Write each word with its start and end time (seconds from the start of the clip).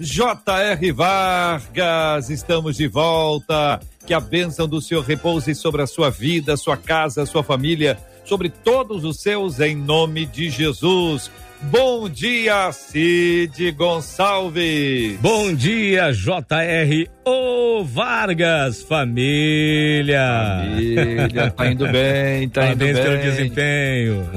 J.R. 0.00 0.92
Vargas, 0.92 2.30
estamos 2.30 2.76
de 2.76 2.86
volta. 2.86 3.80
Que 4.06 4.14
a 4.14 4.20
bênção 4.20 4.68
do 4.68 4.80
Senhor 4.80 5.02
repouse 5.02 5.54
sobre 5.54 5.82
a 5.82 5.86
sua 5.86 6.08
vida, 6.08 6.56
sua 6.56 6.76
casa, 6.76 7.26
sua 7.26 7.42
família, 7.42 7.98
sobre 8.24 8.48
todos 8.48 9.04
os 9.04 9.20
seus, 9.20 9.58
em 9.58 9.74
nome 9.74 10.24
de 10.24 10.50
Jesus. 10.50 11.30
Bom 11.60 12.08
dia, 12.08 12.70
Cid 12.70 13.72
Gonçalves. 13.72 15.18
Bom 15.20 15.52
dia, 15.52 16.12
JR 16.12 17.10
O 17.24 17.82
Vargas, 17.84 18.80
família. 18.80 20.20
Família, 20.64 21.50
tá 21.50 21.66
indo 21.66 21.88
bem, 21.88 22.48
tá 22.48 22.60
Parabéns 22.60 22.90
indo 22.90 23.02
bem. 23.02 23.04
pelo 23.04 23.22
desempenho. 23.22 24.30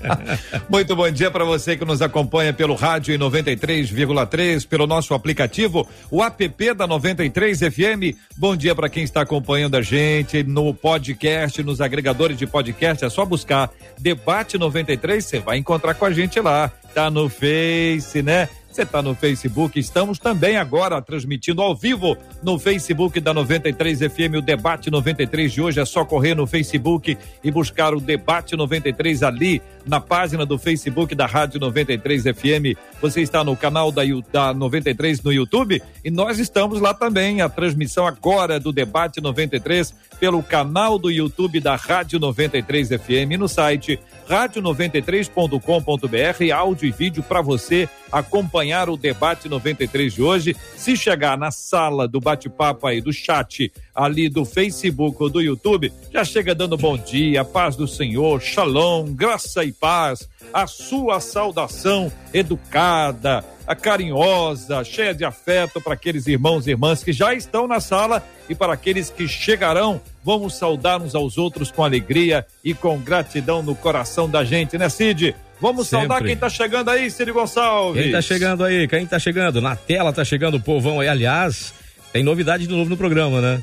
Muito 0.70 0.96
bom 0.96 1.10
dia 1.10 1.30
para 1.30 1.44
você 1.44 1.76
que 1.76 1.84
nos 1.84 2.00
acompanha 2.00 2.54
pelo 2.54 2.74
rádio 2.74 3.14
em 3.14 3.18
93,3, 3.18 4.66
pelo 4.66 4.86
nosso 4.86 5.12
aplicativo, 5.12 5.86
o 6.10 6.24
app 6.24 6.74
da 6.74 6.86
93 6.86 7.58
FM. 7.60 8.16
Bom 8.34 8.56
dia 8.56 8.74
para 8.74 8.88
quem 8.88 9.04
está 9.04 9.20
acompanhando 9.20 9.76
a 9.76 9.82
gente 9.82 10.42
no 10.42 10.72
podcast, 10.72 11.62
nos 11.62 11.82
agregadores 11.82 12.38
de 12.38 12.46
podcast. 12.46 13.04
É 13.04 13.10
só 13.10 13.26
buscar 13.26 13.70
Debate 13.98 14.56
93, 14.56 15.22
você 15.22 15.38
vai 15.38 15.58
encontrar 15.58 15.92
com 15.94 16.06
a 16.06 16.10
gente 16.10 16.40
lá. 16.40 16.45
Tá 16.94 17.10
no 17.10 17.28
Face, 17.28 18.22
né? 18.22 18.48
Você 18.70 18.82
está 18.82 19.00
no 19.00 19.14
Facebook, 19.14 19.80
estamos 19.80 20.18
também 20.18 20.58
agora 20.58 21.00
transmitindo 21.00 21.62
ao 21.62 21.74
vivo 21.74 22.14
no 22.42 22.58
Facebook 22.58 23.18
da 23.20 23.32
93 23.32 24.00
FM, 24.00 24.36
o 24.36 24.42
Debate 24.42 24.90
93 24.90 25.50
de 25.50 25.62
hoje. 25.62 25.80
É 25.80 25.84
só 25.84 26.04
correr 26.04 26.34
no 26.34 26.46
Facebook 26.46 27.16
e 27.42 27.50
buscar 27.50 27.94
o 27.94 28.00
Debate 28.00 28.54
93 28.54 29.22
ali 29.22 29.62
na 29.86 30.00
página 30.00 30.44
do 30.44 30.58
Facebook 30.58 31.14
da 31.14 31.26
Rádio 31.26 31.60
93 31.60 32.24
FM. 32.24 32.76
Você 33.00 33.20
está 33.20 33.44
no 33.44 33.56
canal 33.56 33.92
da, 33.92 34.02
da 34.32 34.52
93 34.52 35.22
no 35.22 35.32
YouTube 35.32 35.80
e 36.04 36.10
nós 36.10 36.38
estamos 36.38 36.80
lá 36.80 36.92
também. 36.92 37.40
A 37.40 37.48
transmissão 37.48 38.06
agora 38.06 38.58
do 38.58 38.72
Debate 38.72 39.20
93 39.20 39.94
pelo 40.18 40.42
canal 40.42 40.98
do 40.98 41.10
YouTube 41.10 41.60
da 41.60 41.76
Rádio 41.76 42.18
93 42.18 42.88
FM 42.88 43.38
no 43.38 43.48
site 43.48 44.00
rádio93.com.br, 44.28 46.54
áudio 46.54 46.88
e 46.88 46.90
vídeo 46.90 47.22
para 47.22 47.40
você 47.40 47.88
acompanhar 48.10 48.88
o 48.88 48.96
debate 48.96 49.48
93 49.48 50.14
de 50.14 50.22
hoje. 50.22 50.56
Se 50.76 50.96
chegar 50.96 51.38
na 51.38 51.50
sala 51.50 52.08
do 52.08 52.20
bate-papo 52.20 52.86
aí 52.86 53.00
do 53.00 53.12
chat, 53.12 53.72
ali 53.96 54.28
do 54.28 54.44
Facebook 54.44 55.16
ou 55.22 55.30
do 55.30 55.40
YouTube, 55.40 55.90
já 56.12 56.22
chega 56.22 56.54
dando 56.54 56.76
bom 56.76 56.98
dia, 56.98 57.42
paz 57.42 57.74
do 57.74 57.88
Senhor, 57.88 58.40
shalom, 58.42 59.06
graça 59.14 59.64
e 59.64 59.72
paz, 59.72 60.28
a 60.52 60.66
sua 60.66 61.18
saudação 61.18 62.12
educada, 62.32 63.42
a 63.66 63.74
carinhosa, 63.74 64.84
cheia 64.84 65.14
de 65.14 65.24
afeto 65.24 65.80
para 65.80 65.94
aqueles 65.94 66.26
irmãos 66.26 66.66
e 66.66 66.70
irmãs 66.70 67.02
que 67.02 67.12
já 67.12 67.32
estão 67.32 67.66
na 67.66 67.80
sala 67.80 68.22
e 68.48 68.54
para 68.54 68.74
aqueles 68.74 69.08
que 69.08 69.26
chegarão. 69.26 70.00
Vamos 70.22 70.54
saudar 70.54 71.00
uns 71.00 71.14
aos 71.14 71.38
outros 71.38 71.70
com 71.70 71.82
alegria 71.82 72.46
e 72.62 72.74
com 72.74 72.98
gratidão 72.98 73.62
no 73.62 73.74
coração 73.74 74.28
da 74.28 74.44
gente, 74.44 74.76
né, 74.76 74.88
Cid? 74.88 75.34
Vamos 75.60 75.88
Sempre. 75.88 76.06
saudar 76.06 76.22
quem 76.22 76.34
está 76.34 76.50
chegando 76.50 76.90
aí, 76.90 77.10
Cid 77.10 77.32
Gonçalves. 77.32 78.02
Quem 78.02 78.12
tá 78.12 78.20
chegando 78.20 78.62
aí? 78.62 78.86
Quem 78.86 79.06
tá 79.06 79.18
chegando? 79.18 79.60
Na 79.60 79.74
tela 79.74 80.12
tá 80.12 80.22
chegando 80.22 80.58
o 80.58 80.60
povão 80.60 81.00
aí. 81.00 81.08
Aliás, 81.08 81.72
tem 82.12 82.22
novidade 82.22 82.66
de 82.66 82.74
novo 82.74 82.90
no 82.90 82.96
programa, 82.96 83.40
né? 83.40 83.62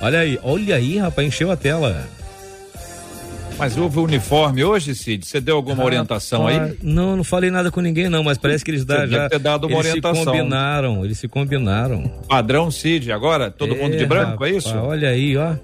Olha 0.00 0.20
aí, 0.20 0.38
olha 0.42 0.76
aí, 0.76 0.98
rapaz, 0.98 1.26
encheu 1.28 1.50
a 1.50 1.56
tela. 1.56 2.04
Mas 3.58 3.76
houve 3.76 3.98
o 3.98 4.04
uniforme 4.04 4.64
hoje, 4.64 4.94
Cid? 4.94 5.26
Você 5.26 5.38
deu 5.38 5.54
alguma 5.56 5.84
orientação 5.84 6.46
Ah, 6.48 6.50
aí? 6.64 6.78
Não, 6.82 7.14
não 7.14 7.22
falei 7.22 7.50
nada 7.50 7.70
com 7.70 7.82
ninguém 7.82 8.08
não, 8.08 8.24
mas 8.24 8.38
parece 8.38 8.64
que 8.64 8.70
eles 8.70 8.86
dá, 8.86 9.06
já 9.06 9.28
ter 9.28 9.38
dado 9.38 9.66
uma 9.66 9.74
eles 9.76 9.86
orientação. 9.88 10.24
se 10.24 10.24
combinaram, 10.24 11.04
eles 11.04 11.18
se 11.18 11.28
combinaram. 11.28 12.10
Padrão 12.26 12.70
Cid, 12.70 13.12
agora? 13.12 13.50
Todo 13.50 13.76
mundo 13.76 13.98
de 13.98 14.06
branco, 14.06 14.42
é 14.46 14.48
rapaz, 14.48 14.64
isso? 14.64 14.74
Olha 14.78 15.10
aí, 15.10 15.36
ó. 15.36 15.56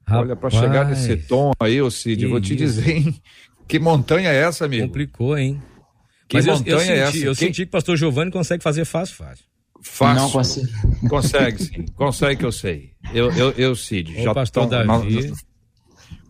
Olha, 0.08 0.36
para 0.36 0.50
chegar 0.50 0.84
nesse 0.86 1.16
tom 1.16 1.50
aí, 1.60 1.82
ô 1.82 1.90
Cid, 1.90 2.24
que 2.24 2.30
vou 2.30 2.40
te 2.40 2.54
dizer, 2.54 2.88
hein? 2.96 3.20
Que 3.68 3.78
montanha 3.80 4.30
é 4.30 4.36
essa, 4.42 4.64
amigo? 4.64 4.86
Complicou, 4.86 5.36
hein? 5.36 5.60
Que 6.28 6.36
Mas 6.36 6.46
eu, 6.46 6.52
eu 6.52 6.58
montanha 6.58 6.78
senti, 6.80 6.92
é 6.92 6.98
essa? 6.98 7.16
eu 7.18 7.34
Quem- 7.34 7.48
senti 7.48 7.62
que 7.62 7.68
o 7.68 7.72
pastor 7.72 7.96
Giovanni 7.96 8.30
consegue 8.30 8.62
fazer 8.62 8.84
fácil, 8.84 9.16
fácil. 9.16 9.44
Fácil. 9.82 10.22
Não 10.22 10.30
consigo. 10.30 10.68
Consegue, 11.08 11.62
sim. 11.62 11.84
Consegue 11.94 12.40
que 12.40 12.46
eu 12.46 12.52
sei. 12.52 12.90
Eu, 13.14 13.30
eu, 13.32 13.50
eu 13.52 13.76
Cid. 13.76 14.26
Ô, 14.26 14.34
pastor 14.34 14.68
tão- 14.68 14.84
Davi. 14.86 15.14
nós- 15.14 15.32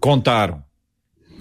contaram. 0.01 0.63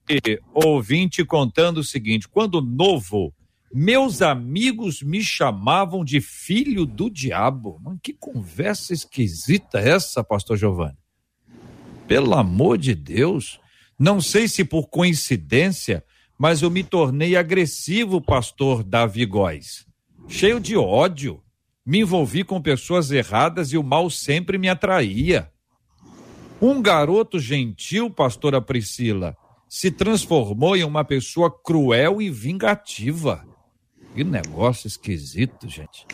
ouvinte 0.52 1.24
contando 1.24 1.78
o 1.78 1.84
seguinte: 1.84 2.28
quando 2.28 2.60
novo, 2.60 3.32
meus 3.72 4.20
amigos 4.20 5.00
me 5.00 5.22
chamavam 5.22 6.04
de 6.04 6.20
filho 6.20 6.84
do 6.84 7.08
diabo. 7.08 7.78
Mano, 7.80 8.00
que 8.02 8.12
conversa 8.12 8.92
esquisita 8.92 9.78
essa, 9.78 10.24
pastor 10.24 10.56
Giovanni. 10.56 10.98
Pelo 12.08 12.34
amor 12.34 12.76
de 12.76 12.94
Deus. 12.94 13.60
Não 13.96 14.20
sei 14.20 14.48
se 14.48 14.64
por 14.64 14.88
coincidência, 14.88 16.02
mas 16.38 16.62
eu 16.62 16.70
me 16.70 16.82
tornei 16.82 17.36
agressivo, 17.36 18.20
pastor 18.20 18.82
Davi 18.82 19.24
Góes. 19.24 19.86
Cheio 20.26 20.58
de 20.58 20.76
ódio. 20.76 21.42
Me 21.86 22.00
envolvi 22.00 22.42
com 22.42 22.60
pessoas 22.60 23.10
erradas 23.10 23.72
e 23.72 23.78
o 23.78 23.82
mal 23.82 24.10
sempre 24.10 24.58
me 24.58 24.68
atraía. 24.68 25.50
Um 26.60 26.82
garoto 26.82 27.38
gentil, 27.38 28.10
pastora 28.10 28.60
Priscila, 28.60 29.36
se 29.68 29.90
transformou 29.90 30.76
em 30.76 30.82
uma 30.82 31.04
pessoa 31.04 31.50
cruel 31.50 32.20
e 32.20 32.28
vingativa. 32.28 33.49
Que 34.14 34.24
negócio 34.24 34.86
esquisito, 34.86 35.68
gente. 35.68 36.06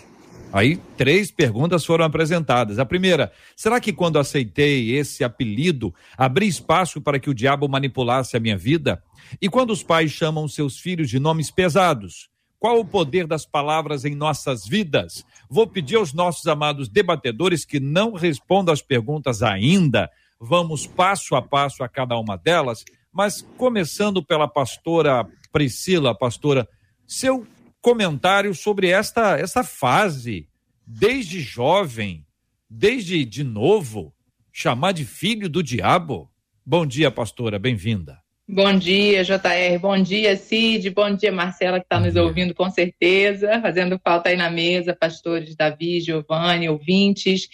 Aí 0.52 0.76
três 0.96 1.30
perguntas 1.30 1.84
foram 1.84 2.04
apresentadas. 2.04 2.78
A 2.78 2.84
primeira, 2.84 3.32
será 3.54 3.80
que 3.80 3.92
quando 3.92 4.18
aceitei 4.18 4.94
esse 4.94 5.24
apelido, 5.24 5.94
abri 6.16 6.46
espaço 6.46 7.00
para 7.00 7.18
que 7.18 7.28
o 7.28 7.34
diabo 7.34 7.68
manipulasse 7.68 8.36
a 8.36 8.40
minha 8.40 8.56
vida? 8.56 9.02
E 9.40 9.48
quando 9.48 9.70
os 9.70 9.82
pais 9.82 10.10
chamam 10.10 10.46
seus 10.46 10.78
filhos 10.78 11.10
de 11.10 11.18
nomes 11.18 11.50
pesados, 11.50 12.30
qual 12.58 12.80
o 12.80 12.84
poder 12.84 13.26
das 13.26 13.44
palavras 13.44 14.04
em 14.04 14.14
nossas 14.14 14.66
vidas? 14.66 15.24
Vou 15.48 15.66
pedir 15.66 15.96
aos 15.96 16.12
nossos 16.12 16.46
amados 16.46 16.88
debatedores 16.88 17.64
que 17.64 17.80
não 17.80 18.14
respondam 18.14 18.72
as 18.72 18.80
perguntas 18.80 19.42
ainda. 19.42 20.10
Vamos 20.40 20.86
passo 20.86 21.34
a 21.34 21.42
passo 21.42 21.82
a 21.82 21.88
cada 21.88 22.16
uma 22.18 22.36
delas, 22.36 22.84
mas 23.12 23.42
começando 23.56 24.22
pela 24.22 24.48
pastora 24.48 25.26
Priscila, 25.52 26.14
pastora, 26.14 26.68
seu 27.06 27.46
comentário 27.86 28.52
sobre 28.52 28.88
esta, 28.88 29.38
esta 29.38 29.62
fase, 29.62 30.48
desde 30.84 31.38
jovem, 31.38 32.26
desde 32.68 33.24
de 33.24 33.44
novo, 33.44 34.12
chamar 34.52 34.90
de 34.90 35.04
filho 35.04 35.48
do 35.48 35.62
diabo. 35.62 36.28
Bom 36.64 36.84
dia, 36.84 37.12
pastora, 37.12 37.60
bem-vinda. 37.60 38.18
Bom 38.48 38.76
dia, 38.76 39.22
JR. 39.22 39.78
Bom 39.80 40.02
dia, 40.02 40.36
Cid. 40.36 40.90
Bom 40.90 41.14
dia, 41.14 41.30
Marcela, 41.30 41.78
que 41.78 41.86
está 41.86 42.00
nos 42.00 42.16
ouvindo 42.16 42.52
com 42.56 42.68
certeza, 42.68 43.60
fazendo 43.60 44.00
falta 44.02 44.30
aí 44.30 44.36
na 44.36 44.50
mesa, 44.50 44.92
pastores 44.92 45.54
Davi, 45.54 46.00
Giovanni, 46.00 46.68
ouvintes. 46.68 47.48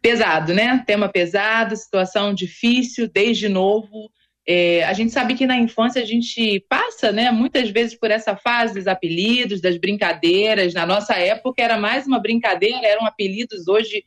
Pesado, 0.00 0.54
né? 0.54 0.82
Tema 0.86 1.10
pesado, 1.10 1.76
situação 1.76 2.32
difícil, 2.32 3.06
desde 3.06 3.50
novo. 3.50 4.10
É, 4.46 4.84
a 4.84 4.92
gente 4.92 5.10
sabe 5.10 5.34
que 5.34 5.46
na 5.46 5.56
infância 5.56 6.02
a 6.02 6.04
gente 6.04 6.60
passa, 6.68 7.10
né, 7.10 7.30
muitas 7.30 7.70
vezes 7.70 7.98
por 7.98 8.10
essa 8.10 8.36
fase 8.36 8.74
dos 8.74 8.86
apelidos, 8.86 9.60
das 9.60 9.78
brincadeiras. 9.78 10.74
Na 10.74 10.84
nossa 10.84 11.14
época 11.14 11.62
era 11.62 11.78
mais 11.78 12.06
uma 12.06 12.18
brincadeira, 12.18 12.86
eram 12.86 13.06
apelidos. 13.06 13.66
Hoje 13.66 14.04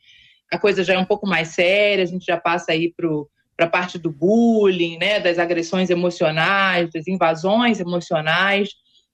a 0.50 0.58
coisa 0.58 0.84
já 0.84 0.94
é 0.94 0.98
um 0.98 1.04
pouco 1.04 1.26
mais 1.26 1.48
séria, 1.48 2.04
a 2.04 2.06
gente 2.06 2.24
já 2.24 2.36
passa 2.36 2.72
aí 2.72 2.92
para 2.96 3.66
a 3.66 3.68
parte 3.68 3.98
do 3.98 4.10
bullying, 4.10 4.96
né, 4.96 5.18
das 5.18 5.38
agressões 5.38 5.90
emocionais, 5.90 6.90
das 6.92 7.08
invasões 7.08 7.80
emocionais. 7.80 8.70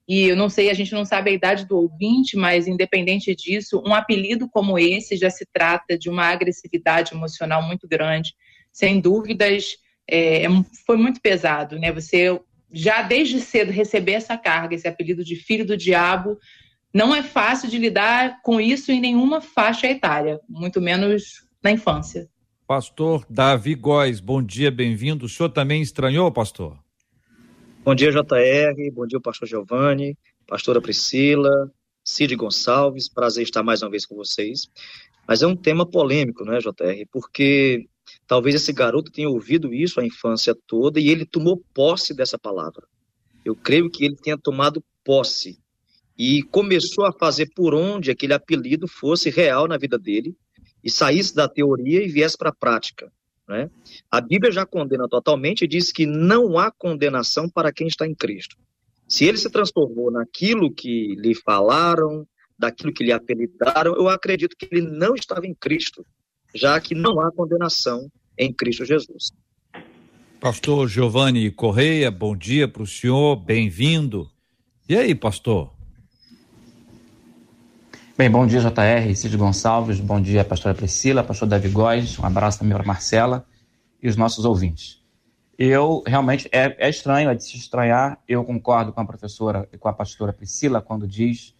E 0.07 0.27
eu 0.27 0.35
não 0.35 0.49
sei, 0.49 0.69
a 0.69 0.73
gente 0.75 0.93
não 0.93 1.03
sabe 1.03 1.31
a 1.31 1.33
idade 1.33 1.65
do 1.65 1.77
ouvinte, 1.77 2.37
mas 2.37 2.67
independente 2.67 3.35
disso, 3.35 3.81
um 3.83 3.95
apelido 3.95 4.47
como 4.47 4.77
esse 4.77 5.17
já 5.17 5.31
se 5.31 5.47
trata 5.51 5.97
de 5.97 6.07
uma 6.07 6.27
agressividade 6.27 7.15
emocional 7.15 7.63
muito 7.63 7.87
grande. 7.87 8.35
Sem 8.71 8.99
dúvidas, 8.99 9.77
é, 10.07 10.45
é 10.45 10.49
foi 10.85 10.97
muito 10.97 11.21
pesado, 11.21 11.77
né? 11.79 11.91
Você 11.91 12.39
já 12.71 13.01
desde 13.01 13.39
cedo 13.39 13.71
receber 13.71 14.13
essa 14.13 14.37
carga, 14.37 14.75
esse 14.75 14.87
apelido 14.87 15.23
de 15.23 15.35
filho 15.35 15.65
do 15.65 15.77
diabo, 15.77 16.37
não 16.93 17.13
é 17.13 17.21
fácil 17.21 17.69
de 17.69 17.77
lidar 17.77 18.41
com 18.41 18.59
isso 18.59 18.91
em 18.91 18.99
nenhuma 18.99 19.41
faixa 19.41 19.87
etária, 19.87 20.39
muito 20.47 20.81
menos 20.81 21.45
na 21.63 21.71
infância. 21.71 22.29
Pastor 22.67 23.25
Davi 23.29 23.75
Góes, 23.75 24.19
bom 24.19 24.41
dia, 24.41 24.71
bem-vindo. 24.71 25.25
O 25.25 25.29
senhor 25.29 25.49
também 25.49 25.81
estranhou, 25.81 26.31
pastor? 26.31 26.79
Bom 27.83 27.93
dia, 27.93 28.11
JR, 28.11 28.91
bom 28.91 29.05
dia, 29.05 29.19
pastor 29.21 29.47
Giovanni, 29.47 30.17
pastora 30.47 30.81
Priscila, 30.81 31.71
Cid 32.03 32.35
Gonçalves, 32.35 33.07
prazer 33.07 33.43
estar 33.43 33.61
mais 33.61 33.83
uma 33.83 33.91
vez 33.91 34.05
com 34.05 34.15
vocês. 34.15 34.67
Mas 35.27 35.41
é 35.41 35.47
um 35.47 35.55
tema 35.55 35.85
polêmico, 35.85 36.43
né, 36.43 36.59
JR? 36.59 37.07
Porque 37.11 37.87
Talvez 38.27 38.55
esse 38.55 38.73
garoto 38.73 39.11
tenha 39.11 39.29
ouvido 39.29 39.73
isso 39.73 39.99
a 39.99 40.05
infância 40.05 40.55
toda 40.65 40.99
e 40.99 41.09
ele 41.09 41.25
tomou 41.25 41.63
posse 41.73 42.13
dessa 42.13 42.39
palavra. 42.39 42.87
Eu 43.43 43.55
creio 43.55 43.89
que 43.89 44.03
ele 44.03 44.15
tenha 44.15 44.37
tomado 44.37 44.83
posse 45.03 45.59
e 46.17 46.41
começou 46.43 47.05
a 47.05 47.13
fazer 47.13 47.51
por 47.55 47.75
onde 47.75 48.09
aquele 48.09 48.33
apelido 48.33 48.87
fosse 48.87 49.29
real 49.29 49.67
na 49.67 49.77
vida 49.77 49.99
dele 49.99 50.35
e 50.83 50.89
saísse 50.89 51.35
da 51.35 51.47
teoria 51.47 52.03
e 52.03 52.07
viesse 52.07 52.37
para 52.37 52.49
a 52.49 52.55
prática. 52.55 53.11
Né? 53.47 53.69
A 54.09 54.19
Bíblia 54.19 54.51
já 54.51 54.65
condena 54.65 55.07
totalmente 55.07 55.63
e 55.63 55.67
diz 55.67 55.91
que 55.91 56.07
não 56.07 56.57
há 56.57 56.71
condenação 56.71 57.47
para 57.47 57.71
quem 57.71 57.87
está 57.87 58.07
em 58.07 58.15
Cristo. 58.15 58.57
Se 59.07 59.25
ele 59.25 59.37
se 59.37 59.51
transformou 59.51 60.09
naquilo 60.09 60.73
que 60.73 61.13
lhe 61.15 61.35
falaram, 61.35 62.27
daquilo 62.57 62.91
que 62.91 63.03
lhe 63.03 63.11
apelidaram, 63.11 63.95
eu 63.95 64.09
acredito 64.09 64.55
que 64.57 64.67
ele 64.71 64.81
não 64.81 65.13
estava 65.13 65.45
em 65.45 65.53
Cristo 65.53 66.03
já 66.55 66.79
que 66.79 66.95
não 66.95 67.19
há 67.19 67.31
condenação 67.31 68.09
em 68.37 68.51
Cristo 68.51 68.85
Jesus. 68.85 69.31
Pastor 70.39 70.87
Giovanni 70.87 71.51
Correia, 71.51 72.09
bom 72.09 72.35
dia 72.35 72.67
para 72.67 72.81
o 72.81 72.87
senhor, 72.87 73.35
bem-vindo. 73.35 74.31
E 74.87 74.95
aí, 74.95 75.13
pastor? 75.13 75.73
Bem, 78.17 78.31
bom 78.31 78.47
dia, 78.47 78.61
JR, 78.61 79.13
Cid 79.13 79.35
Gonçalves, 79.35 79.99
bom 79.99 80.21
dia, 80.21 80.45
pastora 80.45 80.73
Priscila, 80.73 81.23
pastor 81.23 81.49
Davi 81.49 81.67
Góes, 81.67 82.17
um 82.17 82.25
abraço 82.25 82.59
também 82.59 82.73
para 82.73 82.85
Marcela 82.85 83.45
e 84.01 84.07
os 84.07 84.15
nossos 84.15 84.45
ouvintes. 84.45 85.03
Eu, 85.57 86.03
realmente, 86.07 86.47
é, 86.53 86.75
é 86.79 86.89
estranho, 86.89 87.29
é 87.29 87.35
de 87.35 87.43
se 87.43 87.57
estranhar, 87.57 88.21
eu 88.27 88.45
concordo 88.45 88.93
com 88.93 89.01
a 89.01 89.05
professora 89.05 89.67
e 89.73 89.77
com 89.77 89.89
a 89.89 89.93
pastora 89.93 90.31
Priscila 90.31 90.81
quando 90.81 91.05
diz 91.05 91.53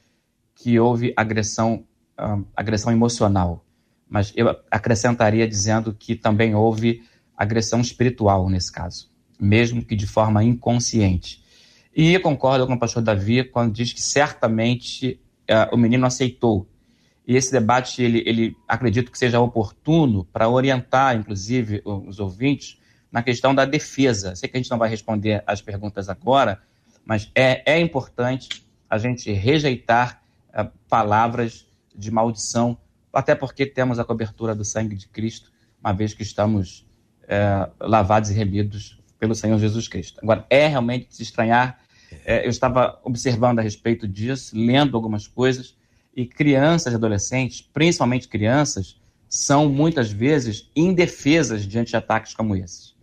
que 0.56 0.80
houve 0.80 1.14
agressão, 1.18 1.84
um, 2.18 2.46
agressão 2.56 2.94
emocional 2.94 3.65
mas 4.10 4.32
eu 4.36 4.56
acrescentaria 4.70 5.48
dizendo 5.48 5.94
que 5.94 6.16
também 6.16 6.54
houve 6.56 7.04
agressão 7.36 7.82
espiritual 7.82 8.50
nesse 8.50 8.72
caso, 8.72 9.10
mesmo 9.40 9.84
que 9.84 9.96
de 9.96 10.08
forma 10.08 10.44
inconsciente. 10.44 11.44
E 11.96 12.18
concordo 12.20 12.68
com 12.68 12.74
o 12.74 12.80
pastor 12.80 13.02
Davi 13.02 13.44
quando 13.44 13.74
diz 13.74 13.94
que 13.94 14.02
certamente 14.02 15.20
uh, 15.50 15.74
o 15.74 15.78
menino 15.78 16.06
aceitou. 16.06 16.68
E 17.28 17.36
esse 17.36 17.52
debate, 17.52 18.04
ele, 18.04 18.22
ele 18.26 18.56
acredito 18.68 19.12
que 19.12 19.18
seja 19.18 19.40
oportuno 19.40 20.26
para 20.26 20.48
orientar, 20.48 21.16
inclusive, 21.16 21.82
os 21.86 22.20
ouvintes 22.20 22.78
na 23.12 23.24
questão 23.24 23.56
da 23.56 23.66
defesa. 23.66 24.36
Sei 24.36 24.48
que 24.48 24.58
a 24.58 24.62
gente 24.62 24.70
não 24.70 24.78
vai 24.78 24.90
responder 24.90 25.44
as 25.48 25.62
perguntas 25.62 26.10
agora, 26.10 26.62
mas 27.04 27.32
é, 27.34 27.64
é 27.66 27.80
importante 27.80 28.64
a 28.90 28.98
gente 28.98 29.32
rejeitar 29.32 30.22
uh, 30.50 30.70
palavras 30.88 31.66
de 31.96 32.12
maldição 32.12 32.78
até 33.16 33.34
porque 33.34 33.66
temos 33.66 33.98
a 34.00 34.04
cobertura 34.04 34.54
do 34.54 34.66
sangue 34.66 34.96
de 34.96 35.08
Cristo, 35.08 35.52
uma 35.80 35.94
vez 35.94 36.14
que 36.14 36.24
estamos 36.24 36.86
é, 37.28 37.70
lavados 37.80 38.30
e 38.30 38.34
remidos 38.34 39.00
pelo 39.18 39.34
Senhor 39.34 39.58
Jesus 39.58 39.88
Cristo. 39.88 40.20
Agora, 40.22 40.46
é 40.50 40.68
realmente 40.68 41.16
se 41.16 41.24
estranhar, 41.24 41.80
é, 42.26 42.46
eu 42.46 42.50
estava 42.50 43.00
observando 43.04 43.60
a 43.60 43.62
respeito 43.62 44.08
disso, 44.08 44.56
lendo 44.56 44.96
algumas 44.96 45.28
coisas, 45.28 45.76
e 46.16 46.26
crianças 46.26 46.94
e 46.94 46.96
adolescentes, 46.96 47.62
principalmente 47.62 48.28
crianças, 48.28 49.00
são 49.28 49.68
muitas 49.68 50.12
vezes 50.12 50.70
indefesas 50.76 51.68
diante 51.68 51.90
de 51.90 51.98
ataques 51.98 52.34
como 52.34 52.56
esses. 52.56 52.96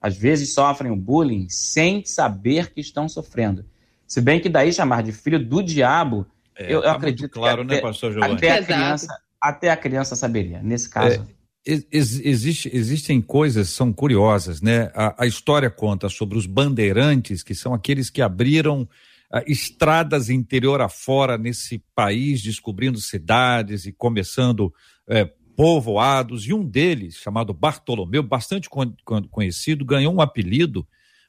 Às 0.00 0.16
vezes 0.16 0.52
sofrem 0.52 0.90
o 0.90 0.96
bullying 0.96 1.48
sem 1.48 2.04
saber 2.04 2.72
que 2.72 2.80
estão 2.80 3.08
sofrendo. 3.08 3.64
Se 4.06 4.20
bem 4.20 4.40
que 4.40 4.48
daí 4.48 4.72
chamar 4.72 5.02
de 5.02 5.12
filho 5.12 5.44
do 5.44 5.62
diabo, 5.62 6.26
é, 6.56 6.66
eu, 6.66 6.76
eu 6.76 6.82
tá 6.82 6.92
acredito 6.92 7.30
claro, 7.30 7.62
que 7.62 7.68
né, 7.68 7.74
até, 7.74 7.82
né, 7.84 7.90
pastor 7.90 8.12
Giovanni? 8.12 8.34
Até 8.34 8.50
a 8.50 8.64
criança, 8.64 9.18
até 9.40 9.70
a 9.70 9.76
criança 9.76 10.16
saberia, 10.16 10.62
nesse 10.62 10.88
caso. 10.88 11.20
É, 11.20 11.36
ex 11.66 12.20
existe, 12.20 12.70
existem 12.72 13.20
coisas 13.20 13.70
são 13.70 13.92
curiosas, 13.92 14.62
né? 14.62 14.90
A, 14.94 15.24
a, 15.24 15.26
história 15.26 15.68
conta 15.68 16.08
sobre 16.08 16.38
os 16.38 16.46
bandeirantes, 16.46 17.42
que 17.42 17.54
são 17.54 17.74
aqueles 17.74 18.08
que 18.08 18.22
abriram 18.22 18.82
uh, 18.82 19.42
estradas 19.46 20.30
interior 20.30 20.80
afora 20.80 21.36
nesse 21.36 21.82
país, 21.94 22.40
descobrindo 22.40 23.00
cidades 23.00 23.84
e 23.84 23.92
começando 23.92 24.72
uh, 25.08 25.46
povoados. 25.56 26.46
E 26.46 26.52
um 26.52 26.64
deles, 26.64 27.16
chamado 27.16 27.52
Bartolomeu, 27.52 28.22
bastante 28.22 28.70
con 28.70 28.94
conhecido, 29.30 29.84
ganhou 29.84 30.14
um 30.14 30.20
apelido 30.20 30.86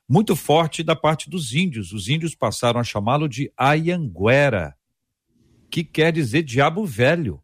muito 0.07 0.35
forte 0.35 0.83
da 0.83 0.95
parte 0.95 1.29
dos 1.29 1.53
índios. 1.53 1.91
Os 1.91 2.07
índios 2.07 2.35
passaram 2.35 2.79
a 2.79 2.83
chamá-lo 2.83 3.27
de 3.27 3.51
Ayanguera, 3.57 4.75
que 5.69 5.83
quer 5.83 6.13
dizer 6.13 6.43
diabo 6.43 6.85
velho. 6.85 7.41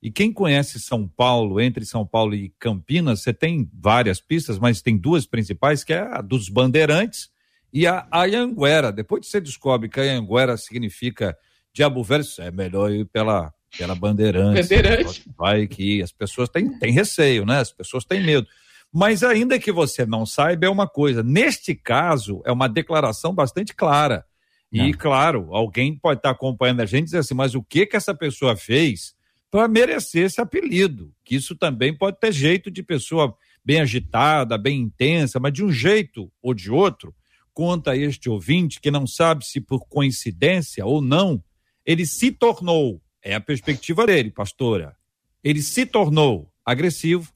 E 0.00 0.10
quem 0.10 0.32
conhece 0.32 0.78
São 0.78 1.08
Paulo, 1.08 1.60
entre 1.60 1.84
São 1.84 2.06
Paulo 2.06 2.34
e 2.34 2.50
Campinas, 2.58 3.22
você 3.22 3.34
tem 3.34 3.68
várias 3.74 4.20
pistas, 4.20 4.58
mas 4.58 4.80
tem 4.80 4.96
duas 4.96 5.26
principais, 5.26 5.82
que 5.82 5.92
é 5.92 6.00
a 6.00 6.20
dos 6.20 6.48
Bandeirantes 6.48 7.30
E 7.72 7.86
a 7.86 8.06
Anhanguera, 8.12 8.92
depois 8.92 9.22
que 9.22 9.26
você 9.26 9.40
descobre 9.40 9.88
que 9.88 9.98
a 9.98 10.04
Anhanguera 10.04 10.56
significa 10.56 11.36
diabo 11.72 12.02
velho, 12.02 12.24
é 12.38 12.50
melhor 12.50 12.90
ir 12.90 13.04
pela, 13.06 13.52
pela 13.76 13.94
bandeirante. 13.94 14.62
Bandeirante. 14.62 15.24
Vai 15.36 15.66
que 15.66 16.02
as 16.02 16.12
pessoas 16.12 16.48
têm, 16.48 16.78
têm 16.78 16.92
receio, 16.92 17.44
né? 17.44 17.58
As 17.58 17.72
pessoas 17.72 18.04
têm 18.04 18.22
medo. 18.22 18.46
Mas 18.92 19.22
ainda 19.22 19.58
que 19.58 19.70
você 19.70 20.06
não 20.06 20.24
saiba, 20.24 20.66
é 20.66 20.68
uma 20.70 20.88
coisa. 20.88 21.22
Neste 21.22 21.74
caso, 21.74 22.40
é 22.46 22.52
uma 22.52 22.68
declaração 22.68 23.34
bastante 23.34 23.74
clara. 23.74 24.24
E, 24.72 24.92
claro, 24.92 25.54
alguém 25.54 25.96
pode 25.96 26.18
estar 26.18 26.30
acompanhando 26.30 26.80
a 26.80 26.86
gente 26.86 27.02
e 27.02 27.04
dizer 27.06 27.18
assim, 27.18 27.34
mas 27.34 27.54
o 27.54 27.62
que 27.62 27.86
que 27.86 27.96
essa 27.96 28.14
pessoa 28.14 28.56
fez 28.56 29.14
para 29.50 29.68
merecer 29.68 30.26
esse 30.26 30.40
apelido? 30.40 31.14
Que 31.24 31.36
isso 31.36 31.56
também 31.56 31.96
pode 31.96 32.18
ter 32.18 32.32
jeito 32.32 32.70
de 32.70 32.82
pessoa 32.82 33.36
bem 33.64 33.80
agitada, 33.80 34.56
bem 34.56 34.80
intensa, 34.80 35.38
mas 35.38 35.52
de 35.52 35.64
um 35.64 35.70
jeito 35.70 36.32
ou 36.40 36.54
de 36.54 36.70
outro, 36.70 37.14
conta 37.52 37.96
este 37.96 38.30
ouvinte 38.30 38.80
que 38.80 38.90
não 38.90 39.06
sabe 39.06 39.44
se 39.44 39.60
por 39.60 39.86
coincidência 39.88 40.86
ou 40.86 41.02
não, 41.02 41.42
ele 41.84 42.06
se 42.06 42.30
tornou, 42.30 43.02
é 43.22 43.34
a 43.34 43.40
perspectiva 43.40 44.06
dele, 44.06 44.30
pastora, 44.30 44.96
ele 45.42 45.60
se 45.60 45.84
tornou 45.84 46.52
agressivo, 46.64 47.32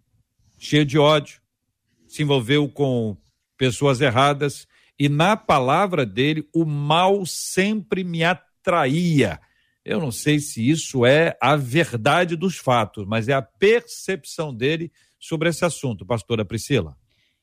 cheio 0.59 0.85
de 0.85 0.99
ódio, 0.99 1.41
se 2.07 2.23
envolveu 2.23 2.69
com 2.69 3.17
pessoas 3.57 4.01
erradas 4.01 4.67
e 4.99 5.09
na 5.09 5.37
palavra 5.37 6.07
dele 6.07 6.49
o 6.55 6.65
mal 6.65 7.27
sempre 7.27 8.05
me 8.05 8.23
atraía. 8.23 9.41
Eu 9.85 9.99
não 9.99 10.13
sei 10.13 10.39
se 10.39 10.69
isso 10.69 11.05
é 11.05 11.37
a 11.41 11.57
verdade 11.57 12.37
dos 12.37 12.57
fatos, 12.57 13.05
mas 13.07 13.29
é 13.29 13.33
a 13.33 13.43
percepção 13.43 14.55
dele 14.55 14.93
sobre 15.19 15.49
esse 15.49 15.65
assunto, 15.65 16.07
pastora 16.07 16.45
Priscila. 16.45 16.97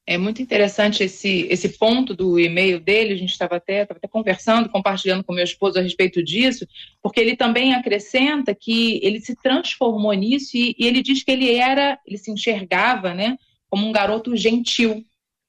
É 0.09 0.17
muito 0.17 0.41
interessante 0.41 1.03
esse, 1.03 1.45
esse 1.51 1.69
ponto 1.77 2.15
do 2.15 2.39
e-mail 2.39 2.79
dele, 2.79 3.13
a 3.13 3.15
gente 3.15 3.29
estava 3.29 3.57
até, 3.57 3.81
até 3.81 4.07
conversando, 4.07 4.67
compartilhando 4.67 5.23
com 5.23 5.33
meu 5.33 5.43
esposo 5.43 5.77
a 5.77 5.83
respeito 5.83 6.23
disso, 6.23 6.67
porque 6.99 7.19
ele 7.19 7.35
também 7.35 7.75
acrescenta 7.75 8.55
que 8.55 8.99
ele 9.03 9.19
se 9.19 9.35
transformou 9.35 10.11
nisso 10.13 10.57
e, 10.57 10.75
e 10.79 10.87
ele 10.87 11.03
diz 11.03 11.23
que 11.23 11.29
ele 11.29 11.53
era, 11.53 11.99
ele 12.07 12.17
se 12.17 12.31
enxergava, 12.31 13.13
né, 13.13 13.37
como 13.69 13.87
um 13.87 13.91
garoto 13.91 14.35
gentil. 14.35 15.05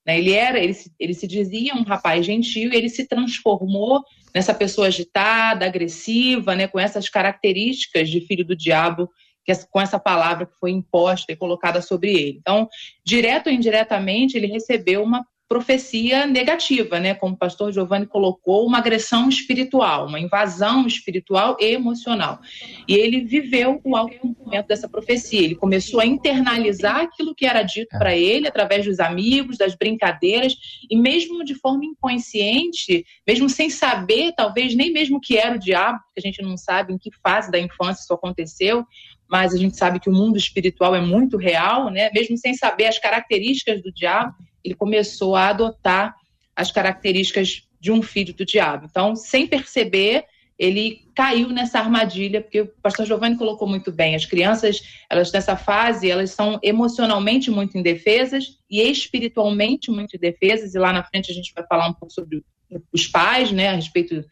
Né? 0.06 0.18
Ele 0.18 0.32
era, 0.32 0.58
ele 0.58 0.74
se, 0.74 0.92
ele 0.98 1.14
se 1.14 1.26
dizia 1.26 1.74
um 1.74 1.82
rapaz 1.82 2.24
gentil 2.24 2.72
e 2.72 2.76
ele 2.76 2.88
se 2.88 3.06
transformou 3.06 4.02
nessa 4.34 4.54
pessoa 4.54 4.86
agitada, 4.86 5.66
agressiva, 5.66 6.54
né, 6.54 6.68
com 6.68 6.78
essas 6.78 7.08
características 7.08 8.08
de 8.08 8.20
filho 8.20 8.44
do 8.44 8.56
diabo, 8.56 9.08
que 9.44 9.52
com 9.70 9.80
essa 9.80 9.98
palavra 9.98 10.46
que 10.46 10.56
foi 10.58 10.70
imposta 10.70 11.32
e 11.32 11.36
colocada 11.36 11.82
sobre 11.82 12.12
ele. 12.12 12.38
Então, 12.38 12.68
direto 13.04 13.48
ou 13.48 13.52
indiretamente, 13.52 14.36
ele 14.36 14.46
recebeu 14.46 15.02
uma 15.02 15.24
profecia 15.50 16.28
negativa, 16.28 17.00
né? 17.00 17.12
Como 17.12 17.34
o 17.34 17.36
pastor 17.36 17.72
Giovanni 17.72 18.06
colocou, 18.06 18.64
uma 18.64 18.78
agressão 18.78 19.28
espiritual, 19.28 20.06
uma 20.06 20.20
invasão 20.20 20.86
espiritual 20.86 21.56
e 21.58 21.72
emocional. 21.72 22.38
E 22.86 22.94
ele 22.94 23.24
viveu 23.24 23.80
o 23.82 24.08
cumprimento 24.08 24.68
dessa 24.68 24.88
profecia. 24.88 25.42
Ele 25.42 25.56
começou 25.56 25.98
a 25.98 26.06
internalizar 26.06 26.98
aquilo 27.00 27.34
que 27.34 27.44
era 27.44 27.64
dito 27.64 27.98
para 27.98 28.14
ele 28.14 28.46
através 28.46 28.86
dos 28.86 29.00
amigos, 29.00 29.58
das 29.58 29.74
brincadeiras, 29.74 30.54
e 30.88 30.96
mesmo 30.96 31.44
de 31.44 31.56
forma 31.56 31.84
inconsciente, 31.84 33.04
mesmo 33.26 33.48
sem 33.48 33.68
saber, 33.68 34.32
talvez 34.36 34.76
nem 34.76 34.92
mesmo 34.92 35.20
que 35.20 35.36
era 35.36 35.56
o 35.56 35.58
diabo, 35.58 35.98
porque 35.98 36.20
a 36.20 36.28
gente 36.28 36.40
não 36.42 36.56
sabe 36.56 36.92
em 36.92 36.98
que 36.98 37.10
fase 37.20 37.50
da 37.50 37.58
infância 37.58 38.02
isso 38.02 38.14
aconteceu, 38.14 38.86
mas 39.28 39.52
a 39.52 39.56
gente 39.56 39.76
sabe 39.76 39.98
que 39.98 40.08
o 40.08 40.12
mundo 40.12 40.36
espiritual 40.36 40.94
é 40.94 41.00
muito 41.00 41.36
real, 41.36 41.90
né? 41.90 42.08
Mesmo 42.14 42.38
sem 42.38 42.54
saber 42.54 42.86
as 42.86 43.00
características 43.00 43.82
do 43.82 43.92
diabo, 43.92 44.32
ele 44.64 44.74
começou 44.74 45.36
a 45.36 45.48
adotar 45.48 46.14
as 46.54 46.70
características 46.70 47.62
de 47.80 47.90
um 47.90 48.02
filho 48.02 48.34
do 48.34 48.44
diabo. 48.44 48.86
Então, 48.88 49.16
sem 49.16 49.46
perceber, 49.46 50.24
ele 50.58 51.08
caiu 51.14 51.48
nessa 51.48 51.78
armadilha, 51.78 52.42
porque 52.42 52.60
o 52.60 52.66
pastor 52.82 53.06
Giovanni 53.06 53.36
colocou 53.36 53.66
muito 53.66 53.90
bem, 53.90 54.14
as 54.14 54.26
crianças, 54.26 54.82
elas 55.08 55.32
nessa 55.32 55.56
fase, 55.56 56.10
elas 56.10 56.32
são 56.32 56.58
emocionalmente 56.62 57.50
muito 57.50 57.78
indefesas 57.78 58.58
e 58.70 58.82
espiritualmente 58.82 59.90
muito 59.90 60.14
indefesas, 60.14 60.74
e 60.74 60.78
lá 60.78 60.92
na 60.92 61.02
frente 61.02 61.32
a 61.32 61.34
gente 61.34 61.52
vai 61.54 61.66
falar 61.66 61.88
um 61.88 61.94
pouco 61.94 62.12
sobre 62.12 62.44
os 62.92 63.06
pais, 63.06 63.50
né, 63.50 63.68
a 63.68 63.74
respeito 63.74 64.22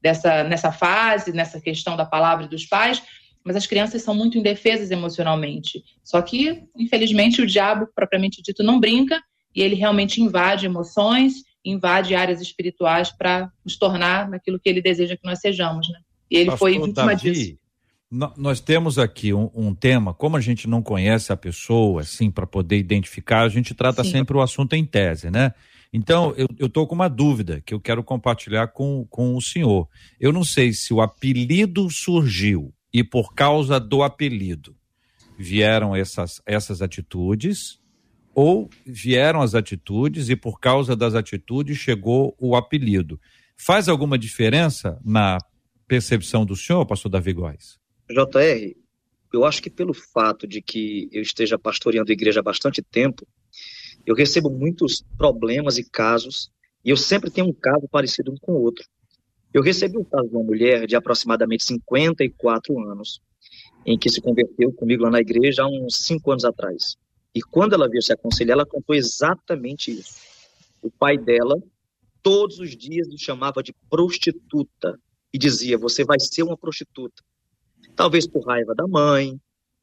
dessa 0.00 0.42
nessa 0.44 0.72
fase, 0.72 1.32
nessa 1.32 1.60
questão 1.60 1.96
da 1.96 2.06
palavra 2.06 2.48
dos 2.48 2.64
pais, 2.64 3.02
mas 3.44 3.54
as 3.54 3.66
crianças 3.66 4.00
são 4.02 4.14
muito 4.14 4.38
indefesas 4.38 4.90
emocionalmente. 4.90 5.84
Só 6.02 6.22
que, 6.22 6.62
infelizmente, 6.74 7.42
o 7.42 7.46
diabo, 7.46 7.86
propriamente 7.94 8.42
dito, 8.42 8.62
não 8.62 8.80
brinca 8.80 9.22
e 9.54 9.62
ele 9.62 9.74
realmente 9.74 10.20
invade 10.20 10.66
emoções, 10.66 11.34
invade 11.64 12.14
áreas 12.14 12.40
espirituais 12.40 13.10
para 13.10 13.50
nos 13.64 13.76
tornar 13.76 14.28
naquilo 14.28 14.58
que 14.58 14.68
ele 14.68 14.82
deseja 14.82 15.16
que 15.16 15.24
nós 15.24 15.40
sejamos, 15.40 15.88
né? 15.88 15.98
E 16.30 16.36
ele 16.36 16.50
Pastor 16.50 16.58
foi 16.58 16.72
vítima 16.72 17.06
Davi, 17.06 17.32
disso. 17.32 17.58
Nós 18.36 18.60
temos 18.60 18.98
aqui 18.98 19.32
um, 19.32 19.50
um 19.54 19.74
tema, 19.74 20.14
como 20.14 20.36
a 20.36 20.40
gente 20.40 20.68
não 20.68 20.82
conhece 20.82 21.32
a 21.32 21.36
pessoa, 21.36 22.02
assim, 22.02 22.30
para 22.30 22.46
poder 22.46 22.78
identificar, 22.78 23.42
a 23.42 23.48
gente 23.48 23.74
trata 23.74 24.04
Sim. 24.04 24.10
sempre 24.12 24.36
o 24.36 24.40
assunto 24.40 24.74
em 24.74 24.84
tese, 24.84 25.30
né? 25.30 25.52
Então, 25.96 26.34
eu, 26.58 26.68
tô 26.68 26.88
com 26.88 26.94
uma 26.96 27.08
dúvida 27.08 27.62
que 27.64 27.72
eu 27.72 27.80
quero 27.80 28.02
compartilhar 28.02 28.66
com, 28.68 29.06
com 29.08 29.36
o 29.36 29.40
senhor. 29.40 29.88
Eu 30.18 30.32
não 30.32 30.42
sei 30.42 30.72
se 30.72 30.92
o 30.92 31.00
apelido 31.00 31.88
surgiu 31.88 32.74
e 32.92 33.04
por 33.04 33.32
causa 33.32 33.78
do 33.78 34.02
apelido 34.02 34.74
vieram 35.38 35.94
essas, 35.94 36.42
essas 36.44 36.82
atitudes, 36.82 37.78
ou 38.34 38.68
vieram 38.84 39.40
as 39.40 39.54
atitudes 39.54 40.28
e 40.28 40.36
por 40.36 40.58
causa 40.58 40.96
das 40.96 41.14
atitudes 41.14 41.78
chegou 41.78 42.34
o 42.38 42.56
apelido. 42.56 43.20
Faz 43.56 43.88
alguma 43.88 44.18
diferença 44.18 44.98
na 45.04 45.38
percepção 45.86 46.44
do 46.44 46.56
senhor, 46.56 46.84
pastor 46.86 47.10
Davi 47.10 47.32
Góes? 47.32 47.78
JR, 48.08 48.74
eu 49.32 49.44
acho 49.44 49.62
que 49.62 49.70
pelo 49.70 49.94
fato 49.94 50.46
de 50.46 50.60
que 50.60 51.08
eu 51.12 51.22
esteja 51.22 51.58
pastoreando 51.58 52.10
a 52.10 52.14
igreja 52.14 52.40
há 52.40 52.42
bastante 52.42 52.82
tempo, 52.82 53.26
eu 54.06 54.14
recebo 54.14 54.50
muitos 54.50 55.04
problemas 55.16 55.78
e 55.78 55.88
casos, 55.88 56.50
e 56.84 56.90
eu 56.90 56.96
sempre 56.96 57.30
tenho 57.30 57.48
um 57.48 57.52
caso 57.52 57.88
parecido 57.90 58.32
um 58.32 58.36
com 58.36 58.52
o 58.52 58.62
outro. 58.62 58.84
Eu 59.52 59.62
recebi 59.62 59.96
um 59.96 60.04
caso 60.04 60.28
de 60.28 60.34
uma 60.34 60.44
mulher 60.44 60.86
de 60.86 60.96
aproximadamente 60.96 61.64
54 61.64 62.78
anos, 62.90 63.20
em 63.86 63.98
que 63.98 64.10
se 64.10 64.20
converteu 64.20 64.72
comigo 64.72 65.04
lá 65.04 65.10
na 65.10 65.20
igreja 65.20 65.62
há 65.62 65.68
uns 65.68 66.04
cinco 66.04 66.30
anos 66.30 66.44
atrás. 66.44 66.96
E 67.34 67.42
quando 67.42 67.74
ela 67.74 67.88
veio 67.88 68.02
se 68.02 68.12
aconselhar, 68.12 68.54
ela 68.54 68.66
contou 68.66 68.94
exatamente 68.94 69.90
isso. 69.90 70.16
O 70.80 70.90
pai 70.90 71.18
dela, 71.18 71.60
todos 72.22 72.58
os 72.58 72.76
dias, 72.76 73.08
lhe 73.08 73.18
chamava 73.18 73.62
de 73.62 73.74
prostituta 73.90 74.98
e 75.32 75.38
dizia: 75.38 75.76
Você 75.76 76.04
vai 76.04 76.20
ser 76.20 76.42
uma 76.42 76.56
prostituta 76.56 77.22
talvez 77.94 78.26
por 78.26 78.46
raiva 78.46 78.74
da 78.74 78.86
mãe, 78.86 79.38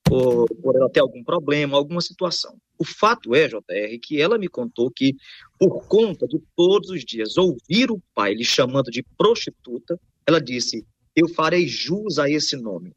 ou 0.09 0.45
por 0.61 0.75
ela 0.75 0.89
ter 0.89 0.99
algum 0.99 1.23
problema, 1.23 1.77
alguma 1.77 2.01
situação. 2.01 2.57
O 2.77 2.85
fato 2.85 3.33
é, 3.35 3.47
JR, 3.47 3.99
que 4.01 4.19
ela 4.21 4.37
me 4.37 4.47
contou 4.47 4.91
que, 4.91 5.15
por 5.57 5.85
conta 5.87 6.27
de 6.27 6.41
todos 6.55 6.89
os 6.89 7.05
dias 7.05 7.37
ouvir 7.37 7.91
o 7.91 8.01
pai 8.13 8.33
lhe 8.33 8.43
chamando 8.43 8.91
de 8.91 9.03
prostituta, 9.17 9.99
ela 10.25 10.41
disse: 10.41 10.85
Eu 11.15 11.27
farei 11.29 11.67
jus 11.67 12.19
a 12.19 12.29
esse 12.29 12.55
nome. 12.57 12.93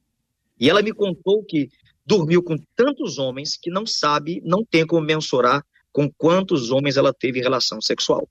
E 0.58 0.70
ela 0.70 0.82
me 0.82 0.92
contou 0.92 1.44
que 1.44 1.68
dormiu 2.04 2.42
com 2.42 2.56
tantos 2.76 3.18
homens 3.18 3.56
que 3.56 3.70
não 3.70 3.86
sabe, 3.86 4.40
não 4.44 4.64
tem 4.64 4.86
como 4.86 5.06
mensurar 5.06 5.64
com 5.92 6.10
quantos 6.10 6.70
homens 6.70 6.96
ela 6.96 7.14
teve 7.14 7.40
relação 7.40 7.80
sexual. 7.80 8.28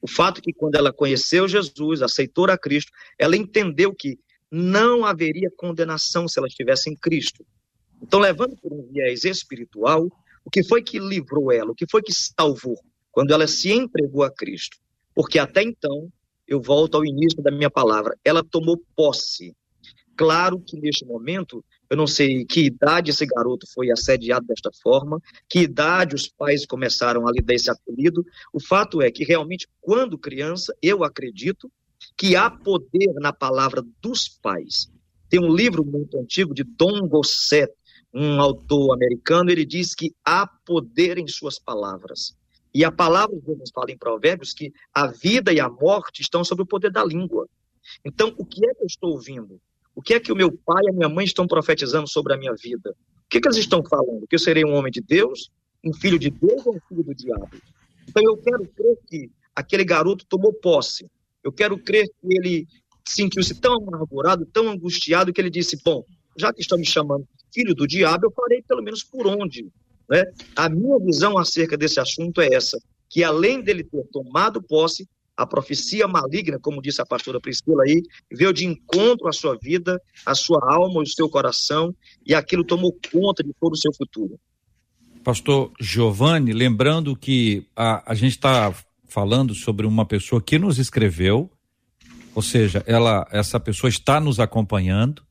O 0.00 0.08
fato 0.08 0.38
é 0.38 0.40
que 0.40 0.52
quando 0.52 0.74
ela 0.74 0.92
conheceu 0.92 1.46
Jesus, 1.46 2.02
aceitou 2.02 2.46
a 2.50 2.58
Cristo, 2.58 2.92
ela 3.18 3.36
entendeu 3.36 3.94
que 3.94 4.18
não 4.50 5.04
haveria 5.04 5.50
condenação 5.56 6.28
se 6.28 6.38
ela 6.38 6.48
estivesse 6.48 6.90
em 6.90 6.96
Cristo. 6.96 7.44
Então, 8.02 8.18
levando 8.18 8.56
por 8.56 8.72
um 8.72 8.86
viés 8.92 9.24
espiritual, 9.24 10.08
o 10.44 10.50
que 10.50 10.64
foi 10.64 10.82
que 10.82 10.98
livrou 10.98 11.52
ela? 11.52 11.70
O 11.70 11.74
que 11.74 11.86
foi 11.88 12.02
que 12.02 12.12
salvou? 12.12 12.76
Quando 13.10 13.32
ela 13.32 13.46
se 13.46 13.70
entregou 13.70 14.24
a 14.24 14.30
Cristo. 14.30 14.76
Porque 15.14 15.38
até 15.38 15.62
então, 15.62 16.10
eu 16.46 16.60
volto 16.60 16.96
ao 16.96 17.04
início 17.06 17.42
da 17.42 17.50
minha 17.50 17.70
palavra, 17.70 18.18
ela 18.24 18.42
tomou 18.42 18.82
posse. 18.96 19.54
Claro 20.16 20.60
que 20.60 20.78
neste 20.78 21.04
momento, 21.04 21.64
eu 21.92 21.96
não 21.98 22.06
sei 22.06 22.42
que 22.46 22.62
idade 22.62 23.10
esse 23.10 23.26
garoto 23.26 23.66
foi 23.70 23.90
assediado 23.90 24.46
desta 24.46 24.70
forma, 24.82 25.20
que 25.46 25.58
idade 25.58 26.14
os 26.14 26.26
pais 26.26 26.64
começaram 26.64 27.28
a 27.28 27.30
lhe 27.30 27.42
dar 27.42 27.52
esse 27.52 27.70
apelido. 27.70 28.24
O 28.50 28.58
fato 28.58 29.02
é 29.02 29.10
que 29.10 29.24
realmente, 29.24 29.68
quando 29.78 30.16
criança, 30.16 30.74
eu 30.80 31.04
acredito 31.04 31.70
que 32.16 32.34
há 32.34 32.48
poder 32.48 33.12
na 33.16 33.30
palavra 33.30 33.84
dos 34.00 34.26
pais. 34.26 34.90
Tem 35.28 35.38
um 35.38 35.54
livro 35.54 35.84
muito 35.84 36.18
antigo 36.18 36.54
de 36.54 36.64
Don 36.64 37.06
Gosset, 37.06 37.70
um 38.10 38.40
autor 38.40 38.94
americano, 38.94 39.50
ele 39.50 39.66
diz 39.66 39.94
que 39.94 40.14
há 40.24 40.46
poder 40.46 41.18
em 41.18 41.28
suas 41.28 41.58
palavras. 41.58 42.34
E 42.72 42.86
a 42.86 42.90
palavra 42.90 43.36
de 43.36 43.42
Deus 43.42 43.70
fala 43.70 43.90
em 43.90 43.98
Provérbios 43.98 44.54
que 44.54 44.72
a 44.94 45.08
vida 45.08 45.52
e 45.52 45.60
a 45.60 45.68
morte 45.68 46.22
estão 46.22 46.42
sob 46.42 46.62
o 46.62 46.66
poder 46.66 46.90
da 46.90 47.04
língua. 47.04 47.46
Então, 48.02 48.34
o 48.38 48.46
que 48.46 48.64
é 48.64 48.72
que 48.72 48.82
eu 48.82 48.86
estou 48.86 49.10
ouvindo? 49.10 49.60
O 49.94 50.02
que 50.02 50.14
é 50.14 50.20
que 50.20 50.32
o 50.32 50.36
meu 50.36 50.50
pai 50.50 50.82
e 50.84 50.90
a 50.90 50.92
minha 50.92 51.08
mãe 51.08 51.24
estão 51.24 51.46
profetizando 51.46 52.08
sobre 52.08 52.34
a 52.34 52.36
minha 52.36 52.54
vida? 52.54 52.90
O 52.90 53.28
que, 53.28 53.38
é 53.38 53.40
que 53.40 53.48
eles 53.48 53.58
estão 53.58 53.82
falando? 53.84 54.26
Que 54.26 54.34
eu 54.34 54.38
serei 54.38 54.64
um 54.64 54.74
homem 54.74 54.90
de 54.90 55.00
Deus, 55.00 55.50
um 55.84 55.92
filho 55.92 56.18
de 56.18 56.30
Deus 56.30 56.66
ou 56.66 56.76
um 56.76 56.80
filho 56.88 57.02
do 57.02 57.14
diabo? 57.14 57.50
Então, 58.08 58.22
eu 58.22 58.36
quero 58.36 58.66
crer 58.66 58.98
que 59.06 59.30
aquele 59.54 59.84
garoto 59.84 60.26
tomou 60.26 60.52
posse. 60.52 61.06
Eu 61.42 61.52
quero 61.52 61.78
crer 61.78 62.06
que 62.06 62.36
ele 62.36 62.66
sentiu-se 63.06 63.60
tão 63.60 63.76
amargurado, 63.76 64.46
tão 64.46 64.68
angustiado, 64.68 65.32
que 65.32 65.40
ele 65.40 65.50
disse: 65.50 65.78
Bom, 65.84 66.04
já 66.36 66.52
que 66.52 66.60
estão 66.60 66.78
me 66.78 66.86
chamando 66.86 67.26
filho 67.52 67.74
do 67.74 67.86
diabo, 67.86 68.26
eu 68.26 68.32
farei 68.32 68.62
pelo 68.62 68.82
menos 68.82 69.04
por 69.04 69.26
onde. 69.26 69.68
Né? 70.08 70.24
A 70.56 70.68
minha 70.68 70.98
visão 70.98 71.38
acerca 71.38 71.76
desse 71.76 72.00
assunto 72.00 72.40
é 72.40 72.48
essa: 72.52 72.78
que 73.08 73.22
além 73.22 73.62
dele 73.62 73.84
ter 73.84 74.04
tomado 74.12 74.62
posse, 74.62 75.08
a 75.36 75.46
profecia 75.46 76.06
maligna, 76.06 76.58
como 76.60 76.82
disse 76.82 77.00
a 77.00 77.06
pastora 77.06 77.40
Priscila 77.40 77.84
aí, 77.84 78.02
veio 78.30 78.52
de 78.52 78.66
encontro 78.66 79.28
à 79.28 79.32
sua 79.32 79.56
vida, 79.60 80.00
à 80.26 80.34
sua 80.34 80.60
alma, 80.72 81.00
ao 81.00 81.06
seu 81.06 81.28
coração, 81.28 81.94
e 82.26 82.34
aquilo 82.34 82.64
tomou 82.64 82.96
conta 83.10 83.42
de 83.42 83.52
todo 83.58 83.72
o 83.72 83.76
seu 83.76 83.92
futuro. 83.92 84.38
Pastor 85.24 85.72
Giovanni, 85.80 86.52
lembrando 86.52 87.16
que 87.16 87.66
a, 87.76 88.12
a 88.12 88.14
gente 88.14 88.32
está 88.32 88.74
falando 89.06 89.54
sobre 89.54 89.86
uma 89.86 90.04
pessoa 90.04 90.42
que 90.42 90.58
nos 90.58 90.78
escreveu, 90.78 91.50
ou 92.34 92.42
seja, 92.42 92.82
ela, 92.86 93.26
essa 93.30 93.60
pessoa 93.60 93.88
está 93.88 94.18
nos 94.18 94.40
acompanhando 94.40 95.22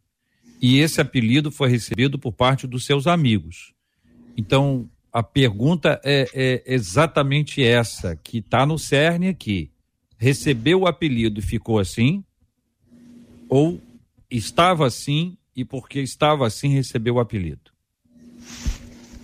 e 0.61 0.79
esse 0.79 1.01
apelido 1.01 1.51
foi 1.51 1.69
recebido 1.69 2.19
por 2.19 2.31
parte 2.31 2.67
dos 2.67 2.85
seus 2.85 3.07
amigos. 3.07 3.73
Então, 4.37 4.87
a 5.11 5.21
pergunta 5.21 5.99
é, 6.05 6.27
é 6.33 6.63
exatamente 6.73 7.63
essa, 7.63 8.15
que 8.15 8.37
está 8.37 8.65
no 8.65 8.77
cerne 8.77 9.27
aqui. 9.27 9.71
Recebeu 10.21 10.81
o 10.81 10.87
apelido 10.87 11.39
e 11.39 11.41
ficou 11.41 11.79
assim? 11.79 12.23
Ou 13.49 13.81
estava 14.29 14.85
assim 14.85 15.35
e 15.55 15.65
porque 15.65 15.99
estava 15.99 16.45
assim 16.45 16.67
recebeu 16.69 17.15
o 17.15 17.19
apelido? 17.19 17.71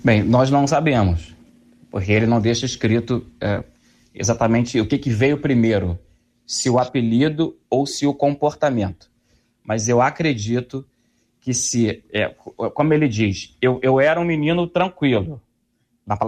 Bem, 0.03 0.23
nós 0.23 0.49
não 0.49 0.65
sabemos, 0.65 1.35
porque 1.91 2.11
ele 2.11 2.25
não 2.25 2.41
deixa 2.41 2.65
escrito 2.65 3.27
é, 3.39 3.63
exatamente 4.11 4.81
o 4.81 4.87
que, 4.87 4.97
que 4.97 5.11
veio 5.11 5.37
primeiro, 5.37 5.99
se 6.47 6.67
o 6.67 6.79
apelido 6.79 7.55
ou 7.69 7.85
se 7.85 8.07
o 8.07 8.13
comportamento. 8.13 9.07
Mas 9.63 9.87
eu 9.87 10.01
acredito 10.01 10.83
que 11.39 11.53
se, 11.53 12.03
é, 12.11 12.29
como 12.73 12.91
ele 12.91 13.07
diz, 13.07 13.55
eu, 13.61 13.79
eu 13.83 13.99
era 13.99 14.19
um 14.19 14.25
menino 14.25 14.65
tranquilo, 14.65 15.39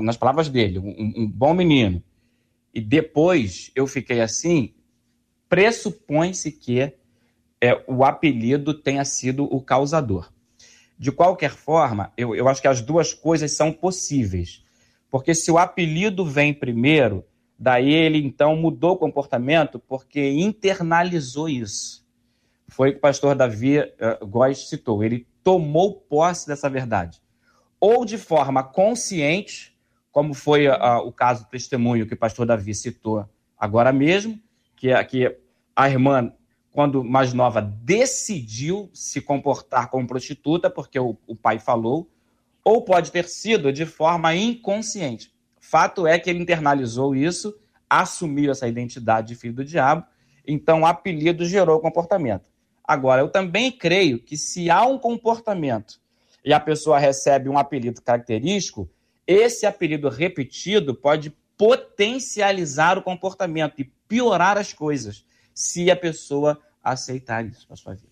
nas 0.04 0.16
palavras 0.16 0.48
dele, 0.48 0.78
um, 0.78 1.24
um 1.24 1.28
bom 1.28 1.56
menino, 1.56 2.04
e 2.74 2.82
depois 2.82 3.72
eu 3.76 3.88
fiquei 3.88 4.22
assim, 4.22 4.74
pressupõe-se 5.48 6.52
que 6.52 6.94
é, 7.62 7.84
o 7.88 8.04
apelido 8.04 8.74
tenha 8.74 9.04
sido 9.04 9.44
o 9.44 9.62
causador. 9.62 10.32
De 10.98 11.12
qualquer 11.12 11.52
forma, 11.52 12.12
eu, 12.18 12.36
eu 12.36 12.48
acho 12.48 12.62
que 12.62 12.68
as 12.68 12.82
duas 12.82 13.14
coisas 13.14 13.56
são 13.56 13.72
possíveis. 13.72 14.64
Porque 15.10 15.34
se 15.34 15.50
o 15.50 15.58
apelido 15.58 16.26
vem 16.26 16.54
primeiro, 16.54 17.26
Daí 17.60 17.94
ele 17.94 18.20
então 18.20 18.56
mudou 18.56 18.94
o 18.94 18.98
comportamento 18.98 19.80
porque 19.80 20.32
internalizou 20.32 21.50
isso. 21.50 22.08
Foi 22.70 22.90
o 22.90 22.92
que 22.94 23.00
o 23.00 23.02
pastor 23.02 23.36
Davi 23.36 23.80
uh, 23.80 24.26
Góes 24.26 24.70
citou. 24.70 25.04
Ele 25.04 25.28
tomou 25.44 25.96
posse 25.96 26.48
dessa 26.48 26.70
verdade. 26.70 27.22
Ou 27.78 28.06
de 28.06 28.18
forma 28.18 28.64
consciente, 28.64 29.78
como 30.12 30.34
foi 30.34 30.68
o 30.68 31.12
caso 31.12 31.44
do 31.44 31.50
testemunho 31.50 32.08
que 32.08 32.14
o 32.14 32.18
pastor 32.18 32.46
Davi 32.46 32.74
citou 32.74 33.26
agora 33.58 33.92
mesmo, 33.92 34.40
que, 34.76 34.90
é, 34.90 35.04
que 35.04 35.38
a 35.76 35.90
irmã, 35.90 36.34
quando 36.72 37.04
mais 37.04 37.34
nova, 37.34 37.62
decidiu 37.62 38.90
se 38.94 39.22
comportar 39.22 39.90
como 39.90 40.08
prostituta 40.08 40.70
porque 40.70 41.00
o, 41.00 41.18
o 41.28 41.36
pai 41.36 41.60
falou, 41.60 42.10
ou 42.64 42.84
pode 42.84 43.12
ter 43.12 43.26
sido 43.26 43.72
de 43.72 43.86
forma 43.86 44.36
inconsciente. 44.36 45.34
Fato 45.60 46.08
é 46.08 46.18
que 46.18 46.30
ele 46.30 46.40
internalizou 46.40 47.16
isso, 47.16 47.54
assumiu 47.90 48.52
essa 48.52 48.68
identidade 48.68 49.30
de 49.30 49.36
filho 49.36 49.56
do 49.56 49.66
diabo, 49.66 50.06
então 50.48 50.82
o 50.82 50.86
apelido 50.86 51.46
gerou 51.46 51.78
o 51.78 51.82
comportamento. 51.82 52.50
Agora, 52.84 53.22
eu 53.22 53.30
também 53.30 53.72
creio 53.72 54.20
que 54.20 54.36
se 54.36 54.70
há 54.70 54.84
um 54.86 54.98
comportamento 54.98 56.00
e 56.44 56.54
a 56.54 56.60
pessoa 56.60 56.98
recebe 56.98 57.48
um 57.50 57.58
apelido 57.58 58.02
característico, 58.02 58.90
esse 59.30 59.66
apelido 59.68 60.10
repetido 60.10 60.96
pode 60.96 61.32
potencializar 61.56 62.98
o 62.98 63.04
comportamento 63.04 63.76
e 63.78 63.84
piorar 64.08 64.58
as 64.58 64.74
coisas, 64.74 65.24
se 65.54 65.92
a 65.92 65.96
pessoa 65.96 66.60
aceitar 66.84 67.46
isso 67.46 67.68
na 67.70 67.76
sua 67.76 67.94
vida. 67.94 68.10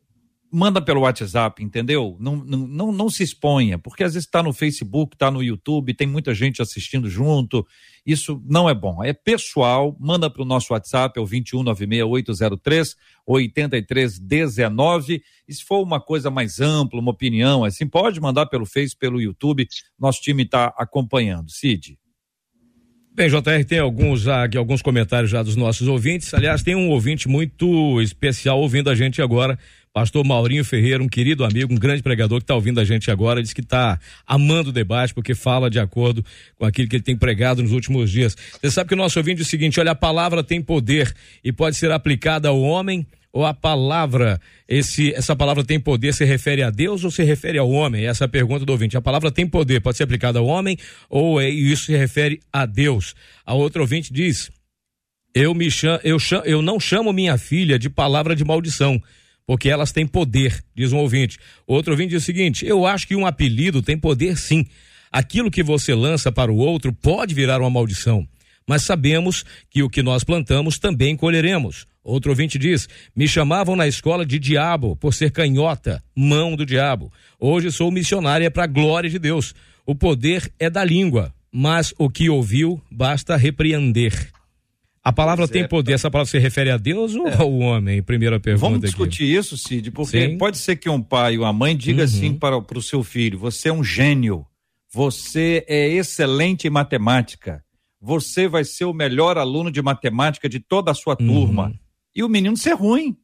manda 0.51 0.79
pelo 0.79 1.01
WhatsApp, 1.01 1.63
entendeu? 1.63 2.15
Não, 2.19 2.36
não, 2.36 2.67
não, 2.67 2.91
não 2.91 3.10
se 3.10 3.23
exponha, 3.23 3.79
porque 3.79 4.03
às 4.03 4.13
vezes 4.13 4.27
está 4.27 4.43
no 4.43 4.53
Facebook, 4.53 5.15
está 5.15 5.32
no 5.32 5.41
YouTube, 5.41 5.93
tem 5.95 6.05
muita 6.05 6.36
gente 6.36 6.62
assistindo 6.62 7.10
junto. 7.10 7.65
Isso 8.05 8.39
não 8.45 8.69
é 8.69 8.75
bom. 8.75 9.03
É 9.03 9.12
pessoal, 9.12 9.97
manda 9.99 10.29
para 10.29 10.43
o 10.43 10.45
nosso 10.45 10.73
WhatsApp, 10.73 11.19
é 11.19 11.21
o 11.21 11.25
2196803 11.25 12.95
8319. 13.25 15.23
E 15.47 15.53
se 15.53 15.63
for 15.63 15.82
uma 15.82 15.99
coisa 15.99 16.29
mais 16.29 16.60
ampla, 16.60 16.99
uma 16.99 17.12
opinião, 17.12 17.63
assim, 17.63 17.88
pode 17.88 18.19
mandar 18.19 18.45
pelo 18.47 18.67
Face, 18.67 18.95
pelo 18.95 19.19
YouTube. 19.19 19.67
Nosso 19.99 20.21
time 20.21 20.43
está 20.43 20.73
acompanhando. 20.77 21.49
Cid. 21.49 21.97
Bem, 23.15 23.28
JR, 23.28 23.65
tem 23.67 23.80
alguns 23.80 24.28
aqui, 24.28 24.58
alguns 24.58 24.82
comentários 24.82 25.30
já 25.30 25.43
dos 25.43 25.56
nossos 25.56 25.88
ouvintes. 25.88 26.34
Aliás, 26.34 26.63
tem 26.63 26.76
um 26.76 26.89
ouvinte 26.89 27.28
muito 27.28 28.02
especial 28.02 28.60
ouvindo 28.60 28.89
a 28.89 28.95
gente 28.95 29.22
agora 29.22 29.58
Pastor 29.91 30.24
Maurinho 30.24 30.63
Ferreira, 30.63 31.02
um 31.02 31.08
querido 31.08 31.43
amigo, 31.43 31.74
um 31.74 31.78
grande 31.78 32.04
pregador 32.04 32.39
que 32.39 32.43
está 32.43 32.54
ouvindo 32.54 32.80
a 32.80 32.86
gente 32.86 33.10
agora, 33.10 33.41
diz 33.41 33.54
que 33.54 33.62
está 33.62 34.00
amando 34.26 34.69
o 34.69 34.74
debate 34.74 35.13
porque 35.13 35.34
fala 35.34 35.69
de 35.69 35.80
acordo 35.80 36.24
com 36.58 36.65
aquilo 36.65 36.88
que 36.88 36.95
ele 36.95 37.04
tem 37.04 37.17
pregado 37.17 37.63
nos 37.63 37.72
últimos 37.72 38.12
dias. 38.12 38.38
Você 38.62 38.69
sabe 38.69 38.89
que 38.89 38.93
o 38.93 38.98
nosso 38.98 39.17
ouvinte 39.17 39.41
é 39.41 39.43
o 39.43 39.45
seguinte: 39.45 39.80
olha, 39.80 39.91
a 39.91 39.95
palavra 39.95 40.43
tem 40.43 40.62
poder 40.62 41.13
e 41.43 41.52
pode 41.52 41.76
ser 41.76 41.91
aplicada 41.91 42.50
ao 42.50 42.62
homem 42.62 43.06
ou 43.32 43.46
a 43.46 43.54
palavra, 43.54 44.39
esse, 44.68 45.13
essa 45.13 45.36
palavra 45.36 45.63
tem 45.63 45.80
poder, 45.80 46.13
se 46.13 46.26
refere 46.26 46.63
a 46.63 46.70
Deus 46.70 47.04
ou 47.04 47.12
se 47.12 47.24
refere 47.24 47.58
ao 47.58 47.70
homem? 47.70 48.06
Essa 48.06 48.24
é 48.24 48.26
a 48.26 48.30
pergunta 48.30 48.65
do 48.65 48.72
ouvinte. 48.72 48.98
A 48.98 49.02
palavra 49.02 49.32
tem 49.32 49.48
poder, 49.48 49.82
pode 49.82 49.98
ser 49.98 50.04
aplicada 50.04 50.39
ao 50.39 50.46
homem 50.46 50.78
ou 51.10 51.39
é, 51.39 51.48
isso 51.50 51.86
se 51.86 51.96
refere 51.96 52.39
a 52.52 52.65
Deus? 52.65 53.15
A 53.46 53.54
outra 53.54 53.82
ouvinte 53.82 54.12
diz: 54.12 54.52
eu, 55.34 55.54
me 55.54 55.70
chamo, 55.70 56.00
eu, 56.04 56.18
chamo, 56.20 56.44
eu 56.46 56.62
não 56.62 56.80
chamo 56.80 57.13
minha 57.13 57.38
filha 57.38 57.78
de 57.78 57.89
palavra 57.89 58.36
de 58.36 58.44
maldição 58.44 59.02
porque 59.50 59.68
elas 59.68 59.92
têm 59.92 60.06
poder, 60.06 60.63
diz 60.76 60.92
um 60.94 61.00
ouvinte. 61.00 61.39
Outro 61.65 61.94
ouvinte 61.94 62.12
diz 62.12 62.22
o 62.22 62.26
seguinte: 62.26 62.68
eu 62.68 62.86
acho 62.86 63.08
que 63.08 63.15
um 63.15 63.26
apelido 63.26 63.82
tem 63.82 63.98
poder 63.98 64.38
sim. 64.38 64.63
Aquilo 65.12 65.50
que 65.50 65.63
você 65.63 65.96
lança 65.96 66.32
para 66.32 66.52
o 66.52 66.58
outro 66.58 66.94
pode 66.94 67.34
virar 67.34 67.60
uma 67.60 67.70
maldição, 67.70 68.28
mas 68.68 68.84
sabemos 68.84 69.44
que 69.68 69.82
o 69.82 69.89
que 69.89 70.04
nós 70.04 70.24
plantamos 70.24 70.78
também 70.78 71.15
colheremos. 71.15 71.88
Outro 72.03 72.31
ouvinte 72.31 72.57
diz: 72.57 72.88
Me 73.15 73.27
chamavam 73.27 73.75
na 73.75 73.88
escola 73.88 74.25
de 74.25 74.39
diabo 74.39 74.95
por 74.95 75.13
ser 75.13 75.31
canhota, 75.31 76.03
mão 76.15 76.55
do 76.55 76.65
diabo. 76.65 77.12
Hoje 77.39 77.71
sou 77.71 77.91
missionária 77.91 78.49
para 78.49 78.63
a 78.63 78.67
glória 78.67 79.09
de 79.09 79.19
Deus. 79.19 79.53
O 79.85 79.93
poder 79.93 80.51
é 80.59 80.69
da 80.69 80.83
língua, 80.83 81.33
mas 81.51 81.93
o 81.97 82.09
que 82.09 82.29
ouviu 82.29 82.81
basta 82.91 83.35
repreender. 83.35 84.31
A 85.03 85.13
palavra 85.13 85.47
tem 85.47 85.67
poder, 85.67 85.93
essa 85.93 86.12
palavra 86.12 86.29
se 86.29 86.38
refere 86.38 86.69
a 86.69 86.77
Deus 86.77 87.15
ou 87.15 87.27
é. 87.27 87.35
ao 87.41 87.51
homem? 87.51 88.03
Primeira 88.03 88.39
pergunta. 88.39 88.65
Vamos 88.65 88.81
discutir 88.81 89.23
aqui. 89.23 89.35
isso, 89.35 89.57
Cid, 89.57 89.91
porque 89.91 90.29
Sim. 90.29 90.38
pode 90.38 90.57
ser 90.57 90.75
que 90.75 90.89
um 90.89 91.01
pai 91.01 91.38
ou 91.38 91.45
uma 91.45 91.53
mãe 91.53 91.75
diga 91.75 91.99
uhum. 91.99 92.05
assim 92.05 92.33
para, 92.33 92.62
para 92.62 92.77
o 92.77 92.81
seu 92.81 93.03
filho: 93.03 93.39
você 93.39 93.69
é 93.69 93.73
um 93.73 93.83
gênio, 93.83 94.45
você 94.93 95.65
é 95.67 95.88
excelente 95.88 96.67
em 96.67 96.69
matemática, 96.69 97.63
você 97.99 98.47
vai 98.47 98.63
ser 98.63 98.85
o 98.85 98.93
melhor 98.93 99.38
aluno 99.38 99.71
de 99.71 99.81
matemática 99.81 100.47
de 100.47 100.59
toda 100.59 100.91
a 100.91 100.95
sua 100.95 101.15
turma. 101.15 101.73
E 102.19 102.23
o 102.23 102.27
menino 102.27 102.58
ser 102.58 102.73
ruim. 102.73 103.17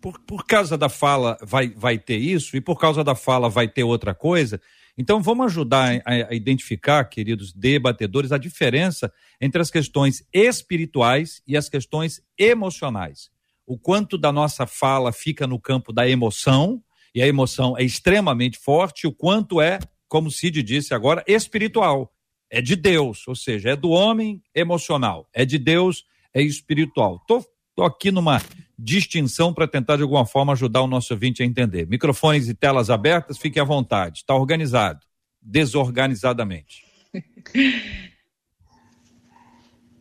Por, 0.00 0.20
por 0.20 0.46
causa 0.46 0.78
da 0.78 0.88
fala 0.88 1.36
vai, 1.42 1.68
vai 1.70 1.98
ter 1.98 2.16
isso, 2.16 2.56
e 2.56 2.60
por 2.60 2.78
causa 2.78 3.02
da 3.02 3.16
fala 3.16 3.48
vai 3.48 3.66
ter 3.66 3.82
outra 3.82 4.14
coisa. 4.14 4.62
Então, 4.96 5.20
vamos 5.20 5.46
ajudar 5.46 6.00
a, 6.04 6.30
a 6.30 6.32
identificar, 6.32 7.04
queridos 7.06 7.52
debatedores, 7.52 8.30
a 8.30 8.38
diferença 8.38 9.12
entre 9.40 9.60
as 9.60 9.68
questões 9.68 10.24
espirituais 10.32 11.42
e 11.44 11.56
as 11.56 11.68
questões 11.68 12.22
emocionais. 12.38 13.32
O 13.66 13.76
quanto 13.76 14.16
da 14.16 14.30
nossa 14.30 14.64
fala 14.64 15.10
fica 15.10 15.44
no 15.44 15.58
campo 15.58 15.92
da 15.92 16.08
emoção, 16.08 16.80
e 17.12 17.20
a 17.20 17.26
emoção 17.26 17.76
é 17.76 17.82
extremamente 17.82 18.60
forte, 18.60 19.08
o 19.08 19.12
quanto 19.12 19.60
é, 19.60 19.80
como 20.06 20.30
Cid 20.30 20.62
disse 20.62 20.94
agora, 20.94 21.24
espiritual. 21.26 22.14
É 22.48 22.62
de 22.62 22.76
Deus, 22.76 23.26
ou 23.26 23.34
seja, 23.34 23.70
é 23.70 23.76
do 23.76 23.90
homem 23.90 24.40
emocional, 24.54 25.28
é 25.32 25.44
de 25.44 25.58
Deus, 25.58 26.04
é 26.32 26.40
espiritual. 26.40 27.18
Tô, 27.26 27.44
tô 27.78 27.84
aqui 27.84 28.10
numa 28.10 28.42
distinção 28.76 29.54
para 29.54 29.68
tentar 29.68 29.94
de 29.94 30.02
alguma 30.02 30.26
forma 30.26 30.52
ajudar 30.52 30.82
o 30.82 30.88
nosso 30.88 31.14
ouvinte 31.14 31.44
a 31.44 31.46
entender. 31.46 31.86
Microfones 31.86 32.48
e 32.48 32.54
telas 32.54 32.90
abertas, 32.90 33.38
fique 33.38 33.60
à 33.60 33.62
vontade. 33.62 34.18
Está 34.18 34.34
organizado, 34.34 34.98
desorganizadamente. 35.40 36.82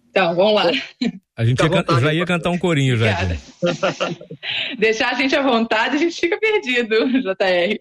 Então, 0.09 0.35
vamos 0.35 0.55
lá. 0.55 0.63
A 1.35 1.45
gente 1.45 1.61
ia, 1.61 1.69
vontade, 1.69 2.01
já 2.01 2.11
ia 2.11 2.25
cantar 2.25 2.49
um 2.49 2.57
corinho 2.57 2.97
já. 2.97 3.15
Deixar 4.79 5.11
a 5.11 5.13
gente 5.13 5.35
à 5.35 5.43
vontade, 5.43 5.95
a 5.95 5.99
gente 5.99 6.19
fica 6.19 6.39
perdido, 6.39 6.95
JR. 7.21 7.77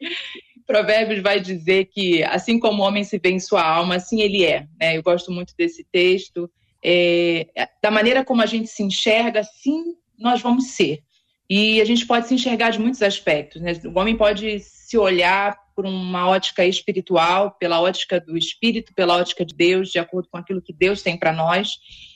Provérbios 0.66 1.22
vai 1.22 1.40
dizer 1.40 1.86
que 1.86 2.22
assim 2.24 2.58
como 2.58 2.82
o 2.82 2.86
homem 2.86 3.04
se 3.04 3.18
vê 3.18 3.30
em 3.30 3.40
sua 3.40 3.66
alma, 3.66 3.94
assim 3.94 4.20
ele 4.20 4.44
é. 4.44 4.66
Né? 4.78 4.98
Eu 4.98 5.02
gosto 5.02 5.32
muito 5.32 5.54
desse 5.56 5.82
texto. 5.90 6.50
É, 6.88 7.48
da 7.82 7.90
maneira 7.90 8.24
como 8.24 8.40
a 8.40 8.46
gente 8.46 8.68
se 8.68 8.80
enxerga, 8.80 9.40
assim 9.40 9.96
nós 10.16 10.40
vamos 10.40 10.68
ser. 10.68 11.02
E 11.50 11.80
a 11.80 11.84
gente 11.84 12.06
pode 12.06 12.28
se 12.28 12.34
enxergar 12.34 12.70
de 12.70 12.78
muitos 12.78 13.02
aspectos. 13.02 13.60
Né? 13.60 13.72
O 13.84 13.98
homem 13.98 14.16
pode 14.16 14.60
se 14.60 14.96
olhar 14.96 15.56
por 15.74 15.84
uma 15.84 16.28
ótica 16.28 16.64
espiritual, 16.64 17.50
pela 17.58 17.80
ótica 17.80 18.20
do 18.20 18.36
espírito, 18.36 18.94
pela 18.94 19.16
ótica 19.16 19.44
de 19.44 19.54
Deus, 19.54 19.90
de 19.90 19.98
acordo 19.98 20.28
com 20.30 20.38
aquilo 20.38 20.62
que 20.62 20.72
Deus 20.72 21.02
tem 21.02 21.18
para 21.18 21.32
nós. 21.32 21.72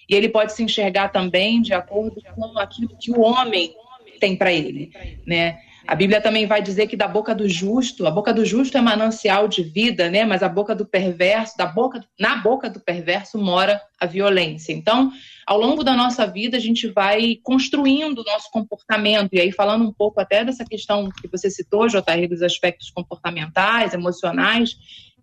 E 0.09 0.15
ele 0.15 0.29
pode 0.29 0.53
se 0.53 0.63
enxergar 0.63 1.09
também 1.09 1.61
de 1.61 1.75
acordo 1.75 2.23
com 2.35 2.59
aquilo 2.59 2.97
que 2.97 3.11
o 3.11 3.21
homem 3.21 3.75
tem 4.21 4.37
para 4.37 4.53
ele, 4.53 4.91
né? 5.27 5.59
A 5.87 5.95
Bíblia 5.95 6.21
também 6.21 6.47
vai 6.47 6.63
dizer 6.63 6.87
que 6.87 6.97
da 6.97 7.09
boca 7.09 7.35
do 7.35 7.49
justo, 7.49 8.07
a 8.07 8.11
boca 8.11 8.33
do 8.33 8.45
justo 8.45 8.77
é 8.77 8.81
manancial 8.81 9.49
de 9.49 9.63
vida, 9.63 10.11
né? 10.11 10.25
Mas 10.25 10.43
a 10.43 10.49
boca 10.49 10.75
do 10.75 10.87
perverso, 10.87 11.57
da 11.57 11.67
boca, 11.67 12.05
na 12.19 12.37
boca 12.37 12.69
do 12.69 12.81
perverso 12.81 13.39
mora 13.39 13.81
a 13.99 14.07
violência. 14.07 14.73
Então, 14.73 15.11
ao 15.47 15.59
longo 15.59 15.83
da 15.83 15.97
nossa 15.97 16.27
vida, 16.27 16.57
a 16.57 16.61
gente 16.61 16.87
vai 16.89 17.37
construindo 17.43 18.19
o 18.19 18.25
nosso 18.25 18.51
comportamento. 18.51 19.31
E 19.33 19.41
aí, 19.41 19.53
falando 19.53 19.85
um 19.89 19.93
pouco 19.93 20.21
até 20.21 20.45
dessa 20.45 20.65
questão 20.65 21.09
que 21.21 21.29
você 21.29 21.51
citou, 21.51 21.89
JR, 21.89 22.29
dos 22.29 22.43
aspectos 22.43 22.91
comportamentais, 22.91 23.95
emocionais, 23.95 24.77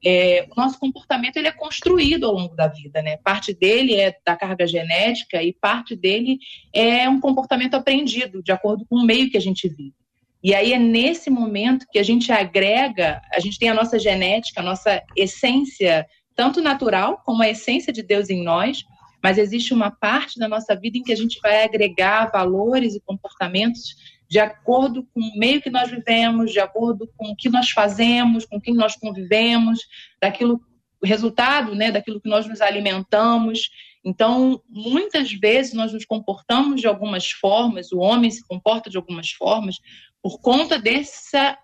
é, 0.05 0.47
o 0.51 0.55
nosso 0.55 0.79
comportamento 0.79 1.37
ele 1.37 1.47
é 1.47 1.51
construído 1.51 2.25
ao 2.25 2.33
longo 2.33 2.55
da 2.55 2.67
vida, 2.67 3.01
né? 3.01 3.17
Parte 3.17 3.53
dele 3.53 3.95
é 3.95 4.15
da 4.25 4.35
carga 4.35 4.67
genética 4.67 5.41
e 5.41 5.53
parte 5.53 5.95
dele 5.95 6.39
é 6.73 7.09
um 7.09 7.19
comportamento 7.19 7.75
aprendido, 7.75 8.43
de 8.43 8.51
acordo 8.51 8.85
com 8.89 8.97
o 8.97 9.05
meio 9.05 9.29
que 9.29 9.37
a 9.37 9.41
gente 9.41 9.67
vive. 9.67 9.96
E 10.43 10.54
aí 10.54 10.73
é 10.73 10.80
nesse 10.80 11.30
momento 11.30 11.88
que 11.91 12.00
a 12.00 12.04
gente 12.04 12.32
agrega, 12.32 13.21
a 13.34 13.39
gente 13.39 13.58
tem 13.58 13.69
a 13.69 13.73
nossa 13.73 13.97
genética, 13.97 14.62
a 14.62 14.63
nossa 14.63 15.02
essência, 15.15 16.06
tanto 16.36 16.62
natural 16.62 17.21
como 17.26 17.41
a 17.41 17.50
essência 17.50 17.91
de 17.91 18.04
Deus 18.04 18.30
em 18.30 18.43
nós, 18.43 18.84
mas 19.23 19.38
existe 19.38 19.73
uma 19.73 19.89
parte 19.89 20.38
da 20.38 20.47
nossa 20.47 20.76
vida 20.76 20.97
em 20.97 21.04
que 21.04 21.12
a 21.12 21.17
gente 21.17 21.39
vai 21.41 21.63
agregar 21.63 22.32
valores 22.32 22.95
e 22.95 23.02
comportamentos 23.02 23.95
de 24.30 24.39
acordo 24.39 25.08
com 25.13 25.21
o 25.21 25.39
meio 25.39 25.62
que 25.62 25.69
nós 25.69 25.89
vivemos, 25.89 26.52
de 26.52 26.60
acordo 26.60 27.10
com 27.15 27.32
o 27.32 27.36
que 27.36 27.50
nós 27.50 27.69
fazemos, 27.71 28.45
com 28.45 28.60
quem 28.60 28.76
nós 28.76 28.95
convivemos, 28.95 29.80
daquilo 30.21 30.62
resultado, 31.04 31.76
né, 31.76 31.91
daquilo 31.91 32.19
que 32.19 32.30
nós 32.30 32.45
nos 32.45 32.60
alimentamos. 32.62 33.69
Então, 34.04 34.62
muitas 34.69 35.32
vezes 35.32 35.73
nós 35.73 35.93
nos 35.93 36.06
comportamos 36.06 36.82
de 36.82 36.88
algumas 36.88 37.32
formas, 37.32 37.91
o 37.91 38.00
homem 38.00 38.32
se 38.32 38.45
comporta 38.45 38.89
de 38.89 38.97
algumas 38.97 39.32
formas 39.32 39.78
por 40.27 40.41
conta 40.41 40.77
dessa 40.77 41.57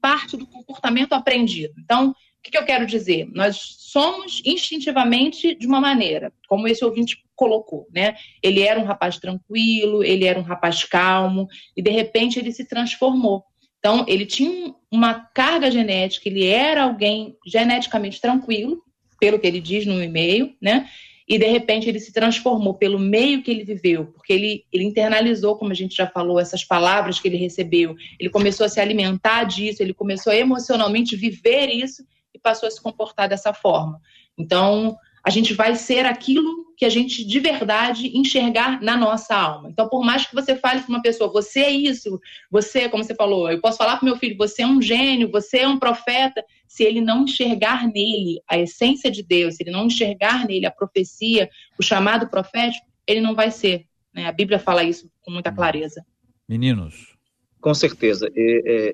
parte 0.00 0.36
do 0.36 0.44
comportamento 0.44 1.12
aprendido. 1.12 1.72
Então, 1.78 2.10
o 2.10 2.14
que, 2.42 2.58
eu 2.58 2.64
quero 2.64 2.84
dizer? 2.84 3.28
Nós 3.32 3.76
somos 3.78 4.42
instintivamente 4.44 5.54
de 5.54 5.68
uma 5.68 5.80
maneira, 5.80 6.32
como 6.48 6.66
esse 6.66 6.84
ouvinte 6.84 7.24
colocou, 7.36 7.86
né? 7.94 8.16
Ele 8.42 8.60
era 8.60 8.80
um 8.80 8.84
rapaz 8.84 9.18
tranquilo, 9.20 10.02
ele 10.02 10.24
era 10.24 10.36
um 10.36 10.42
rapaz 10.42 10.82
calmo, 10.82 11.46
e 11.76 11.80
de 11.80 11.92
repente 11.92 12.40
ele 12.40 12.50
se 12.50 12.66
transformou. 12.66 13.44
Então, 13.78 14.04
ele 14.08 14.26
tinha 14.26 14.74
uma 14.90 15.14
carga 15.14 15.70
genética, 15.70 16.28
ele 16.28 16.44
era 16.44 16.82
alguém 16.82 17.36
geneticamente 17.46 18.20
tranquilo, 18.20 18.82
pelo 19.20 19.38
que 19.38 19.46
ele 19.46 19.60
diz 19.60 19.86
no 19.86 20.02
e-mail, 20.02 20.56
né? 20.60 20.88
E 21.32 21.38
de 21.38 21.46
repente 21.46 21.88
ele 21.88 21.98
se 21.98 22.12
transformou 22.12 22.74
pelo 22.74 22.98
meio 22.98 23.42
que 23.42 23.50
ele 23.50 23.64
viveu, 23.64 24.04
porque 24.04 24.34
ele, 24.34 24.66
ele 24.70 24.84
internalizou, 24.84 25.56
como 25.56 25.72
a 25.72 25.74
gente 25.74 25.96
já 25.96 26.06
falou, 26.06 26.38
essas 26.38 26.62
palavras 26.62 27.18
que 27.18 27.26
ele 27.26 27.38
recebeu, 27.38 27.96
ele 28.20 28.28
começou 28.28 28.66
a 28.66 28.68
se 28.68 28.78
alimentar 28.78 29.44
disso, 29.44 29.82
ele 29.82 29.94
começou 29.94 30.30
a 30.30 30.36
emocionalmente 30.36 31.16
viver 31.16 31.70
isso 31.70 32.04
e 32.34 32.38
passou 32.38 32.66
a 32.66 32.70
se 32.70 32.82
comportar 32.82 33.30
dessa 33.30 33.54
forma. 33.54 33.98
Então, 34.36 34.94
a 35.24 35.30
gente 35.30 35.54
vai 35.54 35.76
ser 35.76 36.04
aquilo 36.04 36.72
que 36.76 36.84
a 36.84 36.88
gente 36.88 37.24
de 37.24 37.38
verdade 37.38 38.10
enxergar 38.16 38.82
na 38.82 38.96
nossa 38.96 39.36
alma. 39.36 39.68
Então, 39.70 39.88
por 39.88 40.04
mais 40.04 40.26
que 40.26 40.34
você 40.34 40.56
fale 40.56 40.80
para 40.80 40.88
uma 40.88 41.02
pessoa, 41.02 41.30
você 41.30 41.60
é 41.60 41.70
isso, 41.70 42.20
você, 42.50 42.88
como 42.88 43.04
você 43.04 43.14
falou, 43.14 43.48
eu 43.48 43.60
posso 43.60 43.78
falar 43.78 43.96
para 43.98 44.04
meu 44.04 44.16
filho, 44.16 44.36
você 44.36 44.62
é 44.62 44.66
um 44.66 44.82
gênio, 44.82 45.30
você 45.30 45.58
é 45.58 45.68
um 45.68 45.78
profeta, 45.78 46.44
se 46.66 46.82
ele 46.82 47.00
não 47.00 47.24
enxergar 47.24 47.86
nele 47.86 48.40
a 48.48 48.58
essência 48.58 49.10
de 49.10 49.22
Deus, 49.22 49.54
se 49.54 49.62
ele 49.62 49.70
não 49.70 49.86
enxergar 49.86 50.44
nele 50.44 50.66
a 50.66 50.72
profecia, 50.72 51.48
o 51.78 51.82
chamado 51.82 52.28
profético, 52.28 52.86
ele 53.06 53.20
não 53.20 53.34
vai 53.34 53.50
ser. 53.50 53.86
Né? 54.12 54.26
A 54.26 54.32
Bíblia 54.32 54.58
fala 54.58 54.82
isso 54.82 55.08
com 55.20 55.30
muita 55.30 55.50
hum. 55.50 55.54
clareza. 55.54 56.04
Meninos. 56.48 57.12
Com 57.60 57.74
certeza. 57.74 58.28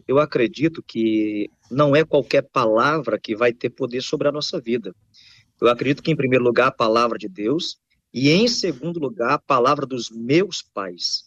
Eu 0.06 0.18
acredito 0.18 0.84
que 0.86 1.50
não 1.70 1.96
é 1.96 2.04
qualquer 2.04 2.42
palavra 2.42 3.18
que 3.18 3.34
vai 3.34 3.50
ter 3.50 3.70
poder 3.70 4.02
sobre 4.02 4.28
a 4.28 4.32
nossa 4.32 4.60
vida. 4.60 4.94
Eu 5.60 5.68
acredito 5.68 6.02
que, 6.02 6.10
em 6.10 6.16
primeiro 6.16 6.44
lugar, 6.44 6.68
a 6.68 6.72
palavra 6.72 7.18
de 7.18 7.28
Deus, 7.28 7.78
e 8.12 8.30
em 8.30 8.48
segundo 8.48 8.98
lugar, 8.98 9.32
a 9.34 9.38
palavra 9.38 9.86
dos 9.86 10.10
meus 10.10 10.62
pais. 10.62 11.24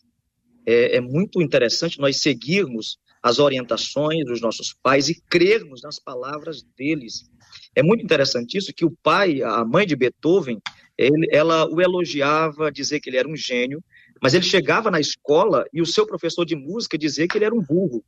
É, 0.66 0.98
é, 0.98 1.02
muito 1.02 1.42
interessante 1.42 2.00
nós 2.00 2.18
seguirmos 2.18 2.98
as 3.22 3.40
orientações 3.40 4.26
dos 4.26 4.42
nossos 4.42 4.74
pais 4.74 5.10
e 5.10 5.22
crermos 5.22 5.82
nas 5.82 6.00
palavras 6.00 6.64
deles. 6.78 7.30
É 7.76 7.84
muito 7.84 8.04
interessante 8.04 8.58
isso, 8.58 8.74
que 8.74 8.86
o 8.86 8.96
pai, 9.04 9.42
a 9.44 9.64
mãe 9.64 9.86
de 9.86 9.96
Beethoven, 9.96 10.60
ele, 10.98 11.28
ela 11.32 11.68
o 11.68 11.82
elogiava, 11.82 12.72
dizer 12.72 13.00
que 13.00 13.10
ele 13.10 13.18
era 13.18 13.28
um 13.28 13.36
gênio, 13.36 13.84
mas 14.22 14.34
ele 14.34 14.44
chegava 14.44 14.92
na 14.92 15.00
escola 15.00 15.66
e 15.74 15.82
o 15.82 15.86
seu 15.86 16.06
professor 16.06 16.46
de 16.46 16.56
música 16.56 16.98
dizia 16.98 17.28
que 17.28 17.38
ele 17.38 17.46
era 17.46 17.56
um 17.56 17.62
burro. 17.62 18.04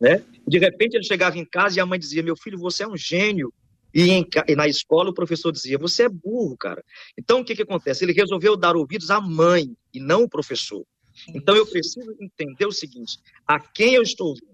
Né? 0.00 0.22
De 0.46 0.58
repente 0.58 0.94
ele 0.96 1.04
chegava 1.04 1.38
em 1.38 1.44
casa 1.44 1.78
e 1.78 1.80
a 1.80 1.86
mãe 1.86 1.98
dizia: 1.98 2.22
Meu 2.22 2.36
filho, 2.36 2.58
você 2.58 2.82
é 2.82 2.88
um 2.88 2.96
gênio. 2.96 3.52
E, 3.94 4.10
em, 4.10 4.26
e, 4.48 4.56
na 4.56 4.66
escola 4.66 5.10
o 5.10 5.14
professor 5.14 5.52
dizia: 5.52 5.78
Você 5.78 6.04
é 6.04 6.08
burro, 6.08 6.56
cara. 6.56 6.84
Então 7.16 7.40
o 7.40 7.44
que, 7.44 7.54
que 7.54 7.62
acontece? 7.62 8.04
Ele 8.04 8.12
resolveu 8.12 8.56
dar 8.56 8.74
ouvidos 8.74 9.10
à 9.10 9.20
mãe 9.20 9.74
e 9.92 10.00
não 10.00 10.24
o 10.24 10.28
professor. 10.28 10.84
Então 11.28 11.54
eu 11.54 11.64
preciso 11.64 12.14
entender 12.20 12.66
o 12.66 12.72
seguinte: 12.72 13.18
a 13.46 13.60
quem 13.60 13.94
eu 13.94 14.02
estou 14.02 14.28
ouvindo? 14.28 14.52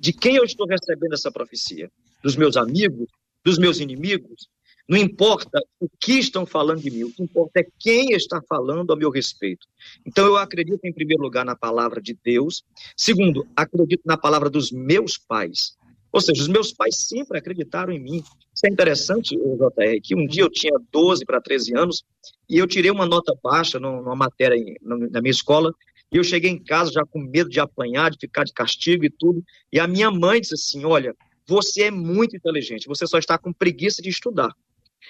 De 0.00 0.12
quem 0.12 0.36
eu 0.36 0.44
estou 0.44 0.66
recebendo 0.66 1.12
essa 1.12 1.30
profecia? 1.30 1.90
Dos 2.22 2.36
meus 2.36 2.56
amigos? 2.56 3.08
Dos 3.44 3.58
meus 3.58 3.78
inimigos? 3.80 4.48
Não 4.88 4.98
importa 4.98 5.62
o 5.80 5.88
que 5.98 6.18
estão 6.18 6.44
falando 6.44 6.82
de 6.82 6.90
mim, 6.90 7.04
o 7.04 7.12
que 7.12 7.22
importa 7.22 7.60
é 7.60 7.66
quem 7.78 8.12
está 8.12 8.42
falando 8.46 8.92
a 8.92 8.96
meu 8.96 9.10
respeito. 9.10 9.66
Então 10.06 10.26
eu 10.26 10.36
acredito, 10.36 10.84
em 10.84 10.92
primeiro 10.92 11.22
lugar, 11.22 11.44
na 11.44 11.56
palavra 11.56 12.02
de 12.02 12.16
Deus. 12.22 12.62
Segundo, 12.94 13.46
acredito 13.56 14.02
na 14.04 14.18
palavra 14.18 14.50
dos 14.50 14.70
meus 14.70 15.16
pais. 15.16 15.74
Ou 16.14 16.20
seja, 16.20 16.42
os 16.42 16.48
meus 16.48 16.72
pais 16.72 17.08
sempre 17.08 17.38
acreditaram 17.38 17.92
em 17.92 17.98
mim. 17.98 18.22
Isso 18.54 18.64
é 18.66 18.68
interessante, 18.68 19.36
JR, 19.36 20.00
que 20.00 20.14
um 20.14 20.24
dia 20.28 20.44
eu 20.44 20.48
tinha 20.48 20.72
12 20.92 21.24
para 21.24 21.40
13 21.40 21.76
anos 21.76 22.04
e 22.48 22.56
eu 22.56 22.68
tirei 22.68 22.88
uma 22.88 23.04
nota 23.04 23.36
baixa 23.42 23.80
numa 23.80 24.14
matéria 24.14 24.56
na 24.80 25.20
minha 25.20 25.32
escola 25.32 25.74
e 26.12 26.16
eu 26.16 26.22
cheguei 26.22 26.52
em 26.52 26.62
casa 26.62 26.92
já 26.92 27.04
com 27.04 27.18
medo 27.18 27.50
de 27.50 27.58
apanhar, 27.58 28.12
de 28.12 28.18
ficar 28.20 28.44
de 28.44 28.52
castigo 28.52 29.04
e 29.04 29.10
tudo. 29.10 29.42
E 29.72 29.80
a 29.80 29.88
minha 29.88 30.08
mãe 30.08 30.40
disse 30.40 30.54
assim: 30.54 30.84
Olha, 30.84 31.16
você 31.48 31.84
é 31.84 31.90
muito 31.90 32.36
inteligente, 32.36 32.86
você 32.86 33.08
só 33.08 33.18
está 33.18 33.36
com 33.36 33.52
preguiça 33.52 34.00
de 34.00 34.08
estudar. 34.08 34.54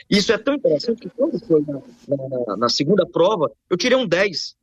Isso 0.09 0.33
é 0.33 0.39
tão 0.39 0.55
interessante 0.55 1.03
que 1.03 1.11
quando 1.11 1.39
foi 1.47 1.61
na, 1.61 1.83
na, 2.09 2.57
na 2.57 2.69
segunda 2.71 3.07
prova, 3.07 3.53
eu 3.69 3.77
tirei 3.77 3.99
um 3.99 4.07
10. 4.07 4.57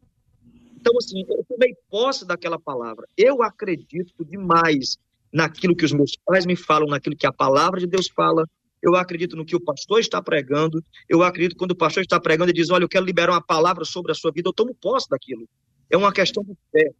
Então, 0.75 0.97
assim, 0.97 1.23
eu 1.29 1.45
tomei 1.47 1.75
posse 1.87 2.25
daquela 2.25 2.59
palavra. 2.59 3.07
Eu 3.15 3.43
acredito 3.43 4.25
demais 4.25 4.97
naquilo 5.31 5.75
que 5.75 5.85
os 5.85 5.93
meus 5.93 6.17
pais 6.25 6.45
me 6.45 6.55
falam, 6.55 6.87
naquilo 6.87 7.15
que 7.15 7.25
a 7.25 7.31
palavra 7.31 7.79
de 7.79 7.87
Deus 7.87 8.07
fala. 8.07 8.45
Eu 8.81 8.95
acredito 8.95 9.35
no 9.35 9.45
que 9.45 9.55
o 9.55 9.61
pastor 9.61 9.99
está 9.99 10.21
pregando. 10.21 10.83
Eu 11.07 11.21
acredito 11.21 11.55
quando 11.55 11.71
o 11.71 11.75
pastor 11.75 12.01
está 12.01 12.19
pregando 12.19 12.49
e 12.49 12.53
diz: 12.53 12.69
Olha, 12.69 12.83
eu 12.83 12.89
quero 12.89 13.05
liberar 13.05 13.33
uma 13.33 13.41
palavra 13.41 13.85
sobre 13.85 14.11
a 14.11 14.15
sua 14.15 14.31
vida, 14.31 14.49
eu 14.49 14.53
tomo 14.53 14.75
posse 14.75 15.07
daquilo. 15.07 15.47
É 15.89 15.95
uma 15.95 16.11
questão 16.11 16.43
de 16.43 16.55
fé. 16.71 16.91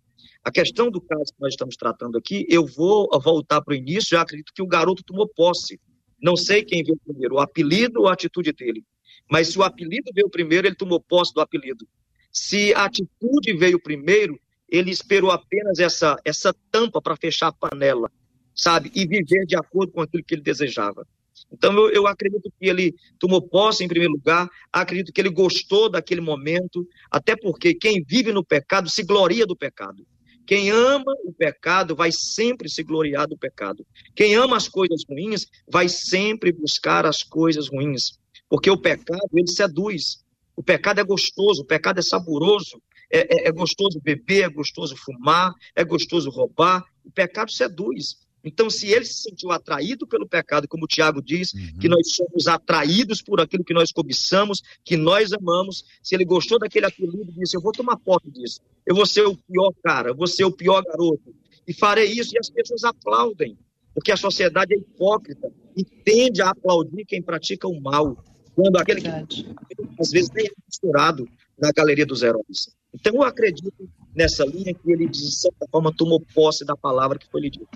A 0.44 0.52
questão 0.52 0.92
do 0.92 1.02
caso 1.02 1.34
que 1.34 1.42
nós 1.42 1.54
estamos 1.54 1.76
tratando 1.76 2.18
aqui, 2.18 2.46
eu 2.50 2.66
vou 2.66 3.10
voltar 3.24 3.62
para 3.62 3.74
o 3.74 3.76
início. 3.76 4.16
Eu 4.16 4.22
acredito 4.22 4.52
que 4.54 4.62
o 4.62 4.68
garoto 4.68 5.04
tomou 5.04 5.28
posse. 5.28 5.80
Não 6.22 6.36
sei 6.36 6.64
quem 6.64 6.84
veio 6.84 7.00
primeiro, 7.04 7.36
o 7.36 7.40
apelido 7.40 8.02
ou 8.02 8.08
a 8.08 8.14
atitude 8.14 8.52
dele. 8.52 8.84
Mas 9.30 9.48
se 9.48 9.58
o 9.58 9.64
apelido 9.64 10.12
veio 10.14 10.30
primeiro, 10.30 10.68
ele 10.68 10.76
tomou 10.76 11.00
posse 11.00 11.34
do 11.34 11.42
apelido. 11.42 11.88
Se 12.32 12.74
a 12.76 12.86
atitude 12.86 13.54
veio 13.58 13.82
primeiro, 13.82 14.40
ele 14.70 14.92
esperou 14.92 15.32
apenas 15.32 15.80
essa, 15.80 16.16
essa 16.24 16.54
tampa 16.72 17.02
para 17.02 17.16
fechar 17.16 17.48
a 17.48 17.52
panela 17.52 18.12
sabe? 18.56 18.92
E 18.94 19.06
viver 19.06 19.46
de 19.46 19.56
acordo 19.56 19.92
com 19.92 20.02
aquilo 20.02 20.24
que 20.24 20.36
ele 20.36 20.42
desejava. 20.42 21.06
Então, 21.52 21.74
eu, 21.74 21.90
eu, 21.90 22.08
acredito 22.08 22.52
que 22.60 22.68
ele 22.68 22.96
tomou 23.20 23.42
posse 23.42 23.84
em 23.84 23.88
primeiro 23.88 24.14
lugar, 24.14 24.48
acredito 24.72 25.12
que 25.12 25.20
ele 25.20 25.30
gostou 25.30 25.90
daquele 25.90 26.22
momento, 26.22 26.88
até 27.10 27.36
porque 27.36 27.74
quem 27.74 28.04
vive 28.08 28.32
no 28.32 28.44
pecado 28.44 28.90
se 28.90 29.04
gloria 29.04 29.46
do 29.46 29.56
pecado. 29.56 30.06
Quem 30.46 30.70
ama 30.70 31.14
o 31.24 31.34
pecado 31.34 31.96
vai 31.96 32.12
sempre 32.12 32.70
se 32.70 32.84
gloriar 32.84 33.28
do 33.28 33.38
pecado. 33.38 33.86
Quem 34.16 34.36
ama 34.36 34.58
as 34.58 34.68
coisas 34.68 35.04
ruins 35.08 35.46
vai 35.68 35.88
sempre 35.88 36.52
buscar 36.52 37.06
as 37.06 37.24
coisas 37.24 37.70
ruins. 37.70 38.20
Porque 38.50 38.70
o 38.70 38.78
pecado, 38.78 39.30
ele 39.34 39.48
seduz. 39.48 40.26
O 40.56 40.64
pecado 40.64 41.00
é 41.00 41.04
gostoso, 41.04 41.62
o 41.62 41.66
pecado 41.66 42.00
é 42.00 42.02
saboroso. 42.02 42.82
É, 43.10 43.20
é, 43.20 43.48
é 43.48 43.52
gostoso 43.52 44.00
beber, 44.02 44.44
é 44.44 44.50
gostoso 44.50 44.96
fumar, 44.96 45.54
é 45.76 45.84
gostoso 45.84 46.30
roubar. 46.30 46.84
O 47.06 47.12
pecado 47.12 47.52
seduz. 47.52 48.18
Então, 48.44 48.70
se 48.70 48.88
ele 48.88 49.06
se 49.06 49.22
sentiu 49.22 49.52
atraído 49.52 50.08
pelo 50.08 50.28
pecado, 50.28 50.68
como 50.68 50.86
o 50.86 50.88
Tiago 50.88 51.22
diz, 51.22 51.54
uhum. 51.54 51.80
que 51.80 51.88
nós 51.88 52.16
somos 52.16 52.48
atraídos 52.48 53.22
por 53.22 53.40
aquilo 53.40 53.64
que 53.64 53.74
nós 53.74 53.92
cobiçamos, 53.92 54.62
que 54.84 54.98
nós 54.98 55.32
amamos, 55.32 55.86
se 56.02 56.16
ele 56.16 56.26
gostou 56.26 56.58
daquele 56.58 56.86
apelido, 56.88 57.32
disse: 57.32 57.56
Eu 57.56 57.62
vou 57.62 57.72
tomar 57.72 57.98
foto 58.04 58.32
disso, 58.32 58.60
eu 58.86 58.96
vou 58.96 59.06
ser 59.06 59.26
o 59.26 59.36
pior 59.36 59.72
cara, 59.84 60.10
eu 60.10 60.16
vou 60.16 60.28
ser 60.28 60.44
o 60.44 60.52
pior 60.52 60.84
garoto, 60.84 61.36
e 61.68 61.74
farei 61.74 62.12
isso, 62.12 62.36
e 62.36 62.40
as 62.40 62.50
pessoas 62.50 62.84
aplaudem, 62.84 63.58
que 64.04 64.12
a 64.12 64.18
sociedade 64.18 64.74
é 64.74 64.78
hipócrita 64.78 65.52
e 65.76 65.84
tende 65.84 66.42
a 66.42 66.50
aplaudir 66.50 67.06
quem 67.06 67.22
pratica 67.22 67.68
o 67.68 67.80
mal, 67.80 68.24
quando 68.56 68.78
aquele 68.78 69.02
Verdade. 69.02 69.44
que 69.44 69.56
às 70.00 70.10
vezes 70.10 70.32
nem 70.34 70.48
é 70.48 70.52
misturado 70.68 71.28
na 71.60 71.72
galeria 71.72 72.06
dos 72.06 72.24
heróis. 72.24 72.70
Então 72.94 73.16
eu 73.16 73.24
acredito 73.24 73.90
nessa 74.16 74.46
linha 74.46 74.74
que 74.74 74.92
ele, 74.92 75.08
de 75.08 75.32
certa 75.32 75.66
forma, 75.72 75.94
tomou 75.96 76.22
posse 76.34 76.66
da 76.66 76.76
palavra 76.76 77.18
que 77.18 77.28
foi 77.30 77.42
lhe 77.42 77.50
dita. 77.50 77.68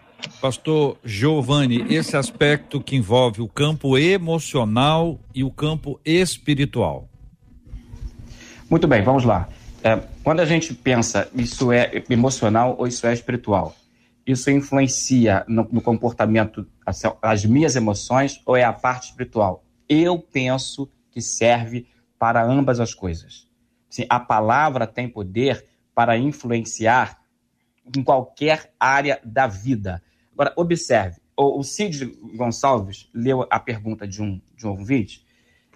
Pastor 0.41 0.97
Giovanni, 1.03 1.85
esse 1.93 2.17
aspecto 2.17 2.81
que 2.81 2.95
envolve 2.95 3.41
o 3.41 3.47
campo 3.47 3.97
emocional 3.97 5.19
e 5.33 5.43
o 5.43 5.51
campo 5.51 5.99
espiritual. 6.03 7.09
Muito 8.69 8.87
bem, 8.87 9.03
vamos 9.03 9.23
lá. 9.23 9.47
É, 9.83 10.01
quando 10.23 10.39
a 10.39 10.45
gente 10.45 10.73
pensa 10.73 11.29
isso 11.35 11.71
é 11.71 12.03
emocional 12.09 12.75
ou 12.79 12.87
isso 12.87 13.05
é 13.05 13.13
espiritual, 13.13 13.75
isso 14.25 14.49
influencia 14.49 15.45
no, 15.47 15.67
no 15.71 15.81
comportamento, 15.81 16.65
assim, 16.83 17.07
as 17.21 17.45
minhas 17.45 17.75
emoções 17.75 18.41
ou 18.45 18.57
é 18.57 18.63
a 18.63 18.73
parte 18.73 19.09
espiritual? 19.09 19.63
Eu 19.87 20.17
penso 20.17 20.89
que 21.11 21.21
serve 21.21 21.85
para 22.17 22.43
ambas 22.43 22.79
as 22.79 22.93
coisas. 22.93 23.47
Assim, 23.91 24.05
a 24.09 24.19
palavra 24.19 24.87
tem 24.87 25.07
poder 25.07 25.63
para 25.95 26.17
influenciar 26.17 27.19
em 27.95 28.03
qualquer 28.03 28.73
área 28.79 29.19
da 29.23 29.47
vida. 29.47 30.03
Agora, 30.33 30.53
observe, 30.57 31.21
o, 31.37 31.63
Cid 31.63 32.05
Gonçalves 32.35 33.09
leu 33.13 33.47
a 33.49 33.59
pergunta 33.59 34.07
de 34.07 34.21
um, 34.21 34.41
de 34.55 34.67
um 34.67 34.71
ouvinte, 34.71 35.25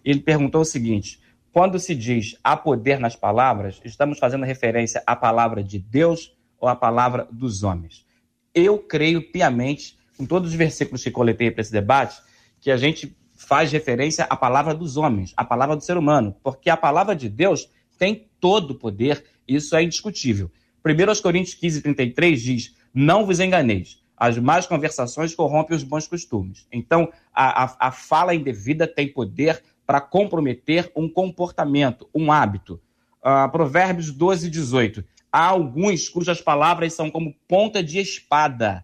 ele 0.03 0.19
perguntou 0.19 0.61
o 0.61 0.65
seguinte, 0.65 1.19
quando 1.51 1.79
se 1.79 1.95
diz 1.95 2.37
há 2.43 2.55
poder 2.55 2.99
nas 2.99 3.15
palavras, 3.15 3.81
estamos 3.83 4.19
fazendo 4.19 4.45
referência 4.45 5.03
à 5.05 5.15
palavra 5.15 5.63
de 5.63 5.79
Deus 5.79 6.35
ou 6.59 6.67
à 6.67 6.75
palavra 6.75 7.27
dos 7.31 7.63
homens? 7.63 8.05
Eu 8.53 8.79
creio 8.79 9.31
piamente, 9.31 9.97
com 10.17 10.25
todos 10.25 10.51
os 10.51 10.55
versículos 10.55 11.03
que 11.03 11.11
coletei 11.11 11.51
para 11.51 11.61
esse 11.61 11.71
debate, 11.71 12.21
que 12.59 12.71
a 12.71 12.77
gente 12.77 13.15
faz 13.35 13.71
referência 13.71 14.25
à 14.25 14.35
palavra 14.35 14.73
dos 14.73 14.97
homens, 14.97 15.33
à 15.35 15.45
palavra 15.45 15.75
do 15.75 15.83
ser 15.83 15.97
humano, 15.97 16.35
porque 16.43 16.69
a 16.69 16.77
palavra 16.77 17.15
de 17.15 17.29
Deus 17.29 17.69
tem 17.97 18.29
todo 18.39 18.71
o 18.71 18.75
poder, 18.75 19.23
isso 19.55 19.75
é 19.75 19.83
indiscutível. 19.83 20.51
1 20.85 21.21
Coríntios 21.21 21.55
15, 21.55 21.81
33 21.81 22.41
diz: 22.41 22.75
Não 22.93 23.25
vos 23.25 23.39
enganeis, 23.39 24.01
as 24.15 24.37
más 24.37 24.67
conversações 24.67 25.33
corrompem 25.33 25.75
os 25.75 25.83
bons 25.83 26.07
costumes. 26.07 26.67
Então, 26.71 27.11
a, 27.33 27.63
a, 27.63 27.87
a 27.87 27.91
fala 27.91 28.35
indevida 28.35 28.85
tem 28.85 29.07
poder 29.07 29.63
para 29.85 30.01
comprometer 30.01 30.91
um 30.95 31.09
comportamento, 31.09 32.07
um 32.13 32.31
hábito. 32.31 32.81
Uh, 33.23 33.49
Provérbios 33.51 34.11
12, 34.11 34.49
18. 34.49 35.03
Há 35.31 35.45
alguns 35.45 36.09
cujas 36.09 36.41
palavras 36.41 36.93
são 36.93 37.09
como 37.09 37.35
ponta 37.47 37.83
de 37.83 37.99
espada, 37.99 38.83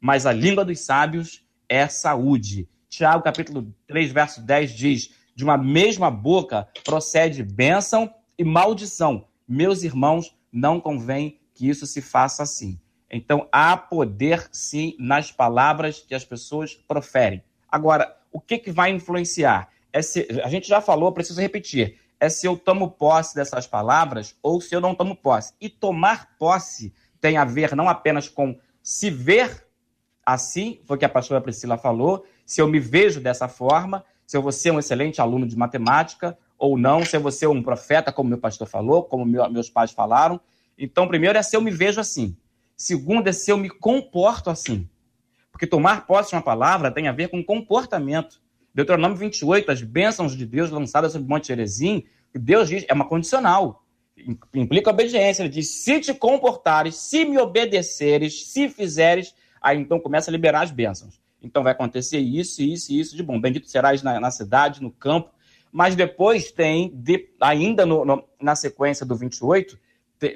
mas 0.00 0.26
a 0.26 0.32
língua 0.32 0.64
dos 0.64 0.80
sábios 0.80 1.44
é 1.68 1.86
saúde. 1.88 2.68
Tiago, 2.88 3.22
capítulo 3.22 3.74
3, 3.86 4.12
verso 4.12 4.42
10 4.42 4.72
diz: 4.72 5.10
De 5.34 5.44
uma 5.44 5.56
mesma 5.56 6.10
boca 6.10 6.68
procede 6.84 7.42
bênção 7.42 8.12
e 8.38 8.44
maldição. 8.44 9.26
Meus 9.46 9.82
irmãos, 9.82 10.36
não 10.52 10.80
convém 10.80 11.38
que 11.54 11.68
isso 11.68 11.86
se 11.86 12.02
faça 12.02 12.42
assim. 12.42 12.78
Então, 13.10 13.48
há 13.52 13.76
poder, 13.76 14.48
sim, 14.50 14.96
nas 14.98 15.30
palavras 15.30 16.00
que 16.00 16.14
as 16.14 16.24
pessoas 16.24 16.74
proferem. 16.74 17.42
Agora, 17.68 18.16
o 18.32 18.40
que, 18.40 18.58
que 18.58 18.70
vai 18.70 18.90
influenciar? 18.90 19.68
É 19.92 20.02
se, 20.02 20.26
a 20.42 20.48
gente 20.48 20.68
já 20.68 20.80
falou, 20.80 21.12
preciso 21.12 21.40
repetir. 21.40 21.98
É 22.18 22.28
se 22.28 22.46
eu 22.46 22.56
tomo 22.56 22.90
posse 22.90 23.34
dessas 23.34 23.66
palavras 23.66 24.34
ou 24.42 24.60
se 24.60 24.74
eu 24.74 24.80
não 24.80 24.94
tomo 24.94 25.14
posse. 25.14 25.54
E 25.60 25.68
tomar 25.68 26.36
posse 26.38 26.92
tem 27.20 27.36
a 27.36 27.44
ver 27.44 27.74
não 27.74 27.88
apenas 27.88 28.28
com 28.28 28.58
se 28.82 29.10
ver 29.10 29.66
assim, 30.24 30.80
foi 30.84 30.96
o 30.96 30.98
que 30.98 31.04
a 31.04 31.08
pastora 31.08 31.40
Priscila 31.40 31.78
falou, 31.78 32.26
se 32.44 32.60
eu 32.60 32.66
me 32.66 32.80
vejo 32.80 33.20
dessa 33.20 33.46
forma, 33.46 34.04
se 34.26 34.36
eu 34.36 34.42
vou 34.42 34.50
ser 34.50 34.72
um 34.72 34.78
excelente 34.78 35.20
aluno 35.20 35.46
de 35.46 35.56
matemática 35.56 36.36
ou 36.58 36.78
não, 36.78 37.04
se 37.04 37.16
eu 37.16 37.20
vou 37.20 37.30
ser 37.30 37.46
um 37.46 37.62
profeta, 37.62 38.12
como 38.12 38.30
meu 38.30 38.38
pastor 38.38 38.66
falou, 38.66 39.04
como 39.04 39.24
meu, 39.24 39.48
meus 39.50 39.68
pais 39.68 39.90
falaram. 39.90 40.40
Então, 40.78 41.08
primeiro 41.08 41.38
é 41.38 41.42
se 41.42 41.56
eu 41.56 41.60
me 41.60 41.70
vejo 41.70 42.00
assim. 42.00 42.36
Segundo 42.76 43.28
é 43.28 43.32
se 43.32 43.50
eu 43.50 43.56
me 43.56 43.70
comporto 43.70 44.50
assim. 44.50 44.88
Porque 45.50 45.66
tomar 45.66 46.06
posse 46.06 46.30
de 46.30 46.36
uma 46.36 46.42
palavra 46.42 46.90
tem 46.90 47.08
a 47.08 47.12
ver 47.12 47.28
com 47.28 47.42
comportamento. 47.42 48.40
Deuteronômio 48.74 49.16
28, 49.16 49.72
as 49.72 49.80
bênçãos 49.80 50.36
de 50.36 50.44
Deus 50.44 50.70
lançadas 50.70 51.12
sobre 51.12 51.26
o 51.26 51.30
Monte 51.30 51.50
Erezim, 51.50 52.04
Deus 52.34 52.68
diz, 52.68 52.84
é 52.88 52.92
uma 52.92 53.08
condicional. 53.08 53.82
Implica 54.54 54.90
obediência. 54.90 55.42
Ele 55.42 55.48
diz: 55.48 55.82
se 55.82 56.00
te 56.00 56.12
comportares, 56.12 56.96
se 56.96 57.24
me 57.24 57.38
obedeceres, 57.38 58.48
se 58.48 58.68
fizeres, 58.68 59.34
aí 59.60 59.78
então 59.78 59.98
começa 59.98 60.30
a 60.30 60.32
liberar 60.32 60.62
as 60.62 60.70
bênçãos. 60.70 61.20
Então 61.42 61.62
vai 61.62 61.72
acontecer 61.72 62.18
isso, 62.18 62.62
isso 62.62 62.92
e 62.92 63.00
isso 63.00 63.16
de 63.16 63.22
bom. 63.22 63.40
Bendito 63.40 63.68
serás 63.68 64.02
na, 64.02 64.18
na 64.20 64.30
cidade, 64.30 64.82
no 64.82 64.90
campo. 64.90 65.30
Mas 65.76 65.94
depois 65.94 66.50
tem, 66.50 66.90
de, 66.94 67.28
ainda 67.38 67.84
no, 67.84 68.02
no, 68.02 68.24
na 68.40 68.56
sequência 68.56 69.04
do 69.04 69.14
28, 69.14 69.78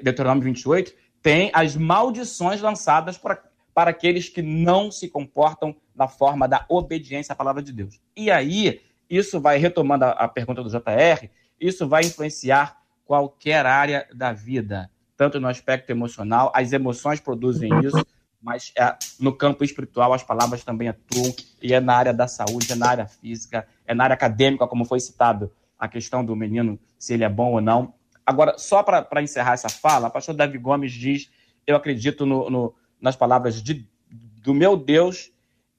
Deuteronômio 0.03 0.43
28, 0.43 0.93
tem 1.19 1.49
as 1.51 1.75
maldições 1.75 2.61
lançadas 2.61 3.17
para, 3.17 3.41
para 3.73 3.89
aqueles 3.89 4.29
que 4.29 4.43
não 4.43 4.91
se 4.91 5.09
comportam 5.09 5.75
na 5.95 6.07
forma 6.07 6.47
da 6.47 6.63
obediência 6.69 7.33
à 7.33 7.35
palavra 7.35 7.63
de 7.63 7.73
Deus. 7.73 7.99
E 8.15 8.29
aí, 8.29 8.81
isso 9.09 9.41
vai, 9.41 9.57
retomando 9.57 10.05
a, 10.05 10.11
a 10.11 10.27
pergunta 10.27 10.61
do 10.61 10.69
JR, 10.69 11.27
isso 11.59 11.87
vai 11.87 12.03
influenciar 12.03 12.77
qualquer 13.03 13.65
área 13.65 14.07
da 14.13 14.31
vida, 14.31 14.91
tanto 15.17 15.39
no 15.39 15.47
aspecto 15.47 15.89
emocional, 15.89 16.51
as 16.53 16.71
emoções 16.71 17.19
produzem 17.19 17.71
isso, 17.83 18.05
mas 18.39 18.71
é, 18.77 18.95
no 19.19 19.35
campo 19.35 19.63
espiritual 19.63 20.13
as 20.13 20.21
palavras 20.21 20.63
também 20.63 20.87
atuam, 20.87 21.33
e 21.59 21.73
é 21.73 21.79
na 21.79 21.95
área 21.95 22.13
da 22.13 22.27
saúde, 22.27 22.71
é 22.71 22.75
na 22.75 22.89
área 22.89 23.07
física, 23.07 23.67
é 23.91 23.93
na 23.93 24.05
área 24.05 24.13
acadêmica, 24.13 24.65
como 24.67 24.85
foi 24.85 25.01
citado 25.01 25.51
a 25.77 25.87
questão 25.87 26.23
do 26.23 26.33
menino, 26.33 26.79
se 26.97 27.13
ele 27.13 27.25
é 27.25 27.29
bom 27.29 27.51
ou 27.51 27.61
não. 27.61 27.93
Agora, 28.25 28.57
só 28.57 28.81
para 28.81 29.21
encerrar 29.21 29.53
essa 29.53 29.67
fala, 29.67 30.07
o 30.07 30.11
pastor 30.11 30.33
Davi 30.33 30.57
Gomes 30.57 30.93
diz: 30.93 31.29
Eu 31.67 31.75
acredito 31.75 32.25
no, 32.25 32.49
no, 32.49 32.75
nas 33.01 33.17
palavras 33.17 33.61
de, 33.61 33.85
do 34.09 34.53
meu 34.53 34.77
Deus 34.77 35.31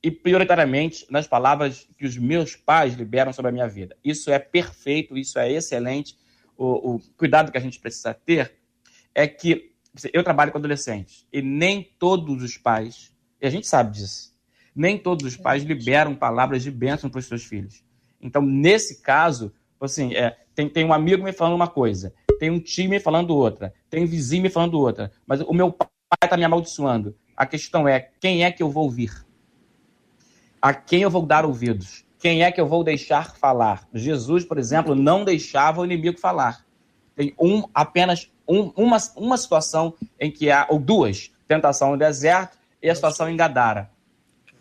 e, 0.02 0.10
prioritariamente, 0.10 1.06
nas 1.08 1.26
palavras 1.26 1.88
que 1.96 2.04
os 2.04 2.18
meus 2.18 2.54
pais 2.54 2.94
liberam 2.94 3.32
sobre 3.32 3.48
a 3.48 3.52
minha 3.52 3.68
vida. 3.68 3.96
Isso 4.04 4.30
é 4.30 4.38
perfeito, 4.38 5.16
isso 5.16 5.38
é 5.38 5.50
excelente. 5.50 6.14
O, 6.54 6.96
o 6.96 7.00
cuidado 7.16 7.50
que 7.50 7.56
a 7.56 7.62
gente 7.62 7.80
precisa 7.80 8.12
ter 8.12 8.52
é 9.14 9.26
que 9.26 9.72
eu 10.12 10.22
trabalho 10.22 10.52
com 10.52 10.58
adolescentes 10.58 11.26
e 11.32 11.40
nem 11.40 11.82
todos 11.98 12.42
os 12.42 12.58
pais, 12.58 13.10
e 13.40 13.46
a 13.46 13.50
gente 13.50 13.66
sabe 13.66 13.92
disso, 13.92 14.32
nem 14.74 14.98
todos 14.98 15.24
os 15.24 15.36
pais 15.36 15.62
liberam 15.62 16.14
palavras 16.14 16.62
de 16.62 16.70
bênção 16.70 17.08
para 17.08 17.18
os 17.18 17.26
seus 17.26 17.44
filhos. 17.44 17.82
Então, 18.22 18.40
nesse 18.40 19.02
caso, 19.02 19.52
assim, 19.80 20.14
é, 20.14 20.36
tem, 20.54 20.68
tem 20.68 20.84
um 20.84 20.92
amigo 20.92 21.24
me 21.24 21.32
falando 21.32 21.54
uma 21.54 21.68
coisa, 21.68 22.14
tem 22.38 22.50
um 22.50 22.60
time 22.60 22.90
me 22.90 23.00
falando 23.00 23.36
outra, 23.36 23.74
tem 23.90 24.04
um 24.04 24.06
vizinho 24.06 24.42
me 24.42 24.50
falando 24.50 24.78
outra, 24.78 25.10
mas 25.26 25.40
o 25.40 25.52
meu 25.52 25.72
pai 25.72 25.88
está 26.22 26.36
me 26.36 26.44
amaldiçoando. 26.44 27.16
A 27.36 27.46
questão 27.46 27.88
é, 27.88 28.10
quem 28.20 28.44
é 28.44 28.52
que 28.52 28.62
eu 28.62 28.70
vou 28.70 28.84
ouvir? 28.84 29.26
A 30.60 30.72
quem 30.72 31.02
eu 31.02 31.10
vou 31.10 31.26
dar 31.26 31.44
ouvidos? 31.44 32.04
Quem 32.18 32.44
é 32.44 32.52
que 32.52 32.60
eu 32.60 32.66
vou 32.68 32.84
deixar 32.84 33.34
falar? 33.34 33.88
Jesus, 33.92 34.44
por 34.44 34.56
exemplo, 34.56 34.94
não 34.94 35.24
deixava 35.24 35.80
o 35.80 35.84
inimigo 35.84 36.20
falar. 36.20 36.64
Tem 37.16 37.34
um, 37.40 37.64
apenas 37.74 38.30
um, 38.46 38.72
uma, 38.76 38.98
uma 39.16 39.36
situação 39.36 39.94
em 40.20 40.30
que 40.30 40.50
há, 40.50 40.66
ou 40.70 40.78
duas, 40.78 41.32
tentação 41.48 41.90
no 41.90 41.96
deserto 41.98 42.56
e 42.80 42.88
a 42.88 42.94
situação 42.94 43.28
em 43.28 43.36
Gadara. 43.36 43.90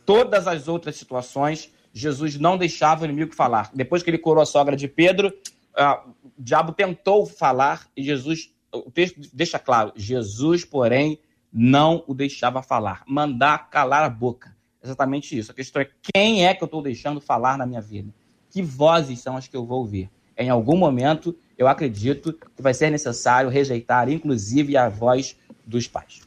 Todas 0.06 0.48
as 0.48 0.68
outras 0.68 0.96
situações, 0.96 1.72
Jesus 1.94 2.38
não 2.38 2.58
deixava 2.58 3.02
o 3.02 3.06
inimigo 3.06 3.36
falar. 3.36 3.70
Depois 3.74 4.04
que 4.04 4.10
ele 4.10 4.18
curou 4.18 4.42
a 4.42 4.46
sogra 4.46 4.76
de 4.76 4.88
Pedro, 4.88 5.28
uh, 5.28 6.10
o 6.24 6.32
diabo 6.38 6.72
tentou 6.72 7.26
falar 7.26 7.88
e 7.96 8.04
Jesus, 8.04 8.54
o 8.74 8.90
texto 8.92 9.20
deixa 9.34 9.60
claro, 9.60 9.92
Jesus, 9.96 10.64
porém, 10.64 11.20
não 11.52 12.04
o 12.08 12.14
deixava 12.14 12.62
falar. 12.62 13.04
Mandar 13.06 13.70
calar 13.70 14.04
a 14.04 14.10
boca. 14.10 14.56
Exatamente 14.84 15.38
isso. 15.38 15.52
A 15.52 15.56
questão 15.56 15.82
é 15.82 15.90
quem 16.14 16.48
é 16.48 16.54
que 16.54 16.64
eu 16.64 16.66
estou 16.66 16.82
deixando 16.82 17.20
falar 17.20 17.58
na 17.58 17.66
minha 17.66 17.82
vida? 17.82 18.12
Que 18.50 18.62
vozes 18.62 19.20
são 19.20 19.38
as 19.38 19.48
que 19.48 19.56
eu 19.56 19.66
vou 19.66 19.80
ouvir? 19.80 20.10
Em 20.38 20.50
algum 20.50 20.78
momento, 20.78 21.36
eu 21.58 21.68
acredito 21.68 22.34
que 22.34 22.62
vai 22.62 22.74
ser 22.74 22.90
necessário 22.90 23.50
rejeitar, 23.50 24.10
inclusive, 24.10 24.76
a 24.76 24.90
voz 24.90 25.38
dos 25.66 25.88
pais. 25.88 26.22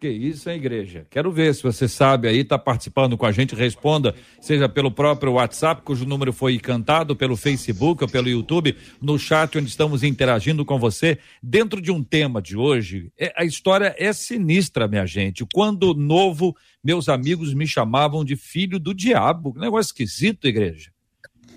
Que 0.00 0.08
isso, 0.08 0.48
hein, 0.48 0.56
igreja? 0.56 1.06
Quero 1.10 1.30
ver 1.30 1.54
se 1.54 1.62
você 1.62 1.86
sabe 1.86 2.26
aí, 2.26 2.38
está 2.38 2.58
participando 2.58 3.18
com 3.18 3.26
a 3.26 3.32
gente, 3.32 3.54
responda, 3.54 4.14
seja 4.40 4.66
pelo 4.66 4.90
próprio 4.90 5.32
WhatsApp, 5.32 5.82
cujo 5.82 6.06
número 6.06 6.32
foi 6.32 6.58
cantado, 6.58 7.14
pelo 7.14 7.36
Facebook 7.36 8.02
ou 8.02 8.08
pelo 8.08 8.26
YouTube, 8.26 8.74
no 8.98 9.18
chat 9.18 9.58
onde 9.58 9.68
estamos 9.68 10.02
interagindo 10.02 10.64
com 10.64 10.78
você. 10.78 11.18
Dentro 11.42 11.82
de 11.82 11.92
um 11.92 12.02
tema 12.02 12.40
de 12.40 12.56
hoje, 12.56 13.12
é, 13.18 13.30
a 13.36 13.44
história 13.44 13.94
é 13.98 14.10
sinistra, 14.10 14.88
minha 14.88 15.04
gente. 15.04 15.44
Quando 15.52 15.92
novo, 15.92 16.56
meus 16.82 17.10
amigos 17.10 17.52
me 17.52 17.66
chamavam 17.66 18.24
de 18.24 18.36
filho 18.36 18.78
do 18.78 18.94
diabo. 18.94 19.52
Negócio 19.54 19.90
esquisito, 19.90 20.48
igreja. 20.48 20.90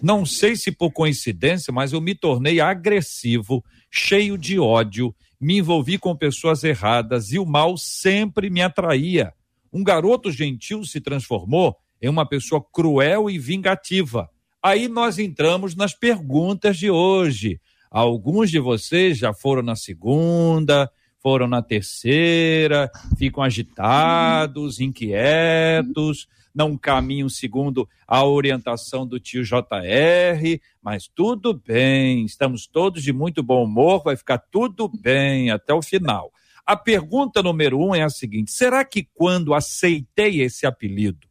Não 0.01 0.25
sei 0.25 0.57
se 0.57 0.69
por 0.69 0.91
coincidência, 0.91 1.71
mas 1.71 1.93
eu 1.93 2.01
me 2.01 2.13
tornei 2.13 2.59
agressivo, 2.59 3.63
cheio 3.89 4.37
de 4.37 4.59
ódio, 4.59 5.15
me 5.39 5.57
envolvi 5.57 5.97
com 5.97 6.15
pessoas 6.15 6.63
erradas 6.63 7.31
e 7.31 7.39
o 7.39 7.45
mal 7.45 7.77
sempre 7.77 8.49
me 8.49 8.61
atraía. 8.61 9.33
Um 9.71 9.83
garoto 9.83 10.31
gentil 10.31 10.85
se 10.85 11.01
transformou 11.01 11.75
em 12.01 12.09
uma 12.09 12.27
pessoa 12.27 12.63
cruel 12.63 13.29
e 13.29 13.39
vingativa. 13.39 14.29
Aí 14.61 14.87
nós 14.87 15.19
entramos 15.19 15.75
nas 15.75 15.93
perguntas 15.93 16.77
de 16.77 16.89
hoje. 16.89 17.59
Alguns 17.89 18.49
de 18.49 18.59
vocês 18.59 19.17
já 19.17 19.33
foram 19.33 19.61
na 19.61 19.75
segunda, 19.75 20.89
foram 21.19 21.47
na 21.47 21.61
terceira, 21.61 22.91
ficam 23.17 23.41
agitados, 23.43 24.79
inquietos, 24.79 26.27
não 26.53 26.77
caminham 26.77 27.29
segundo 27.29 27.87
a 28.07 28.23
orientação 28.25 29.07
do 29.07 29.19
tio 29.19 29.43
JR, 29.43 30.59
mas 30.81 31.07
tudo 31.07 31.53
bem, 31.53 32.25
estamos 32.25 32.67
todos 32.67 33.01
de 33.01 33.11
muito 33.11 33.41
bom 33.41 33.63
humor, 33.63 34.03
vai 34.03 34.15
ficar 34.15 34.37
tudo 34.37 34.87
bem 34.87 35.49
até 35.49 35.73
o 35.73 35.81
final. 35.81 36.31
A 36.65 36.77
pergunta 36.77 37.43
número 37.43 37.79
um 37.79 37.93
é 37.93 38.03
a 38.03 38.09
seguinte: 38.09 38.51
será 38.51 38.85
que 38.85 39.07
quando 39.13 39.53
aceitei 39.53 40.41
esse 40.41 40.65
apelido, 40.65 41.27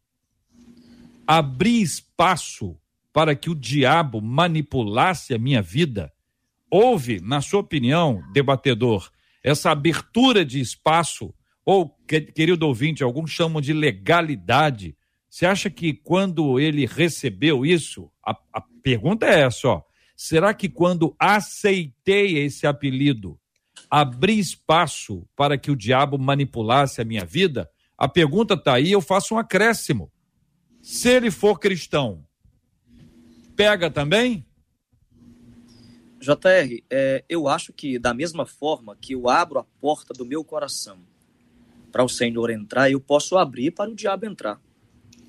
abri 1.26 1.80
espaço 1.80 2.76
para 3.12 3.34
que 3.34 3.48
o 3.48 3.54
diabo 3.54 4.20
manipulasse 4.20 5.34
a 5.34 5.38
minha 5.38 5.62
vida? 5.62 6.12
Houve, 6.70 7.20
na 7.20 7.40
sua 7.40 7.60
opinião, 7.60 8.22
debatedor, 8.32 9.10
essa 9.42 9.70
abertura 9.70 10.44
de 10.44 10.60
espaço, 10.60 11.34
ou, 11.64 11.88
querido 12.34 12.66
ouvinte, 12.66 13.02
alguns 13.02 13.30
chamam 13.30 13.60
de 13.60 13.72
legalidade. 13.72 14.96
Você 15.32 15.46
acha 15.46 15.70
que 15.70 15.94
quando 15.94 16.60
ele 16.60 16.84
recebeu 16.84 17.64
isso, 17.64 18.12
a, 18.22 18.36
a 18.52 18.60
pergunta 18.82 19.24
é 19.24 19.40
essa, 19.40 19.66
ó, 19.66 19.82
será 20.14 20.52
que 20.52 20.68
quando 20.68 21.16
aceitei 21.18 22.36
esse 22.36 22.66
apelido, 22.66 23.40
abri 23.90 24.38
espaço 24.38 25.26
para 25.34 25.56
que 25.56 25.70
o 25.70 25.74
diabo 25.74 26.18
manipulasse 26.18 27.00
a 27.00 27.04
minha 27.04 27.24
vida? 27.24 27.70
A 27.96 28.06
pergunta 28.06 28.52
está 28.52 28.74
aí, 28.74 28.92
eu 28.92 29.00
faço 29.00 29.34
um 29.34 29.38
acréscimo. 29.38 30.12
Se 30.82 31.08
ele 31.08 31.30
for 31.30 31.58
cristão, 31.58 32.26
pega 33.56 33.90
também? 33.90 34.44
JR, 36.20 36.84
é, 36.90 37.24
eu 37.26 37.48
acho 37.48 37.72
que 37.72 37.98
da 37.98 38.12
mesma 38.12 38.44
forma 38.44 38.94
que 39.00 39.14
eu 39.14 39.30
abro 39.30 39.60
a 39.60 39.64
porta 39.64 40.12
do 40.12 40.26
meu 40.26 40.44
coração 40.44 40.98
para 41.90 42.04
o 42.04 42.08
Senhor 42.08 42.50
entrar, 42.50 42.90
eu 42.90 43.00
posso 43.00 43.38
abrir 43.38 43.70
para 43.70 43.90
o 43.90 43.94
diabo 43.94 44.26
entrar. 44.26 44.60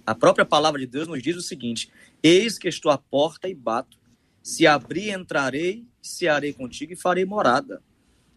A 0.05 0.13
própria 0.13 0.45
palavra 0.45 0.79
de 0.79 0.87
Deus 0.87 1.07
nos 1.07 1.21
diz 1.21 1.35
o 1.35 1.41
seguinte: 1.41 1.89
Eis 2.21 2.57
que 2.57 2.67
estou 2.67 2.91
à 2.91 2.97
porta 2.97 3.47
e 3.47 3.55
bato. 3.55 3.97
Se 4.41 4.67
abrir, 4.67 5.09
entrarei, 5.09 5.87
se 6.01 6.27
arei 6.27 6.51
contigo 6.51 6.91
e 6.91 6.97
farei 6.97 7.23
morada. 7.23 7.81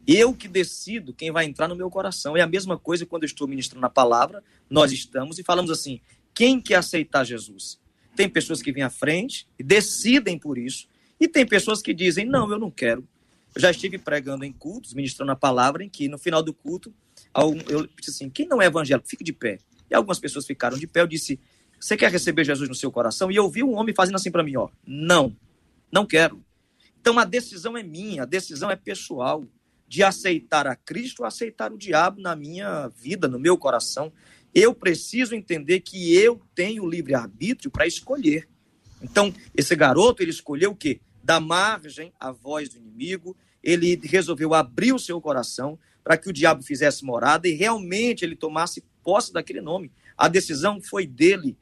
Eu 0.07 0.33
que 0.33 0.47
decido 0.47 1.13
quem 1.13 1.33
vai 1.33 1.45
entrar 1.45 1.67
no 1.67 1.75
meu 1.75 1.91
coração. 1.91 2.37
É 2.37 2.41
a 2.41 2.47
mesma 2.47 2.79
coisa 2.79 3.05
quando 3.05 3.25
eu 3.25 3.27
estou 3.27 3.49
ministrando 3.49 3.85
a 3.85 3.91
palavra, 3.91 4.43
nós 4.71 4.93
estamos 4.93 5.39
e 5.39 5.43
falamos 5.43 5.71
assim: 5.71 6.01
quem 6.33 6.61
quer 6.61 6.77
aceitar 6.77 7.25
Jesus? 7.25 7.81
Tem 8.15 8.29
pessoas 8.29 8.63
que 8.63 8.71
vêm 8.71 8.85
à 8.85 8.91
frente 8.91 9.49
e 9.59 9.65
decidem 9.65 10.39
por 10.39 10.57
isso, 10.57 10.87
e 11.19 11.27
tem 11.27 11.45
pessoas 11.45 11.83
que 11.83 11.93
dizem: 11.93 12.25
não, 12.25 12.51
eu 12.51 12.59
não 12.59 12.71
quero. 12.71 13.07
Eu 13.53 13.61
já 13.61 13.71
estive 13.71 13.99
pregando 13.99 14.45
em 14.45 14.53
cultos, 14.53 14.95
ministrando 14.95 15.33
a 15.33 15.37
palavra, 15.37 15.83
em 15.83 15.89
que 15.89 16.09
no 16.09 16.19
final 16.19 16.43
do 16.43 16.55
culto, 16.55 16.95
eu 17.69 17.89
disse 17.99 18.11
assim: 18.11 18.31
quem 18.31 18.47
não 18.47 18.63
é 18.63 18.67
evangélico, 18.67 19.09
fique 19.09 19.25
de 19.25 19.33
pé. 19.33 19.59
E 19.91 19.95
algumas 19.95 20.21
pessoas 20.21 20.47
ficaram 20.47 20.79
de 20.79 20.87
pé. 20.87 21.01
Eu 21.01 21.07
disse: 21.07 21.41
você 21.79 21.97
quer 21.97 22.11
receber 22.11 22.45
Jesus 22.45 22.69
no 22.69 22.75
seu 22.75 22.91
coração? 22.91 23.31
E 23.31 23.37
eu 23.37 23.49
vi 23.51 23.63
um 23.63 23.75
homem 23.75 23.95
fazendo 23.95 24.17
assim 24.17 24.31
para 24.31 24.43
mim: 24.43 24.57
ó, 24.57 24.69
não, 24.87 25.37
não 25.91 26.07
quero. 26.07 26.43
Então 27.01 27.19
a 27.19 27.25
decisão 27.25 27.77
é 27.77 27.83
minha, 27.83 28.23
a 28.23 28.27
decisão 28.27 28.71
é 28.71 28.77
pessoal 28.77 29.45
de 29.89 30.03
aceitar 30.03 30.67
a 30.67 30.75
Cristo 30.75 31.21
ou 31.21 31.27
aceitar 31.27 31.73
o 31.73 31.79
diabo 31.79 32.21
na 32.21 32.35
minha 32.35 32.89
vida, 32.89 33.29
no 33.29 33.39
meu 33.39 33.57
coração. 33.57 34.13
Eu 34.55 34.75
preciso 34.75 35.35
entender 35.35 35.81
que 35.81 36.17
eu 36.17 36.41
tenho 36.55 36.89
livre-arbítrio 36.89 37.71
para 37.71 37.87
escolher. 37.87 38.49
Então, 39.03 39.33
esse 39.55 39.77
garoto, 39.77 40.23
ele 40.23 40.31
escolheu 40.31 40.73
o 40.73 40.77
quê? 40.77 41.01
Dar 41.23 41.41
margem 41.41 42.13
à 42.19 42.33
voz 42.33 42.71
do 42.71 42.79
inimigo, 42.79 43.37
ele 43.63 44.01
resolveu 44.03 44.55
abrir 44.55 44.93
o 44.93 44.99
seu 44.99 45.21
coração 45.21 45.79
para 46.03 46.17
que 46.17 46.29
o 46.29 46.33
diabo 46.33 46.63
fizesse 46.63 47.05
morada 47.05 47.49
e 47.49 47.53
realmente 47.53 48.25
ele 48.25 48.37
tomasse 48.37 48.83
posse 49.03 49.33
daquele 49.33 49.61
nome. 49.61 49.93
A 50.17 50.29
decisão 50.29 50.81
foi 50.81 51.07
dele. 51.07 51.57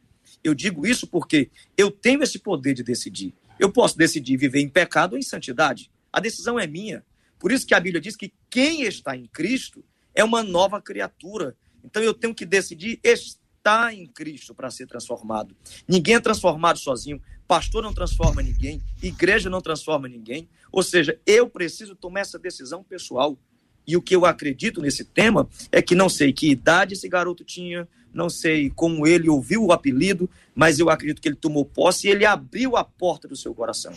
Eu 0.44 0.54
digo 0.54 0.86
isso 0.86 1.06
porque 1.06 1.50
eu 1.76 1.90
tenho 1.90 2.22
esse 2.22 2.38
poder 2.38 2.74
de 2.74 2.82
decidir. 2.82 3.34
Eu 3.58 3.72
posso 3.72 3.96
decidir 3.96 4.36
viver 4.36 4.60
em 4.60 4.68
pecado 4.68 5.14
ou 5.14 5.18
em 5.18 5.22
santidade. 5.22 5.90
A 6.12 6.20
decisão 6.20 6.60
é 6.60 6.66
minha. 6.66 7.02
Por 7.38 7.50
isso 7.50 7.66
que 7.66 7.74
a 7.74 7.80
Bíblia 7.80 8.00
diz 8.00 8.14
que 8.14 8.32
quem 8.50 8.82
está 8.82 9.16
em 9.16 9.26
Cristo 9.26 9.82
é 10.14 10.22
uma 10.22 10.42
nova 10.42 10.80
criatura. 10.82 11.56
Então 11.82 12.02
eu 12.02 12.12
tenho 12.12 12.34
que 12.34 12.44
decidir 12.44 13.00
estar 13.02 13.94
em 13.94 14.06
Cristo 14.06 14.54
para 14.54 14.70
ser 14.70 14.86
transformado. 14.86 15.56
Ninguém 15.88 16.16
é 16.16 16.20
transformado 16.20 16.78
sozinho. 16.78 17.20
Pastor 17.48 17.82
não 17.82 17.92
transforma 17.92 18.42
ninguém. 18.42 18.82
Igreja 19.02 19.48
não 19.48 19.60
transforma 19.60 20.08
ninguém. 20.08 20.48
Ou 20.70 20.82
seja, 20.82 21.18
eu 21.26 21.48
preciso 21.48 21.94
tomar 21.94 22.20
essa 22.20 22.38
decisão 22.38 22.82
pessoal. 22.82 23.38
E 23.86 23.96
o 23.96 24.02
que 24.02 24.16
eu 24.16 24.24
acredito 24.24 24.80
nesse 24.80 25.04
tema 25.04 25.48
é 25.70 25.82
que 25.82 25.94
não 25.94 26.08
sei 26.08 26.32
que 26.32 26.50
idade 26.50 26.94
esse 26.94 27.08
garoto 27.08 27.44
tinha, 27.44 27.86
não 28.14 28.30
sei 28.30 28.70
como 28.70 29.06
ele 29.06 29.28
ouviu 29.28 29.64
o 29.64 29.72
apelido, 29.72 30.30
mas 30.54 30.78
eu 30.78 30.88
acredito 30.88 31.20
que 31.20 31.28
ele 31.28 31.36
tomou 31.36 31.64
posse 31.64 32.06
e 32.06 32.10
ele 32.10 32.24
abriu 32.24 32.76
a 32.76 32.84
porta 32.84 33.26
do 33.26 33.36
seu 33.36 33.54
coração. 33.54 33.92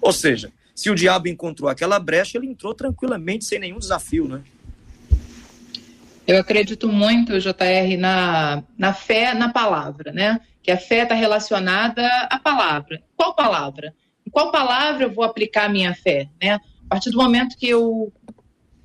Ou 0.00 0.12
seja, 0.12 0.50
se 0.74 0.90
o 0.90 0.94
diabo 0.94 1.28
encontrou 1.28 1.68
aquela 1.68 1.98
brecha, 1.98 2.38
ele 2.38 2.46
entrou 2.46 2.74
tranquilamente, 2.74 3.44
sem 3.44 3.58
nenhum 3.58 3.78
desafio, 3.78 4.26
né? 4.26 4.42
Eu 6.26 6.38
acredito 6.38 6.88
muito, 6.88 7.38
JR, 7.38 7.98
na, 7.98 8.62
na 8.78 8.94
fé 8.94 9.34
na 9.34 9.50
palavra, 9.52 10.12
né? 10.12 10.40
Que 10.62 10.70
a 10.70 10.78
fé 10.78 11.02
está 11.02 11.14
relacionada 11.14 12.06
à 12.30 12.38
palavra. 12.38 13.02
Qual 13.16 13.34
palavra? 13.34 13.92
Em 14.26 14.30
qual 14.30 14.50
palavra 14.50 15.04
eu 15.04 15.12
vou 15.12 15.24
aplicar 15.24 15.66
a 15.66 15.68
minha 15.68 15.94
fé, 15.94 16.28
né? 16.40 16.54
A 16.54 16.88
partir 16.88 17.10
do 17.10 17.18
momento 17.18 17.58
que 17.58 17.68
eu 17.68 18.12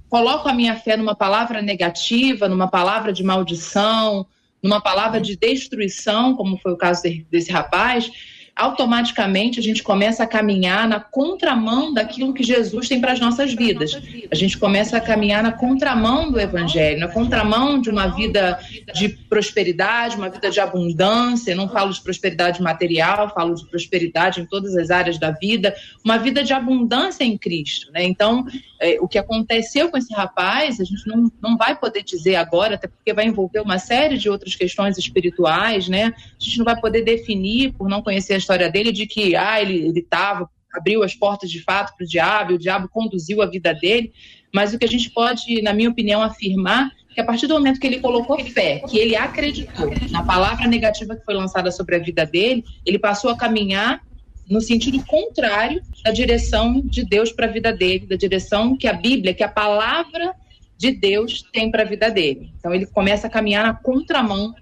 coloco 0.09 0.49
a 0.49 0.53
minha 0.53 0.76
fé 0.76 0.97
numa 0.97 1.15
palavra 1.15 1.61
negativa, 1.61 2.47
numa 2.47 2.67
palavra 2.67 3.13
de 3.13 3.23
maldição, 3.23 4.26
numa 4.66 4.82
palavra 4.82 5.22
de 5.22 5.38
destruição, 5.38 6.36
como 6.36 6.57
foi 6.57 6.74
o 6.74 6.78
caso 6.78 7.03
desse 7.30 7.51
rapaz, 7.51 8.09
automaticamente 8.56 9.60
a 9.60 9.64
gente 9.64 9.84
começa 9.84 10.24
a 10.24 10.28
caminhar 10.28 10.88
na 10.88 10.97
contramão 10.99 11.93
daquilo 11.93 12.34
que 12.34 12.41
Jesus 12.41 12.88
tem 12.88 13.01
para 13.01 13.12
as 13.12 13.20
nossas 13.20 13.53
vidas. 13.53 13.99
A 14.32 14.36
gente 14.36 14.58
começa 14.58 14.95
a 14.95 15.01
caminhar 15.01 15.43
na 15.43 15.51
contramão 15.51 16.32
do 16.32 16.39
Evangelho, 16.39 16.99
na 16.99 17.10
contramão 17.10 17.82
de 17.82 17.89
uma 17.89 18.08
vida 18.08 18.58
de 18.93 19.10
prosperidade, 19.10 20.16
uma 20.16 20.30
vida 20.30 20.49
de 20.49 20.62
abundância. 20.62 21.51
Eu 21.51 21.58
não 21.58 21.68
falo 21.68 21.91
de 21.91 22.01
prosperidade 22.01 22.62
material, 22.62 23.34
falo 23.34 23.56
de 23.56 23.68
prosperidade 23.68 24.39
em 24.39 24.45
todas 24.45 24.74
as 24.78 24.89
áreas 24.89 25.20
da 25.20 25.32
vida, 25.32 25.76
uma 26.03 26.18
vida 26.18 26.41
de 26.41 26.53
abundância 26.53 27.26
em 27.26 27.38
Cristo. 27.38 27.91
Né? 27.91 28.06
Então, 28.06 28.45
é, 28.80 28.97
o 29.01 29.08
que 29.08 29.18
aconteceu 29.18 29.89
com 29.89 29.97
esse 29.97 30.14
rapaz, 30.14 30.80
a 30.80 30.84
gente 30.84 31.06
não, 31.08 31.30
não 31.41 31.58
vai 31.58 31.76
poder 31.78 32.03
dizer 32.03 32.36
agora, 32.36 32.76
até 32.76 32.88
porque 32.88 33.14
vai 33.14 33.26
envolver 33.26 33.60
uma 33.60 33.80
série 33.80 34.18
de 34.18 34.30
outras 34.30 34.56
questões 34.56 34.97
espirituais, 34.97 35.88
né? 35.88 36.14
A 36.18 36.43
gente 36.43 36.58
não 36.58 36.66
vai 36.66 36.80
poder 36.80 37.01
definir, 37.03 37.74
por 37.74 37.89
não 37.89 38.01
conhecer 38.01 38.34
a 38.34 38.38
história 38.46 38.70
dele, 38.70 38.91
de 38.91 39.08
que 39.08 39.36
ah, 39.36 39.62
ele 39.62 39.91
estava, 40.00 40.50
abriu 40.74 41.04
as 41.04 41.16
portas 41.16 41.50
de 41.50 41.62
fato 41.62 41.96
para 41.98 42.06
o 42.06 42.08
diabo, 42.08 42.54
o 42.54 42.60
diabo 42.60 42.88
conduziu 42.88 43.41
a 43.41 43.46
vida 43.46 43.74
dele. 43.74 44.14
Mas 44.54 44.74
o 44.74 44.80
que 44.80 44.86
a 44.86 44.89
gente 44.89 45.10
pode, 45.10 45.62
na 45.62 45.74
minha 45.74 45.89
opinião, 45.89 46.22
afirmar 46.22 46.89
que 47.14 47.22
a 47.22 47.26
partir 47.26 47.48
do 47.48 47.54
momento 47.54 47.80
que 47.80 47.88
ele 47.88 48.00
colocou 48.00 48.38
fé, 48.46 48.80
que 48.89 48.98
ele 48.98 49.16
acreditou 49.16 49.89
na 50.12 50.24
palavra 50.24 50.68
negativa 50.68 51.16
que 51.16 51.24
foi 51.24 51.34
lançada 51.34 51.72
sobre 51.72 51.96
a 51.96 52.00
vida 52.00 52.26
dele, 52.26 52.64
ele 52.86 53.00
passou 53.00 53.30
a 53.30 53.38
caminhar 53.38 54.02
no 54.50 54.62
sentido 54.62 55.04
contrário 55.06 55.82
da 56.04 56.12
direção 56.12 56.82
de 56.82 57.04
Deus 57.04 57.32
para 57.32 57.48
a 57.48 57.50
vida 57.50 57.74
dele, 57.74 58.06
da 58.06 58.16
direção 58.16 58.78
que 58.78 58.88
a 58.88 58.93
Bíblia, 58.93 59.34
que 59.34 59.43
a 59.43 59.48
palavra 59.48 60.34
de 60.78 60.91
Deus 60.91 61.43
tem 61.54 61.72
para 61.72 61.84
a 61.84 61.86
vida 61.86 62.10
dele. 62.12 62.52
Então 62.60 62.74
ele 62.74 62.86
começa 62.86 63.28
a 63.28 63.30
caminhar 63.30 63.66
na 63.66 63.74
contramão 63.74 64.54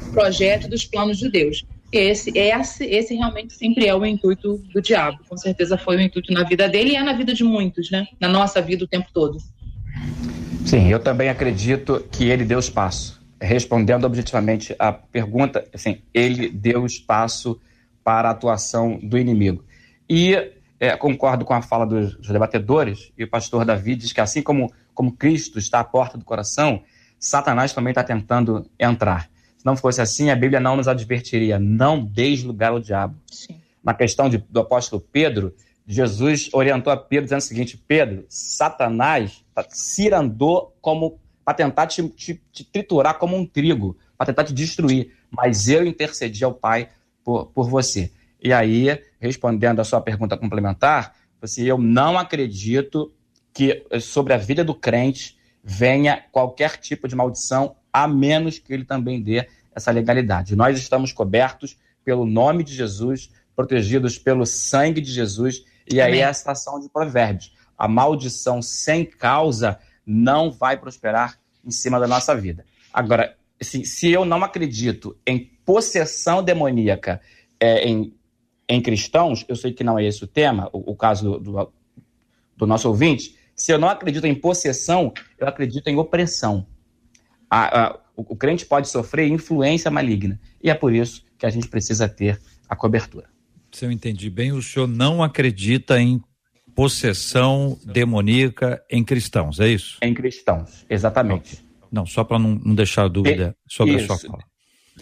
do 0.00 0.12
projeto 0.12 0.68
dos 0.68 0.84
planos 0.84 1.18
de 1.18 1.30
Deus. 1.30 1.64
Esse, 1.92 2.36
esse, 2.36 2.84
esse 2.86 3.14
realmente 3.14 3.52
sempre 3.52 3.86
é 3.86 3.94
o 3.94 4.04
intuito 4.04 4.56
do 4.72 4.80
diabo. 4.80 5.18
Com 5.28 5.36
certeza 5.36 5.76
foi 5.76 5.96
o 5.96 6.00
intuito 6.00 6.32
na 6.32 6.42
vida 6.42 6.66
dele 6.66 6.92
e 6.92 6.96
é 6.96 7.02
na 7.02 7.12
vida 7.12 7.34
de 7.34 7.44
muitos, 7.44 7.90
né? 7.90 8.06
Na 8.18 8.28
nossa 8.28 8.62
vida 8.62 8.84
o 8.84 8.88
tempo 8.88 9.08
todo. 9.12 9.36
Sim, 10.64 10.88
eu 10.88 10.98
também 10.98 11.28
acredito 11.28 12.02
que 12.10 12.24
ele 12.24 12.44
deu 12.44 12.58
espaço. 12.58 13.20
Respondendo 13.40 14.04
objetivamente 14.04 14.74
a 14.78 14.90
pergunta, 14.92 15.68
assim, 15.74 16.00
ele 16.14 16.48
deu 16.48 16.86
espaço 16.86 17.60
para 18.02 18.28
a 18.28 18.32
atuação 18.32 18.98
do 19.02 19.18
inimigo. 19.18 19.64
E 20.08 20.34
é, 20.80 20.96
concordo 20.96 21.44
com 21.44 21.52
a 21.52 21.62
fala 21.62 21.84
dos, 21.84 22.16
dos, 22.16 22.28
debatedores, 22.28 23.12
e 23.16 23.24
o 23.24 23.28
pastor 23.28 23.64
Davi 23.64 23.94
diz 23.94 24.12
que 24.12 24.20
assim 24.20 24.42
como, 24.42 24.72
como 24.94 25.12
Cristo 25.12 25.58
está 25.58 25.80
à 25.80 25.84
porta 25.84 26.16
do 26.16 26.24
coração, 26.24 26.82
Satanás 27.18 27.72
também 27.72 27.90
está 27.90 28.02
tentando 28.02 28.68
entrar. 28.78 29.28
Se 29.62 29.66
não 29.66 29.76
fosse 29.76 30.00
assim, 30.00 30.28
a 30.28 30.34
Bíblia 30.34 30.58
não 30.58 30.74
nos 30.74 30.88
advertiria, 30.88 31.56
não 31.56 32.04
deis 32.04 32.42
lugar 32.42 32.72
ao 32.72 32.80
diabo. 32.80 33.14
Sim. 33.30 33.60
Na 33.80 33.94
questão 33.94 34.28
de, 34.28 34.38
do 34.38 34.58
apóstolo 34.58 35.00
Pedro, 35.00 35.54
Jesus 35.86 36.50
orientou 36.52 36.92
a 36.92 36.96
Pedro 36.96 37.26
dizendo 37.26 37.38
o 37.38 37.44
seguinte: 37.44 37.76
Pedro, 37.76 38.26
Satanás 38.28 39.44
cirandou 39.68 40.76
como 40.80 41.20
para 41.44 41.54
tentar 41.54 41.86
te, 41.86 42.08
te, 42.08 42.42
te, 42.50 42.64
triturar 42.64 43.20
como 43.20 43.36
um 43.36 43.46
trigo, 43.46 43.96
para 44.18 44.26
tentar 44.26 44.42
te 44.42 44.52
destruir, 44.52 45.12
mas 45.30 45.68
eu 45.68 45.86
intercedi 45.86 46.42
ao 46.42 46.52
Pai 46.52 46.88
por, 47.22 47.46
por 47.46 47.68
você. 47.68 48.10
E 48.42 48.52
aí, 48.52 49.00
respondendo 49.20 49.78
a 49.78 49.84
sua 49.84 50.00
pergunta 50.00 50.36
complementar, 50.36 51.14
você, 51.40 51.62
eu 51.62 51.78
não 51.78 52.18
acredito 52.18 53.12
que 53.54 53.86
sobre 54.00 54.32
a 54.32 54.38
vida 54.38 54.64
do 54.64 54.74
crente 54.74 55.38
venha 55.62 56.20
qualquer 56.32 56.78
tipo 56.78 57.06
de 57.06 57.14
maldição, 57.14 57.76
a 57.92 58.08
menos 58.08 58.58
que 58.58 58.72
ele 58.72 58.84
também 58.84 59.20
dê 59.20 59.46
essa 59.74 59.90
legalidade. 59.90 60.56
Nós 60.56 60.78
estamos 60.78 61.12
cobertos 61.12 61.76
pelo 62.04 62.26
nome 62.26 62.64
de 62.64 62.74
Jesus, 62.74 63.30
protegidos 63.54 64.18
pelo 64.18 64.46
sangue 64.46 65.00
de 65.00 65.10
Jesus, 65.10 65.64
e 65.90 66.00
aí 66.00 66.18
é 66.18 66.24
a 66.24 66.30
estação 66.30 66.80
de 66.80 66.88
provérbios. 66.88 67.52
A 67.76 67.88
maldição 67.88 68.62
sem 68.62 69.04
causa 69.04 69.78
não 70.06 70.50
vai 70.50 70.76
prosperar 70.76 71.38
em 71.64 71.70
cima 71.70 71.98
da 71.98 72.06
nossa 72.06 72.34
vida. 72.34 72.64
Agora, 72.92 73.36
assim, 73.60 73.84
se 73.84 74.10
eu 74.10 74.24
não 74.24 74.42
acredito 74.42 75.16
em 75.26 75.38
possessão 75.64 76.42
demoníaca 76.42 77.20
é, 77.58 77.88
em, 77.88 78.14
em 78.68 78.80
cristãos, 78.80 79.44
eu 79.48 79.56
sei 79.56 79.72
que 79.72 79.84
não 79.84 79.98
é 79.98 80.04
esse 80.04 80.22
o 80.24 80.26
tema, 80.26 80.68
o, 80.72 80.92
o 80.92 80.96
caso 80.96 81.38
do, 81.38 81.38
do, 81.38 81.72
do, 82.56 82.66
nosso 82.66 82.88
ouvinte, 82.88 83.36
se 83.54 83.72
eu 83.72 83.78
não 83.78 83.88
acredito 83.88 84.26
em 84.26 84.34
possessão, 84.34 85.12
eu 85.38 85.46
acredito 85.46 85.88
em 85.88 85.96
opressão. 85.96 86.66
A, 87.54 87.82
a, 87.82 87.98
o, 88.16 88.32
o 88.32 88.36
crente 88.36 88.64
pode 88.64 88.88
sofrer 88.88 89.28
influência 89.28 89.90
maligna, 89.90 90.40
e 90.62 90.70
é 90.70 90.74
por 90.74 90.94
isso 90.94 91.22
que 91.36 91.44
a 91.44 91.50
gente 91.50 91.68
precisa 91.68 92.08
ter 92.08 92.40
a 92.66 92.74
cobertura. 92.74 93.26
Se 93.70 93.84
eu 93.84 93.92
entendi 93.92 94.30
bem, 94.30 94.52
o 94.52 94.62
senhor 94.62 94.88
não 94.88 95.22
acredita 95.22 96.00
em 96.00 96.18
possessão 96.74 97.78
demoníaca 97.84 98.82
em 98.90 99.04
cristãos, 99.04 99.60
é 99.60 99.68
isso? 99.68 99.98
Em 100.00 100.14
cristãos, 100.14 100.86
exatamente. 100.88 101.62
Não, 101.90 102.06
só 102.06 102.24
para 102.24 102.38
não, 102.38 102.54
não, 102.54 102.74
deixar 102.74 103.06
dúvida 103.08 103.54
de, 103.66 103.74
sobre 103.74 103.96
isso. 103.96 104.10
a 104.10 104.16
sua 104.16 104.30
fala. 104.30 104.44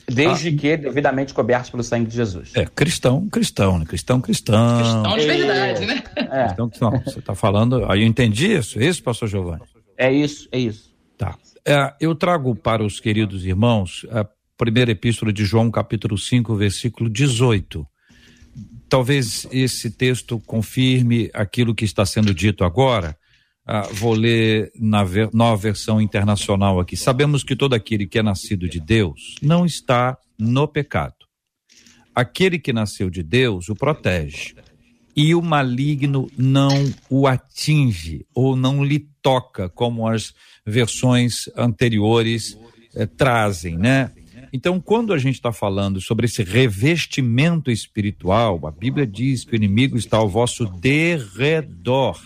Desde 0.09 0.49
ah. 0.49 0.57
que 0.57 0.77
devidamente 0.77 1.33
cobertos 1.33 1.71
pelo 1.71 1.85
sangue 1.85 2.09
de 2.09 2.17
Jesus. 2.17 2.51
É, 2.57 2.65
cristão, 2.67 3.29
cristão, 3.29 3.79
né? 3.79 3.85
Cristão, 3.85 4.21
cristão. 4.21 4.79
Cristão 4.79 5.19
de 5.19 5.27
verdade, 5.27 5.87
né? 5.87 6.03
É. 6.17 6.45
Cristão, 6.47 6.71
não, 6.81 7.01
você 7.01 7.21
está 7.21 7.35
falando. 7.37 7.89
Aí 7.89 8.01
eu 8.01 8.07
entendi 8.07 8.53
isso, 8.53 8.77
é 8.81 8.87
isso, 8.87 9.01
pastor 9.05 9.29
Giovanni? 9.29 9.63
É 9.97 10.13
isso, 10.13 10.49
é 10.51 10.59
isso. 10.59 10.93
Tá. 11.17 11.39
É, 11.67 11.95
eu 12.01 12.15
trago 12.15 12.55
para 12.55 12.85
os 12.85 13.01
queridos 13.01 13.45
irmãos 13.45 14.07
a 14.11 14.27
primeira 14.57 14.91
epístola 14.91 15.33
de 15.33 15.45
João, 15.45 15.71
capítulo 15.71 16.17
5, 16.17 16.55
versículo 16.57 17.11
18. 17.11 17.87
Talvez 18.89 19.47
esse 19.53 19.91
texto 19.91 20.41
confirme 20.41 21.31
aquilo 21.33 21.75
que 21.75 21.85
está 21.85 22.05
sendo 22.05 22.35
dito 22.35 22.65
agora. 22.65 23.17
Ah, 23.67 23.89
vou 23.93 24.15
ler 24.15 24.73
na 24.75 25.05
ver, 25.05 25.31
nova 25.33 25.57
versão 25.57 26.01
internacional 26.01 26.81
aqui. 26.81 26.97
Sabemos 26.97 27.45
que 27.45 27.55
todo 27.55 27.75
aquele 27.75 28.07
que 28.07 28.19
é 28.19 28.23
nascido 28.23 28.69
de 28.69 28.81
Deus 28.81 29.37
não 29.41 29.65
está 29.65 30.19
no 30.39 30.67
pecado. 30.67 31.15
Aquele 32.15 32.59
que 32.59 32.73
nasceu 32.73 33.09
de 33.09 33.23
Deus 33.23 33.69
o 33.69 33.75
protege. 33.75 34.55
E 35.15 35.35
o 35.35 35.43
maligno 35.43 36.31
não 36.37 36.93
o 37.09 37.27
atinge 37.27 38.27
ou 38.35 38.57
não 38.57 38.85
lhe 38.85 39.09
toca, 39.23 39.69
como 39.69 40.09
as 40.09 40.33
versões 40.71 41.49
anteriores 41.57 42.57
eh, 42.95 43.07
trazem, 43.07 43.77
né? 43.77 44.13
Então, 44.53 44.81
quando 44.81 45.13
a 45.13 45.19
gente 45.19 45.37
está 45.37 45.53
falando 45.53 46.01
sobre 46.01 46.27
esse 46.27 46.43
revestimento 46.43 47.71
espiritual, 47.71 48.67
a 48.67 48.71
Bíblia 48.71 49.07
diz 49.07 49.45
que 49.45 49.53
o 49.53 49.57
inimigo 49.57 49.97
está 49.97 50.17
ao 50.17 50.29
vosso 50.29 50.67
derredor 50.67 52.21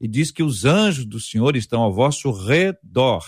e 0.00 0.08
diz 0.08 0.30
que 0.30 0.42
os 0.42 0.64
anjos 0.64 1.04
do 1.04 1.20
Senhor 1.20 1.54
estão 1.54 1.82
ao 1.82 1.92
vosso 1.92 2.32
redor. 2.32 3.24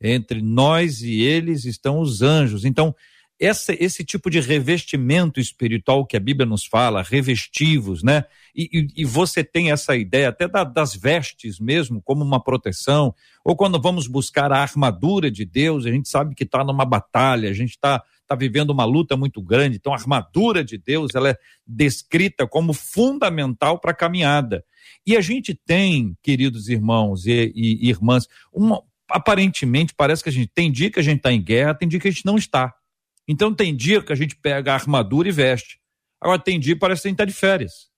Entre 0.00 0.42
nós 0.42 1.00
e 1.00 1.20
eles 1.20 1.64
estão 1.64 2.00
os 2.00 2.22
anjos. 2.22 2.64
Então, 2.64 2.94
essa, 3.38 3.74
esse 3.78 4.04
tipo 4.04 4.30
de 4.30 4.40
revestimento 4.40 5.38
espiritual 5.38 6.06
que 6.06 6.16
a 6.16 6.20
Bíblia 6.20 6.46
nos 6.46 6.64
fala, 6.64 7.02
revestivos, 7.02 8.02
né? 8.02 8.24
E, 8.54 8.68
e, 8.72 9.02
e 9.02 9.04
você 9.04 9.44
tem 9.44 9.70
essa 9.70 9.94
ideia 9.94 10.30
até 10.30 10.48
da, 10.48 10.64
das 10.64 10.94
vestes 10.94 11.60
mesmo, 11.60 12.00
como 12.02 12.24
uma 12.24 12.42
proteção, 12.42 13.14
ou 13.44 13.54
quando 13.54 13.80
vamos 13.80 14.06
buscar 14.06 14.50
a 14.50 14.60
armadura 14.62 15.30
de 15.30 15.44
Deus, 15.44 15.84
a 15.84 15.90
gente 15.90 16.08
sabe 16.08 16.34
que 16.34 16.44
está 16.44 16.64
numa 16.64 16.84
batalha, 16.84 17.50
a 17.50 17.52
gente 17.52 17.70
está 17.70 18.02
tá 18.26 18.34
vivendo 18.34 18.70
uma 18.70 18.84
luta 18.84 19.16
muito 19.16 19.40
grande, 19.42 19.76
então 19.76 19.92
a 19.92 19.96
armadura 19.96 20.64
de 20.64 20.78
Deus 20.78 21.14
ela 21.14 21.30
é 21.30 21.36
descrita 21.66 22.46
como 22.46 22.72
fundamental 22.72 23.78
para 23.78 23.90
a 23.90 23.94
caminhada. 23.94 24.64
E 25.06 25.16
a 25.16 25.20
gente 25.20 25.54
tem, 25.54 26.16
queridos 26.22 26.68
irmãos 26.68 27.26
e, 27.26 27.52
e 27.54 27.88
irmãs, 27.88 28.26
uma, 28.52 28.82
aparentemente 29.10 29.94
parece 29.94 30.22
que 30.22 30.28
a 30.28 30.32
gente 30.32 30.50
tem 30.52 30.72
dia 30.72 30.90
que 30.90 30.98
a 30.98 31.02
gente 31.02 31.18
está 31.18 31.30
em 31.30 31.42
guerra, 31.42 31.74
tem 31.74 31.86
dia 31.86 32.00
que 32.00 32.08
a 32.08 32.10
gente 32.10 32.26
não 32.26 32.36
está. 32.36 32.74
Então 33.28 33.54
tem 33.54 33.74
dia 33.74 34.02
que 34.02 34.12
a 34.12 34.16
gente 34.16 34.36
pega 34.36 34.72
a 34.72 34.74
armadura 34.74 35.28
e 35.28 35.32
veste. 35.32 35.80
Agora 36.20 36.38
tem 36.38 36.58
dia 36.58 36.74
que 36.74 36.80
parece 36.80 37.02
que 37.02 37.08
a 37.08 37.10
gente 37.10 37.16
está 37.16 37.24
de 37.24 37.32
férias. 37.32 37.88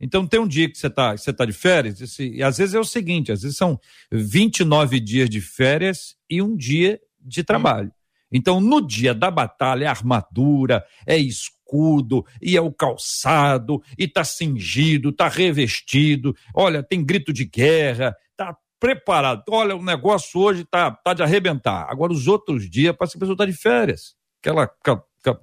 Então 0.00 0.26
tem 0.26 0.38
um 0.38 0.46
dia 0.46 0.70
que 0.70 0.76
você 0.76 0.86
está 0.88 1.16
você 1.16 1.32
tá 1.32 1.44
de 1.44 1.52
férias, 1.52 2.00
esse, 2.00 2.28
e 2.28 2.42
às 2.42 2.58
vezes 2.58 2.74
é 2.74 2.78
o 2.78 2.84
seguinte, 2.84 3.32
às 3.32 3.42
vezes 3.42 3.56
são 3.56 3.80
29 4.12 5.00
dias 5.00 5.30
de 5.30 5.40
férias 5.40 6.16
e 6.28 6.42
um 6.42 6.54
dia 6.54 7.00
de 7.18 7.42
trabalho. 7.42 7.90
Então, 8.30 8.60
no 8.60 8.80
dia 8.80 9.14
da 9.14 9.30
batalha, 9.30 9.84
é 9.84 9.88
armadura, 9.88 10.84
é 11.06 11.16
escudo, 11.16 12.24
e 12.42 12.56
é 12.56 12.60
o 12.60 12.72
calçado, 12.72 13.82
e 13.96 14.08
tá 14.08 14.24
cingido, 14.24 15.12
tá 15.12 15.28
revestido. 15.28 16.34
Olha, 16.54 16.82
tem 16.82 17.04
grito 17.04 17.32
de 17.32 17.44
guerra, 17.44 18.16
tá 18.36 18.56
preparado. 18.80 19.44
Olha, 19.48 19.76
o 19.76 19.82
negócio 19.82 20.40
hoje 20.40 20.64
tá, 20.64 20.90
tá 20.90 21.14
de 21.14 21.22
arrebentar. 21.22 21.86
Agora, 21.88 22.12
os 22.12 22.26
outros 22.26 22.68
dias, 22.68 22.94
parece 22.96 23.12
que 23.12 23.18
a 23.18 23.20
pessoa 23.20 23.36
tá 23.36 23.46
de 23.46 23.52
férias. 23.52 24.15
Aquela 24.46 24.70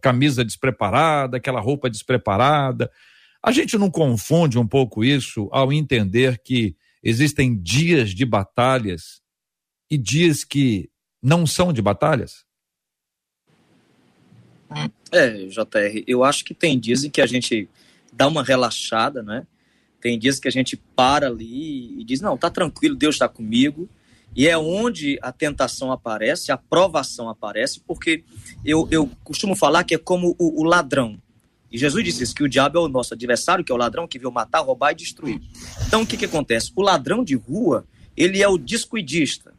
camisa 0.02 0.46
despreparada, 0.46 1.38
aquela 1.38 1.60
roupa 1.60 1.90
despreparada. 1.90 2.92
A 3.42 3.52
gente 3.52 3.78
não 3.78 3.92
confunde 3.92 4.58
um 4.58 4.68
pouco 4.68 5.04
isso 5.04 5.50
ao 5.52 5.74
entender 5.74 6.40
que 6.40 6.76
existem 7.04 7.62
dias 7.62 8.12
de 8.12 8.26
batalhas 8.26 9.22
e 9.92 9.98
dias 9.98 10.44
que 10.44 10.90
não 11.22 11.46
são 11.46 11.72
de 11.72 11.82
batalhas? 11.82 12.46
É, 15.12 15.46
JR, 15.46 16.04
eu 16.08 16.24
acho 16.24 16.44
que 16.44 16.54
tem 16.54 16.80
dias 16.80 17.04
em 17.04 17.10
que 17.10 17.22
a 17.22 17.26
gente 17.26 17.70
dá 18.12 18.28
uma 18.28 18.44
relaxada, 18.44 19.22
né? 19.22 19.46
Tem 20.02 20.18
dias 20.18 20.40
que 20.40 20.48
a 20.48 20.52
gente 20.52 20.76
para 20.76 21.28
ali 21.28 22.00
e 22.00 22.04
diz: 22.04 22.20
não, 22.22 22.38
tá 22.38 22.50
tranquilo, 22.50 22.96
Deus 22.96 23.16
está 23.16 23.30
comigo. 23.30 23.88
E 24.36 24.48
é 24.48 24.58
onde 24.58 25.20
a 25.22 25.32
tentação 25.32 25.92
aparece, 25.92 26.52
a 26.52 26.58
provação 26.58 27.30
aparece, 27.30 27.80
porque 27.80 28.24
eu, 28.66 28.88
eu 28.90 29.10
costumo 29.24 29.56
falar 29.56 29.84
que 29.84 29.96
é 29.96 29.98
como 29.98 30.36
o, 30.40 30.62
o 30.62 30.64
ladrão. 30.64 31.18
E 31.72 31.78
Jesus 31.78 32.04
disse 32.04 32.24
isso, 32.24 32.36
que 32.36 32.44
o 32.44 32.50
diabo 32.50 32.78
é 32.78 32.82
o 32.82 32.88
nosso 32.88 33.14
adversário, 33.14 33.64
que 33.64 33.72
é 33.72 33.76
o 33.76 33.78
ladrão 33.78 34.08
que 34.08 34.20
veio 34.20 34.32
matar, 34.32 34.60
roubar 34.62 34.92
e 34.92 34.96
destruir. 34.96 35.42
Então, 35.88 36.04
o 36.04 36.06
que, 36.06 36.18
que 36.18 36.26
acontece? 36.26 36.72
O 36.76 36.82
ladrão 36.82 37.24
de 37.24 37.36
rua, 37.36 37.86
ele 38.16 38.42
é 38.42 38.48
o 38.48 38.58
descuidista. 38.60 39.54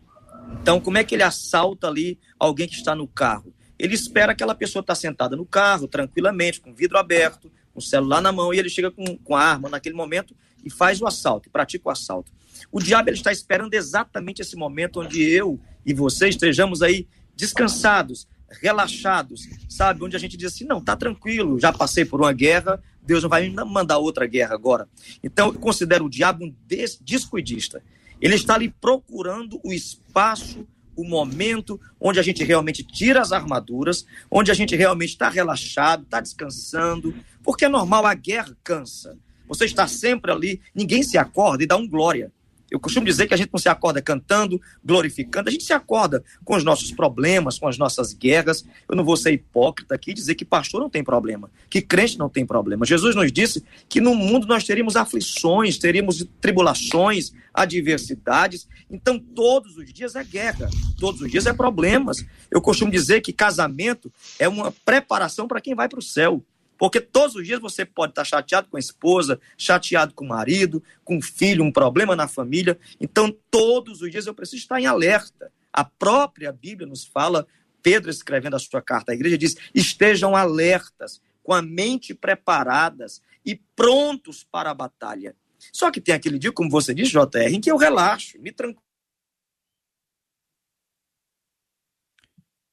Então, 0.60 0.80
como 0.80 0.96
é 0.96 1.04
que 1.04 1.14
ele 1.14 1.24
assalta 1.24 1.88
ali 1.88 2.18
alguém 2.38 2.68
que 2.68 2.74
está 2.74 2.94
no 2.94 3.08
carro? 3.08 3.52
Ele 3.76 3.94
espera 3.94 4.32
aquela 4.32 4.54
pessoa 4.54 4.80
estar 4.80 4.94
sentada 4.94 5.34
no 5.34 5.44
carro, 5.44 5.88
tranquilamente, 5.88 6.60
com 6.60 6.70
o 6.70 6.74
vidro 6.74 6.96
aberto, 6.98 7.50
com 7.74 7.80
o 7.80 7.82
celular 7.82 8.22
na 8.22 8.32
mão, 8.32 8.54
e 8.54 8.58
ele 8.58 8.70
chega 8.70 8.90
com, 8.90 9.18
com 9.18 9.36
a 9.36 9.42
arma 9.42 9.68
naquele 9.68 9.96
momento 9.96 10.34
e 10.64 10.70
faz 10.70 11.02
o 11.02 11.06
assalto, 11.06 11.50
pratica 11.50 11.88
o 11.88 11.90
assalto. 11.92 12.32
O 12.70 12.80
diabo 12.80 13.10
ele 13.10 13.16
está 13.16 13.32
esperando 13.32 13.74
exatamente 13.74 14.40
esse 14.40 14.56
momento 14.56 15.00
onde 15.00 15.22
eu 15.22 15.60
e 15.84 15.92
você 15.92 16.28
estejamos 16.28 16.80
aí 16.80 17.06
descansados, 17.36 18.26
relaxados, 18.62 19.48
sabe? 19.68 20.04
Onde 20.04 20.16
a 20.16 20.18
gente 20.18 20.36
diz 20.36 20.52
assim: 20.52 20.64
não, 20.64 20.80
tá 20.80 20.96
tranquilo, 20.96 21.58
já 21.58 21.72
passei 21.72 22.04
por 22.04 22.20
uma 22.20 22.32
guerra, 22.32 22.80
Deus 23.02 23.22
não 23.22 23.30
vai 23.30 23.48
me 23.48 23.54
mandar 23.64 23.98
outra 23.98 24.26
guerra 24.26 24.54
agora. 24.54 24.88
Então, 25.22 25.48
eu 25.48 25.54
considero 25.54 26.06
o 26.06 26.10
diabo 26.10 26.44
um 26.44 26.54
descuidista. 27.00 27.82
Ele 28.20 28.36
está 28.36 28.54
ali 28.54 28.70
procurando 28.80 29.60
o 29.62 29.72
espaço, 29.72 30.66
o 30.96 31.04
momento 31.04 31.80
onde 32.00 32.18
a 32.18 32.22
gente 32.22 32.44
realmente 32.44 32.82
tira 32.82 33.20
as 33.20 33.32
armaduras, 33.32 34.06
onde 34.30 34.50
a 34.50 34.54
gente 34.54 34.76
realmente 34.76 35.10
está 35.10 35.28
relaxado, 35.28 36.02
está 36.02 36.20
descansando, 36.20 37.14
porque 37.42 37.64
é 37.64 37.68
normal, 37.68 38.06
a 38.06 38.14
guerra 38.14 38.56
cansa. 38.62 39.18
Você 39.46 39.64
está 39.64 39.86
sempre 39.86 40.32
ali, 40.32 40.60
ninguém 40.74 41.02
se 41.02 41.18
acorda 41.18 41.62
e 41.62 41.66
dá 41.66 41.76
um 41.76 41.88
glória. 41.88 42.32
Eu 42.74 42.80
costumo 42.80 43.06
dizer 43.06 43.28
que 43.28 43.34
a 43.34 43.36
gente 43.36 43.50
não 43.52 43.60
se 43.60 43.68
acorda 43.68 44.02
cantando, 44.02 44.60
glorificando, 44.84 45.48
a 45.48 45.52
gente 45.52 45.62
se 45.62 45.72
acorda 45.72 46.24
com 46.44 46.56
os 46.56 46.64
nossos 46.64 46.90
problemas, 46.90 47.56
com 47.56 47.68
as 47.68 47.78
nossas 47.78 48.12
guerras. 48.12 48.66
Eu 48.88 48.96
não 48.96 49.04
vou 49.04 49.16
ser 49.16 49.30
hipócrita 49.30 49.94
aqui 49.94 50.10
e 50.10 50.14
dizer 50.14 50.34
que 50.34 50.44
pastor 50.44 50.80
não 50.80 50.90
tem 50.90 51.04
problema, 51.04 51.48
que 51.70 51.80
crente 51.80 52.18
não 52.18 52.28
tem 52.28 52.44
problema. 52.44 52.84
Jesus 52.84 53.14
nos 53.14 53.30
disse 53.30 53.62
que 53.88 54.00
no 54.00 54.12
mundo 54.12 54.48
nós 54.48 54.64
teríamos 54.64 54.96
aflições, 54.96 55.78
teríamos 55.78 56.26
tribulações, 56.40 57.32
adversidades. 57.54 58.66
Então, 58.90 59.20
todos 59.20 59.76
os 59.76 59.92
dias 59.92 60.16
é 60.16 60.24
guerra, 60.24 60.68
todos 60.98 61.20
os 61.20 61.30
dias 61.30 61.46
é 61.46 61.52
problemas. 61.52 62.26
Eu 62.50 62.60
costumo 62.60 62.90
dizer 62.90 63.20
que 63.20 63.32
casamento 63.32 64.12
é 64.36 64.48
uma 64.48 64.74
preparação 64.84 65.46
para 65.46 65.60
quem 65.60 65.76
vai 65.76 65.88
para 65.88 66.00
o 66.00 66.02
céu. 66.02 66.44
Porque 66.84 67.00
todos 67.00 67.34
os 67.34 67.46
dias 67.46 67.58
você 67.58 67.82
pode 67.82 68.10
estar 68.12 68.24
chateado 68.24 68.68
com 68.68 68.76
a 68.76 68.78
esposa, 68.78 69.40
chateado 69.56 70.12
com 70.12 70.22
o 70.22 70.28
marido, 70.28 70.84
com 71.02 71.16
o 71.16 71.22
filho, 71.22 71.64
um 71.64 71.72
problema 71.72 72.14
na 72.14 72.28
família. 72.28 72.78
Então, 73.00 73.34
todos 73.50 74.02
os 74.02 74.10
dias 74.10 74.26
eu 74.26 74.34
preciso 74.34 74.60
estar 74.60 74.78
em 74.78 74.84
alerta. 74.84 75.50
A 75.72 75.82
própria 75.82 76.52
Bíblia 76.52 76.86
nos 76.86 77.02
fala, 77.06 77.46
Pedro 77.82 78.10
escrevendo 78.10 78.56
a 78.56 78.58
sua 78.58 78.82
carta 78.82 79.12
à 79.12 79.14
igreja, 79.14 79.38
diz: 79.38 79.56
estejam 79.74 80.36
alertas, 80.36 81.22
com 81.42 81.54
a 81.54 81.62
mente 81.62 82.12
preparadas 82.12 83.22
e 83.46 83.58
prontos 83.74 84.44
para 84.44 84.70
a 84.70 84.74
batalha. 84.74 85.34
Só 85.72 85.90
que 85.90 86.02
tem 86.02 86.14
aquele 86.14 86.38
dia, 86.38 86.52
como 86.52 86.68
você 86.68 86.92
disse, 86.92 87.12
JR, 87.12 87.48
em 87.50 87.62
que 87.62 87.70
eu 87.70 87.78
relaxo, 87.78 88.38
me 88.38 88.52
tranquilo 88.52 88.83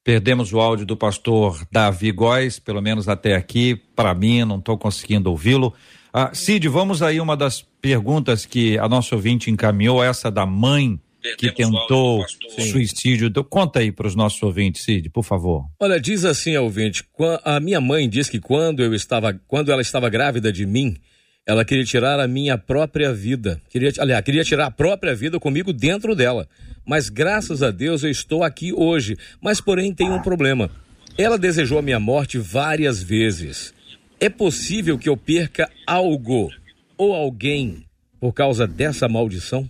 Perdemos 0.03 0.51
o 0.51 0.59
áudio 0.59 0.85
do 0.85 0.97
pastor 0.97 1.63
Davi 1.71 2.11
Góes, 2.11 2.57
pelo 2.57 2.81
menos 2.81 3.07
até 3.07 3.35
aqui, 3.35 3.75
para 3.95 4.15
mim, 4.15 4.43
não 4.43 4.57
estou 4.57 4.77
conseguindo 4.77 5.29
ouvi-lo. 5.29 5.73
Ah, 6.11 6.31
Cid, 6.33 6.67
vamos 6.67 7.03
aí 7.03 7.21
uma 7.21 7.37
das 7.37 7.61
perguntas 7.79 8.45
que 8.45 8.77
a 8.79 8.89
nossa 8.89 9.15
ouvinte 9.15 9.51
encaminhou, 9.51 10.03
essa 10.03 10.31
da 10.31 10.45
mãe 10.45 10.99
que 11.37 11.51
tentou 11.51 12.25
suicídio. 12.71 13.27
Então, 13.27 13.43
conta 13.43 13.79
aí 13.79 13.91
para 13.91 14.07
os 14.07 14.15
nossos 14.15 14.41
ouvintes, 14.41 14.83
Cid, 14.83 15.09
por 15.09 15.23
favor. 15.23 15.65
Olha, 15.79 15.99
diz 15.99 16.25
assim 16.25 16.55
a 16.55 16.61
ouvinte, 16.61 17.03
a 17.43 17.59
minha 17.59 17.79
mãe 17.79 18.09
diz 18.09 18.27
que 18.27 18.39
quando 18.39 18.81
eu 18.81 18.95
estava, 18.95 19.39
quando 19.47 19.71
ela 19.71 19.81
estava 19.81 20.09
grávida 20.09 20.51
de 20.51 20.65
mim, 20.65 20.97
ela 21.45 21.63
queria 21.63 21.83
tirar 21.83 22.19
a 22.19 22.27
minha 22.27 22.57
própria 22.57 23.13
vida. 23.13 23.61
Queria, 23.69 23.91
aliás, 23.99 24.23
queria 24.23 24.43
tirar 24.43 24.65
a 24.65 24.71
própria 24.71 25.13
vida 25.13 25.39
comigo 25.39 25.71
dentro 25.71 26.15
dela. 26.15 26.47
Mas 26.85 27.09
graças 27.09 27.61
a 27.61 27.71
Deus 27.71 28.03
eu 28.03 28.09
estou 28.09 28.43
aqui 28.43 28.73
hoje. 28.73 29.17
Mas 29.41 29.61
porém 29.61 29.93
tem 29.93 30.11
um 30.11 30.21
problema. 30.21 30.69
Ela 31.17 31.37
desejou 31.37 31.79
a 31.79 31.81
minha 31.81 31.99
morte 31.99 32.37
várias 32.37 33.01
vezes. 33.01 33.73
É 34.19 34.29
possível 34.29 34.97
que 34.97 35.09
eu 35.09 35.17
perca 35.17 35.69
algo 35.85 36.49
ou 36.97 37.13
alguém 37.13 37.85
por 38.19 38.33
causa 38.33 38.67
dessa 38.67 39.07
maldição? 39.07 39.69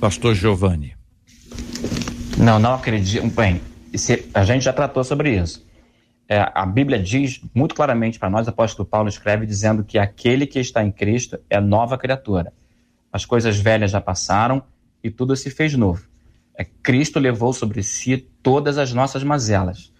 Pastor 0.00 0.34
Giovanni. 0.34 0.94
Não, 2.38 2.58
não 2.58 2.74
acredito. 2.74 3.26
Bem, 3.28 3.60
a 4.34 4.44
gente 4.44 4.64
já 4.64 4.72
tratou 4.72 5.04
sobre 5.04 5.36
isso 5.36 5.68
é, 6.30 6.48
a 6.54 6.64
Bíblia 6.64 6.96
diz 6.96 7.40
muito 7.52 7.74
claramente 7.74 8.16
para 8.16 8.30
nós, 8.30 8.46
o 8.46 8.50
apóstolo 8.50 8.88
Paulo 8.88 9.08
escreve 9.08 9.44
dizendo 9.44 9.82
que 9.82 9.98
aquele 9.98 10.46
que 10.46 10.60
está 10.60 10.80
em 10.80 10.92
Cristo 10.92 11.40
é 11.50 11.60
nova 11.60 11.98
criatura. 11.98 12.52
As 13.12 13.24
coisas 13.24 13.58
velhas 13.58 13.90
já 13.90 14.00
passaram 14.00 14.62
e 15.02 15.10
tudo 15.10 15.34
se 15.36 15.50
fez 15.50 15.74
novo. 15.74 16.08
É, 16.56 16.64
Cristo 16.64 17.18
levou 17.18 17.52
sobre 17.52 17.82
si 17.82 18.16
todas 18.42 18.78
as 18.78 18.92
nossas 18.92 19.24
mazelas, 19.24 19.92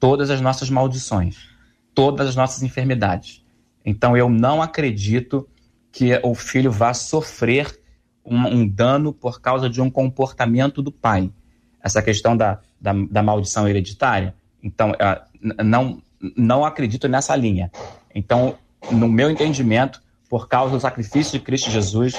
todas 0.00 0.30
as 0.30 0.40
nossas 0.40 0.70
maldições, 0.70 1.48
todas 1.94 2.28
as 2.28 2.36
nossas 2.36 2.62
enfermidades. 2.62 3.44
Então 3.84 4.16
eu 4.16 4.28
não 4.28 4.60
acredito 4.62 5.48
que 5.92 6.18
o 6.22 6.34
filho 6.34 6.70
vá 6.70 6.92
sofrer 6.92 7.80
um, 8.24 8.36
um 8.46 8.68
dano 8.68 9.12
por 9.12 9.40
causa 9.40 9.70
de 9.70 9.80
um 9.80 9.88
comportamento 9.88 10.82
do 10.82 10.90
pai. 10.90 11.30
Essa 11.80 12.02
questão 12.02 12.36
da, 12.36 12.60
da, 12.80 12.92
da 13.10 13.22
maldição 13.22 13.68
hereditária. 13.68 14.34
Então, 14.62 14.92
não, 15.64 16.02
não 16.36 16.64
acredito 16.64 17.06
nessa 17.06 17.36
linha. 17.36 17.70
Então, 18.14 18.58
no 18.90 19.08
meu 19.08 19.30
entendimento, 19.30 20.02
por 20.28 20.48
causa 20.48 20.74
do 20.74 20.80
sacrifício 20.80 21.38
de 21.38 21.44
Cristo 21.44 21.70
Jesus, 21.70 22.14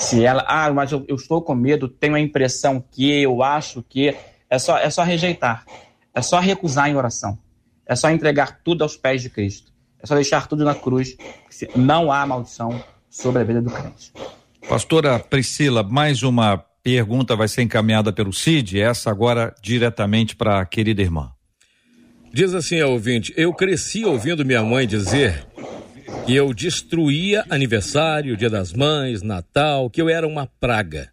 se 0.00 0.24
ela, 0.24 0.44
ah, 0.48 0.72
mas 0.72 0.90
eu, 0.90 1.04
eu, 1.06 1.16
estou 1.16 1.42
com 1.42 1.54
medo, 1.54 1.86
tenho 1.86 2.14
a 2.14 2.20
impressão 2.20 2.82
que, 2.90 3.22
eu 3.22 3.42
acho 3.42 3.82
que, 3.82 4.16
é 4.48 4.58
só, 4.58 4.78
é 4.78 4.88
só 4.88 5.02
rejeitar, 5.02 5.64
é 6.14 6.22
só 6.22 6.40
recusar 6.40 6.88
em 6.88 6.96
oração, 6.96 7.38
é 7.86 7.94
só 7.94 8.10
entregar 8.10 8.60
tudo 8.64 8.82
aos 8.82 8.96
pés 8.96 9.20
de 9.20 9.28
Cristo, 9.28 9.70
é 10.02 10.06
só 10.06 10.14
deixar 10.14 10.46
tudo 10.46 10.64
na 10.64 10.74
cruz, 10.74 11.16
não 11.76 12.10
há 12.10 12.26
maldição 12.26 12.82
sobre 13.10 13.42
a 13.42 13.44
vida 13.44 13.60
do 13.60 13.70
crente. 13.70 14.12
Pastora 14.66 15.18
Priscila, 15.18 15.82
mais 15.82 16.22
uma 16.22 16.56
pergunta 16.82 17.36
vai 17.36 17.46
ser 17.46 17.62
encaminhada 17.62 18.10
pelo 18.10 18.32
Cid, 18.32 18.80
essa 18.80 19.10
agora 19.10 19.54
diretamente 19.62 20.34
para 20.34 20.60
a 20.60 20.66
querida 20.66 21.02
irmã. 21.02 21.30
Diz 22.32 22.54
assim 22.54 22.80
a 22.80 22.86
ouvinte: 22.86 23.34
Eu 23.36 23.52
cresci 23.52 24.04
ouvindo 24.04 24.44
minha 24.44 24.62
mãe 24.62 24.86
dizer 24.86 25.46
que 26.26 26.34
eu 26.34 26.52
destruía 26.52 27.44
aniversário, 27.48 28.36
Dia 28.36 28.50
das 28.50 28.72
Mães, 28.72 29.22
Natal, 29.22 29.88
que 29.90 30.00
eu 30.00 30.08
era 30.08 30.26
uma 30.26 30.46
praga. 30.46 31.12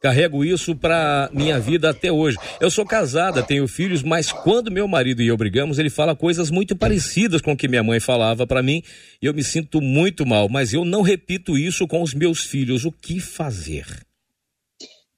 Carrego 0.00 0.44
isso 0.44 0.76
para 0.76 1.30
minha 1.32 1.58
vida 1.58 1.88
até 1.88 2.12
hoje. 2.12 2.36
Eu 2.60 2.70
sou 2.70 2.84
casada, 2.84 3.42
tenho 3.42 3.66
filhos, 3.66 4.02
mas 4.02 4.30
quando 4.30 4.70
meu 4.70 4.86
marido 4.86 5.22
e 5.22 5.28
eu 5.28 5.36
brigamos, 5.36 5.78
ele 5.78 5.88
fala 5.88 6.14
coisas 6.14 6.50
muito 6.50 6.76
parecidas 6.76 7.40
com 7.40 7.52
o 7.52 7.56
que 7.56 7.66
minha 7.66 7.82
mãe 7.82 7.98
falava 7.98 8.46
para 8.46 8.62
mim 8.62 8.82
e 9.22 9.24
eu 9.24 9.32
me 9.32 9.42
sinto 9.42 9.80
muito 9.80 10.26
mal, 10.26 10.46
mas 10.46 10.74
eu 10.74 10.84
não 10.84 11.00
repito 11.00 11.56
isso 11.56 11.88
com 11.88 12.02
os 12.02 12.12
meus 12.12 12.40
filhos. 12.40 12.84
O 12.84 12.92
que 12.92 13.18
fazer? 13.18 13.86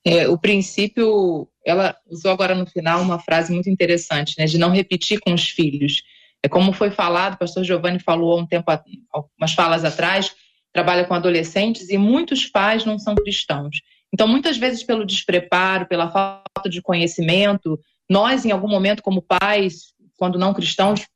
É, 0.05 0.29
o 0.29 0.39
princípio, 0.39 1.49
ela 1.65 1.97
usou 2.09 2.31
agora 2.31 2.55
no 2.55 2.65
final 2.65 3.03
uma 3.03 3.19
frase 3.19 3.53
muito 3.53 3.69
interessante, 3.69 4.37
né, 4.39 4.45
de 4.45 4.57
não 4.57 4.71
repetir 4.71 5.19
com 5.19 5.35
os 5.35 5.49
filhos. 5.49 6.01
É 6.43 6.49
como 6.49 6.73
foi 6.73 6.91
falado, 6.91 7.35
o 7.35 7.39
pastor 7.39 7.65
Giovanni 7.65 7.99
falou 7.99 8.33
há 8.33 8.41
um 8.41 8.47
tempo, 8.47 8.71
algumas 9.13 9.53
falas 9.55 9.85
atrás, 9.85 10.35
trabalha 10.73 11.05
com 11.05 11.15
adolescentes 11.15 11.89
e 11.89 11.99
muitos 11.99 12.47
pais 12.47 12.85
não 12.85 12.99
são 12.99 13.15
cristãos. 13.15 13.81
Então, 14.13 14.29
muitas 14.29 14.57
vezes, 14.57 14.83
pelo 14.83 15.05
despreparo, 15.05 15.87
pela 15.87 16.11
falta 16.11 16.69
de 16.69 16.81
conhecimento, 16.81 17.79
nós, 18.09 18.45
em 18.45 18.53
algum 18.53 18.69
momento, 18.69 19.03
como 19.03 19.23
pais, 19.23 19.95
quando 20.17 20.39
não 20.39 20.55
cristãos, 20.55 21.07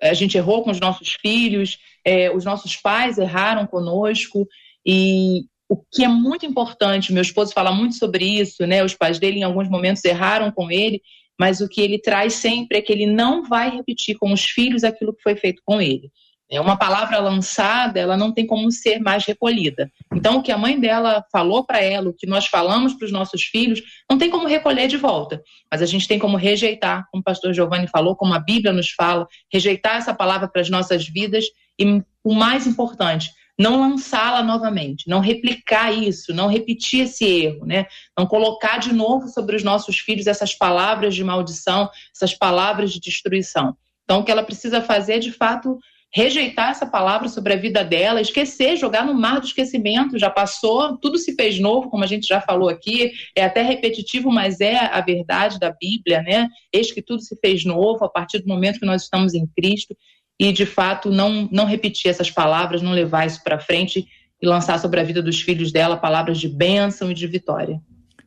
a 0.00 0.14
gente 0.14 0.36
errou 0.36 0.62
com 0.62 0.70
os 0.70 0.80
nossos 0.80 1.16
filhos, 1.20 1.78
é, 2.04 2.30
os 2.30 2.44
nossos 2.44 2.76
pais 2.76 3.18
erraram 3.18 3.66
conosco, 3.66 4.46
e, 4.84 5.44
o 5.70 5.76
que 5.76 6.02
é 6.02 6.08
muito 6.08 6.44
importante, 6.44 7.12
meu 7.12 7.22
esposo 7.22 7.52
fala 7.52 7.70
muito 7.70 7.94
sobre 7.94 8.24
isso, 8.24 8.66
né? 8.66 8.82
Os 8.82 8.92
pais 8.92 9.20
dele 9.20 9.38
em 9.38 9.44
alguns 9.44 9.68
momentos 9.68 10.04
erraram 10.04 10.50
com 10.50 10.68
ele, 10.68 11.00
mas 11.40 11.62
o 11.62 11.68
que 11.70 11.80
ele 11.80 11.98
traz 11.98 12.34
sempre 12.34 12.76
é 12.76 12.82
que 12.82 12.92
ele 12.92 13.06
não 13.06 13.42
vai 13.42 13.70
repetir 13.70 14.14
com 14.18 14.30
os 14.30 14.42
filhos 14.42 14.84
aquilo 14.84 15.14
que 15.14 15.22
foi 15.22 15.34
feito 15.34 15.62
com 15.64 15.80
ele. 15.80 16.12
É 16.50 16.60
uma 16.60 16.76
palavra 16.76 17.18
lançada, 17.18 17.98
ela 17.98 18.14
não 18.14 18.30
tem 18.30 18.46
como 18.46 18.70
ser 18.70 18.98
mais 18.98 19.24
recolhida. 19.24 19.90
Então, 20.14 20.36
o 20.36 20.42
que 20.42 20.52
a 20.52 20.58
mãe 20.58 20.78
dela 20.78 21.24
falou 21.32 21.64
para 21.64 21.80
ela, 21.80 22.10
o 22.10 22.12
que 22.12 22.26
nós 22.26 22.44
falamos 22.44 22.92
para 22.92 23.06
os 23.06 23.10
nossos 23.10 23.44
filhos, 23.44 23.80
não 24.10 24.18
tem 24.18 24.28
como 24.28 24.46
recolher 24.46 24.86
de 24.86 24.98
volta. 24.98 25.42
Mas 25.72 25.80
a 25.80 25.86
gente 25.86 26.06
tem 26.06 26.18
como 26.18 26.36
rejeitar, 26.36 27.06
como 27.10 27.22
o 27.22 27.24
pastor 27.24 27.54
Giovanni 27.54 27.86
falou, 27.86 28.14
como 28.14 28.34
a 28.34 28.38
Bíblia 28.38 28.74
nos 28.74 28.90
fala, 28.90 29.26
rejeitar 29.50 29.96
essa 29.96 30.12
palavra 30.12 30.46
para 30.46 30.60
as 30.60 30.68
nossas 30.68 31.08
vidas 31.08 31.46
e, 31.78 32.02
o 32.22 32.34
mais 32.34 32.66
importante, 32.66 33.30
não 33.60 33.78
lançá-la 33.78 34.42
novamente, 34.42 35.06
não 35.06 35.20
replicar 35.20 35.92
isso, 35.92 36.32
não 36.32 36.48
repetir 36.48 37.02
esse 37.02 37.26
erro, 37.26 37.66
né? 37.66 37.84
Não 38.18 38.26
colocar 38.26 38.78
de 38.78 38.90
novo 38.90 39.28
sobre 39.28 39.54
os 39.54 39.62
nossos 39.62 39.98
filhos 39.98 40.26
essas 40.26 40.54
palavras 40.54 41.14
de 41.14 41.22
maldição, 41.22 41.90
essas 42.16 42.32
palavras 42.32 42.90
de 42.90 42.98
destruição. 42.98 43.76
Então, 44.02 44.20
o 44.20 44.24
que 44.24 44.32
ela 44.32 44.42
precisa 44.42 44.80
fazer 44.80 45.16
é, 45.16 45.18
de 45.18 45.30
fato, 45.30 45.78
rejeitar 46.10 46.70
essa 46.70 46.86
palavra 46.86 47.28
sobre 47.28 47.52
a 47.52 47.56
vida 47.56 47.84
dela, 47.84 48.22
esquecer, 48.22 48.78
jogar 48.78 49.04
no 49.04 49.12
mar 49.12 49.40
do 49.40 49.46
esquecimento, 49.46 50.18
já 50.18 50.30
passou, 50.30 50.96
tudo 50.96 51.18
se 51.18 51.34
fez 51.34 51.60
novo, 51.60 51.90
como 51.90 52.02
a 52.02 52.06
gente 52.06 52.26
já 52.26 52.40
falou 52.40 52.70
aqui, 52.70 53.12
é 53.36 53.44
até 53.44 53.60
repetitivo, 53.60 54.30
mas 54.30 54.58
é 54.62 54.76
a 54.76 55.02
verdade 55.02 55.58
da 55.58 55.70
Bíblia, 55.70 56.22
né? 56.22 56.48
Eis 56.72 56.90
que 56.90 57.02
tudo 57.02 57.20
se 57.20 57.36
fez 57.36 57.62
novo 57.66 58.06
a 58.06 58.08
partir 58.08 58.38
do 58.38 58.48
momento 58.48 58.80
que 58.80 58.86
nós 58.86 59.02
estamos 59.02 59.34
em 59.34 59.46
Cristo 59.46 59.94
e, 60.40 60.52
de 60.52 60.64
fato, 60.64 61.10
não, 61.10 61.46
não 61.52 61.66
repetir 61.66 62.10
essas 62.10 62.30
palavras, 62.30 62.80
não 62.80 62.92
levar 62.92 63.26
isso 63.26 63.44
para 63.44 63.60
frente 63.60 64.08
e 64.40 64.46
lançar 64.46 64.80
sobre 64.80 64.98
a 64.98 65.04
vida 65.04 65.20
dos 65.20 65.38
filhos 65.42 65.70
dela 65.70 65.98
palavras 65.98 66.40
de 66.40 66.48
bênção 66.48 67.10
e 67.10 67.14
de 67.14 67.26
vitória. 67.26 67.78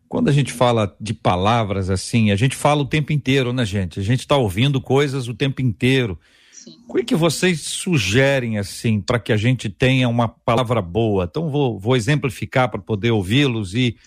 Quando 0.07 0.29
a 0.29 0.31
gente 0.31 0.53
fala 0.53 0.95
de 1.01 1.11
palavras 1.11 1.89
assim, 1.89 2.29
a 2.29 2.35
gente 2.35 2.55
fala 2.55 2.83
o 2.83 2.85
tempo 2.85 3.11
inteiro, 3.11 3.51
né, 3.51 3.65
gente? 3.65 3.99
A 3.99 4.03
gente 4.03 4.19
está 4.19 4.37
ouvindo 4.37 4.79
coisas 4.79 5.27
o 5.27 5.33
tempo 5.33 5.59
inteiro. 5.59 6.19
O 6.87 6.93
que, 6.93 7.03
que 7.03 7.15
vocês 7.15 7.61
sugerem 7.61 8.59
assim 8.59 9.01
para 9.01 9.17
que 9.17 9.33
a 9.33 9.37
gente 9.37 9.67
tenha 9.67 10.07
uma 10.07 10.27
palavra 10.27 10.83
boa? 10.83 11.27
Então 11.27 11.49
vou, 11.49 11.79
vou 11.79 11.95
exemplificar 11.95 12.69
para 12.69 12.79
poder 12.79 13.09
ouvi-los 13.09 13.73
e 13.73 13.97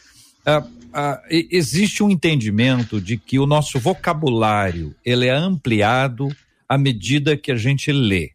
uh, 0.47 0.65
uh, 0.65 1.19
existe 1.29 2.05
um 2.05 2.09
entendimento 2.09 3.01
de 3.01 3.17
que 3.17 3.41
o 3.41 3.47
nosso 3.47 3.81
vocabulário 3.81 4.95
ele 5.05 5.27
é 5.27 5.35
ampliado 5.35 6.29
à 6.69 6.77
medida 6.77 7.37
que 7.37 7.53
a 7.53 7.57
gente 7.57 7.93
lê. 7.93 8.33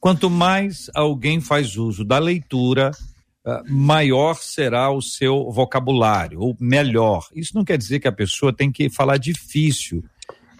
Quanto 0.00 0.28
mais 0.28 0.90
alguém 0.94 1.40
faz 1.40 1.76
uso 1.76 2.04
da 2.04 2.18
leitura, 2.18 2.90
uh, 3.46 3.72
maior 3.72 4.34
será 4.34 4.90
o 4.90 5.00
seu 5.00 5.50
vocabulário, 5.50 6.40
ou 6.40 6.56
melhor. 6.60 7.26
Isso 7.34 7.54
não 7.54 7.64
quer 7.64 7.78
dizer 7.78 8.00
que 8.00 8.08
a 8.08 8.12
pessoa 8.12 8.52
tem 8.52 8.70
que 8.72 8.90
falar 8.90 9.16
difícil. 9.16 10.04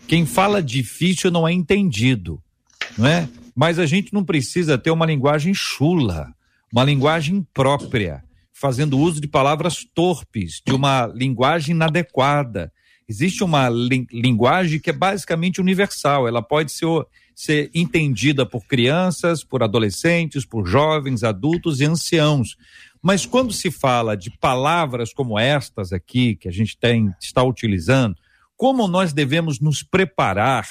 Quem 0.07 0.27
fala 0.27 0.63
difícil 0.63 1.31
não 1.31 1.47
é 1.47 1.53
entendido 1.53 2.43
não 2.97 3.07
é? 3.07 3.29
Mas 3.55 3.79
a 3.79 3.87
gente 3.87 4.13
não 4.13 4.25
precisa 4.25 4.79
ter 4.79 4.91
uma 4.91 5.07
linguagem 5.07 5.53
chula, 5.55 6.33
uma 6.73 6.85
linguagem 6.85 7.47
própria, 7.53 8.25
fazendo 8.53 8.99
uso 8.99 9.21
de 9.21 9.29
palavras 9.29 9.85
torpes, 9.95 10.63
de 10.65 10.73
uma 10.73 11.07
linguagem 11.07 11.75
inadequada. 11.75 12.73
Existe 13.09 13.45
uma 13.45 13.69
li 13.69 14.07
linguagem 14.13 14.81
que 14.81 14.91
é 14.91 14.93
basicamente 14.93 15.61
universal, 15.61 16.27
ela 16.27 16.43
pode 16.43 16.73
ser, 16.73 16.87
ser 17.35 17.71
entendida 17.75 18.47
por 18.47 18.67
crianças, 18.67 19.45
por 19.45 19.63
adolescentes, 19.63 20.45
por 20.45 20.67
jovens, 20.67 21.23
adultos 21.23 21.81
e 21.81 21.85
anciãos. 21.85 22.57
Mas 23.03 23.27
quando 23.27 23.53
se 23.53 23.71
fala 23.71 24.17
de 24.17 24.31
palavras 24.39 25.13
como 25.13 25.39
estas 25.39 25.93
aqui, 25.93 26.37
que 26.37 26.49
a 26.49 26.53
gente 26.53 26.79
tem, 26.79 27.13
está 27.21 27.43
utilizando, 27.43 28.17
como 28.57 28.87
nós 28.87 29.13
devemos 29.13 29.59
nos 29.59 29.83
preparar 29.83 30.69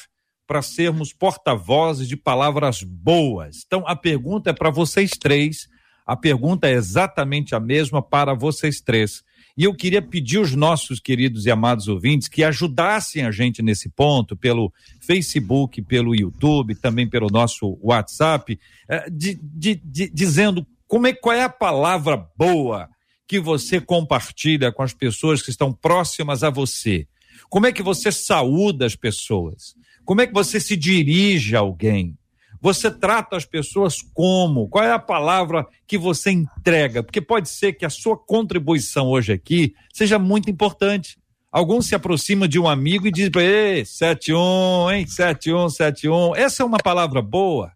para 0.48 0.62
sermos 0.62 1.14
porta-vozes 1.14 2.08
de 2.08 2.18
palavras 2.18 2.84
boas. 2.84 3.64
Então, 3.66 3.84
a 3.86 3.96
pergunta 3.96 4.50
é 4.50 4.54
para 4.54 4.70
vocês 4.70 5.12
três, 5.12 5.68
a 6.06 6.16
pergunta 6.16 6.68
é 6.68 6.74
exatamente 6.74 7.56
a 7.56 7.60
mesma 7.60 8.02
para 8.02 8.34
vocês 8.34 8.82
três. 8.82 9.24
E 9.58 9.64
eu 9.64 9.74
queria 9.74 10.02
pedir 10.02 10.38
aos 10.38 10.56
nossos 10.56 11.00
queridos 11.00 11.46
e 11.46 11.52
amados 11.52 11.88
ouvintes 11.88 12.28
que 12.28 12.44
ajudassem 12.44 13.26
a 13.26 13.32
gente 13.32 13.62
nesse 13.62 13.90
ponto, 13.90 14.36
pelo 14.36 14.72
Facebook, 15.00 15.82
pelo 15.82 16.16
YouTube, 16.16 16.76
também 16.76 17.08
pelo 17.08 17.28
nosso 17.28 17.78
WhatsApp, 17.82 18.60
eh, 18.90 19.10
de, 19.10 19.40
de, 19.42 19.76
de, 19.76 20.10
dizendo 20.10 20.66
como 20.88 21.08
é, 21.08 21.14
qual 21.14 21.36
é 21.36 21.44
a 21.44 21.50
palavra 21.50 22.18
boa 22.38 22.90
que 23.28 23.40
você 23.40 23.80
compartilha 23.80 24.72
com 24.72 24.84
as 24.84 24.94
pessoas 24.94 25.42
que 25.42 25.50
estão 25.50 25.72
próximas 25.72 26.44
a 26.44 26.50
você. 26.50 27.08
Como 27.50 27.66
é 27.66 27.72
que 27.72 27.82
você 27.82 28.12
saúda 28.12 28.86
as 28.86 28.96
pessoas? 28.96 29.74
Como 30.04 30.20
é 30.20 30.28
que 30.28 30.34
você 30.34 30.60
se 30.60 30.76
dirige 30.76 31.56
a 31.56 31.60
alguém? 31.60 32.18
Você 32.62 32.92
trata 32.92 33.36
as 33.36 33.44
pessoas 33.44 34.04
como? 34.14 34.70
Qual 34.70 34.84
é 34.84 34.92
a 34.92 35.00
palavra 35.00 35.66
que 35.88 35.98
você 35.98 36.30
entrega? 36.30 37.02
Porque 37.02 37.20
pode 37.20 37.50
ser 37.50 37.74
que 37.74 37.84
a 37.84 37.90
sua 37.90 38.16
contribuição 38.16 39.08
hoje 39.08 39.34
aqui 39.34 39.74
seja 39.92 40.20
muito 40.20 40.50
importante. 40.50 41.18
Alguns 41.52 41.88
se 41.88 41.96
aproximam 41.96 42.48
de 42.48 42.60
um 42.60 42.70
amigo 42.70 43.08
e 43.08 43.12
dizem, 43.12 43.32
ei, 43.38 43.84
71, 43.84 44.92
hein, 44.92 45.08
71, 45.08 45.70
71. 45.70 46.36
Essa 46.36 46.62
é 46.62 46.66
uma 46.66 46.78
palavra 46.78 47.20
boa? 47.20 47.72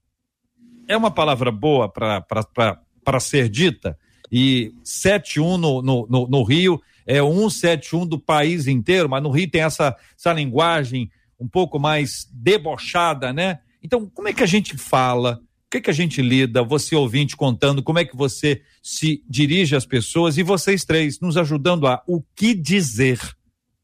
É 0.87 0.95
uma 0.95 1.09
palavra 1.09 1.51
boa 1.51 1.91
para 1.91 3.19
ser 3.19 3.49
dita? 3.49 3.97
E 4.31 4.71
71 4.83 5.57
no, 5.57 5.81
no, 5.81 6.07
no, 6.07 6.27
no 6.27 6.43
Rio 6.43 6.79
é 7.07 7.21
171 7.21 8.05
do 8.05 8.19
país 8.19 8.67
inteiro, 8.67 9.09
mas 9.09 9.21
no 9.21 9.31
Rio 9.31 9.49
tem 9.49 9.61
essa, 9.61 9.95
essa 10.17 10.31
linguagem 10.31 11.09
um 11.39 11.47
pouco 11.47 11.79
mais 11.79 12.29
debochada, 12.31 13.33
né? 13.33 13.59
Então, 13.85 14.09
como 14.11 14.27
é 14.27 14.33
que 14.33 14.41
a 14.41 14.47
gente 14.47 14.75
fala? 14.75 15.39
O 15.67 15.69
que, 15.69 15.77
é 15.77 15.81
que 15.81 15.91
a 15.91 15.93
gente 15.93 16.19
lida? 16.19 16.63
Você 16.63 16.95
ouvinte 16.95 17.37
contando 17.37 17.83
como 17.83 17.99
é 17.99 18.05
que 18.05 18.15
você 18.15 18.63
se 18.81 19.23
dirige 19.29 19.75
às 19.75 19.85
pessoas 19.85 20.39
e 20.39 20.43
vocês 20.43 20.83
três 20.83 21.19
nos 21.19 21.37
ajudando 21.37 21.85
a 21.85 22.01
o 22.07 22.19
que 22.35 22.55
dizer 22.55 23.19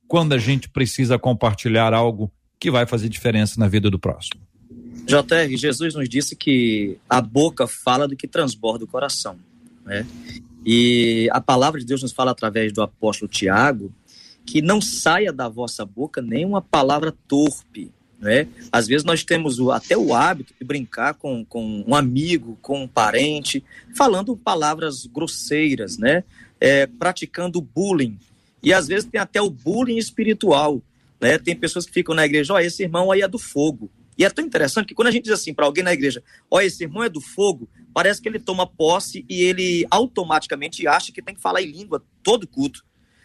quando 0.08 0.34
a 0.34 0.40
gente 0.40 0.68
precisa 0.68 1.20
compartilhar 1.20 1.94
algo 1.94 2.32
que 2.60 2.72
vai 2.72 2.88
fazer 2.88 3.10
diferença 3.10 3.60
na 3.60 3.68
vida 3.68 3.92
do 3.92 4.00
próximo. 4.00 4.42
JR, 5.06 5.56
Jesus 5.56 5.94
nos 5.94 6.10
disse 6.10 6.36
que 6.36 6.98
a 7.08 7.22
boca 7.22 7.68
fala 7.68 8.08
do 8.08 8.16
que 8.16 8.28
transborda 8.28 8.86
o 8.86 8.88
coração, 8.88 9.38
né? 9.86 10.08
E 10.66 11.30
a 11.32 11.40
palavra 11.40 11.80
de 11.80 11.86
Deus 11.86 12.02
nos 12.02 12.12
fala 12.12 12.32
através 12.32 12.74
do 12.74 12.82
apóstolo 12.82 13.30
Tiago 13.30 13.94
que 14.48 14.64
não 14.64 14.82
saia 14.82 15.32
da 15.32 15.48
vossa 15.48 15.86
boca 15.86 16.24
nenhuma 16.24 16.60
palavra 16.60 17.14
torpe. 17.28 17.92
Né? 18.22 18.48
Às 18.72 18.86
vezes 18.86 19.04
nós 19.04 19.24
temos 19.24 19.60
o, 19.60 19.72
até 19.72 19.98
o 19.98 20.14
hábito 20.14 20.54
de 20.58 20.64
brincar 20.64 21.16
com, 21.16 21.44
com 21.44 21.84
um 21.88 21.96
amigo, 21.96 22.56
com 22.62 22.84
um 22.84 22.88
parente, 22.88 23.64
falando 23.96 24.38
palavras 24.38 25.08
grosseiras, 25.08 25.98
né? 25.98 26.24
É, 26.60 26.86
praticando 26.86 27.60
bullying. 27.60 28.20
E 28.62 28.72
às 28.72 28.88
vezes 28.88 29.10
tem 29.10 29.20
até 29.20 29.42
o 29.42 29.50
bullying 29.50 29.98
espiritual. 29.98 30.80
Né? 31.20 31.40
Tem 31.40 31.56
pessoas 31.56 31.86
que 31.86 31.92
ficam 31.92 32.14
na 32.14 32.24
igreja, 32.24 32.54
ó, 32.54 32.58
oh, 32.58 32.60
esse 32.60 32.84
irmão 32.84 33.12
aí 33.12 33.22
é 33.22 33.28
do 33.28 33.40
fogo. 33.40 33.90
E 34.16 34.24
é 34.24 34.30
tão 34.30 34.46
interessante 34.46 34.88
que 34.88 34.94
quando 34.94 35.08
a 35.08 35.12
gente 35.12 35.24
diz 35.24 35.34
assim 35.34 35.52
para 35.52 35.66
alguém 35.66 35.84
na 35.84 35.94
igreja, 35.94 36.22
ó, 36.50 36.58
oh, 36.58 36.62
esse 36.62 36.84
irmão 36.84 37.04
é 37.04 37.10
do 37.10 37.20
fogo, 37.20 37.68
parece 37.92 38.22
que 38.22 38.30
ele 38.30 38.38
toma 38.38 38.68
posse 38.68 39.26
e 39.28 39.42
ele 39.42 39.86
automaticamente 39.90 40.86
acha 40.88 41.12
que 41.12 41.24
tem 41.24 41.34
que 41.34 41.42
falar 41.42 41.64
em 41.64 41.72
língua 41.72 42.04
todo 42.22 42.48
culto. 42.48 42.84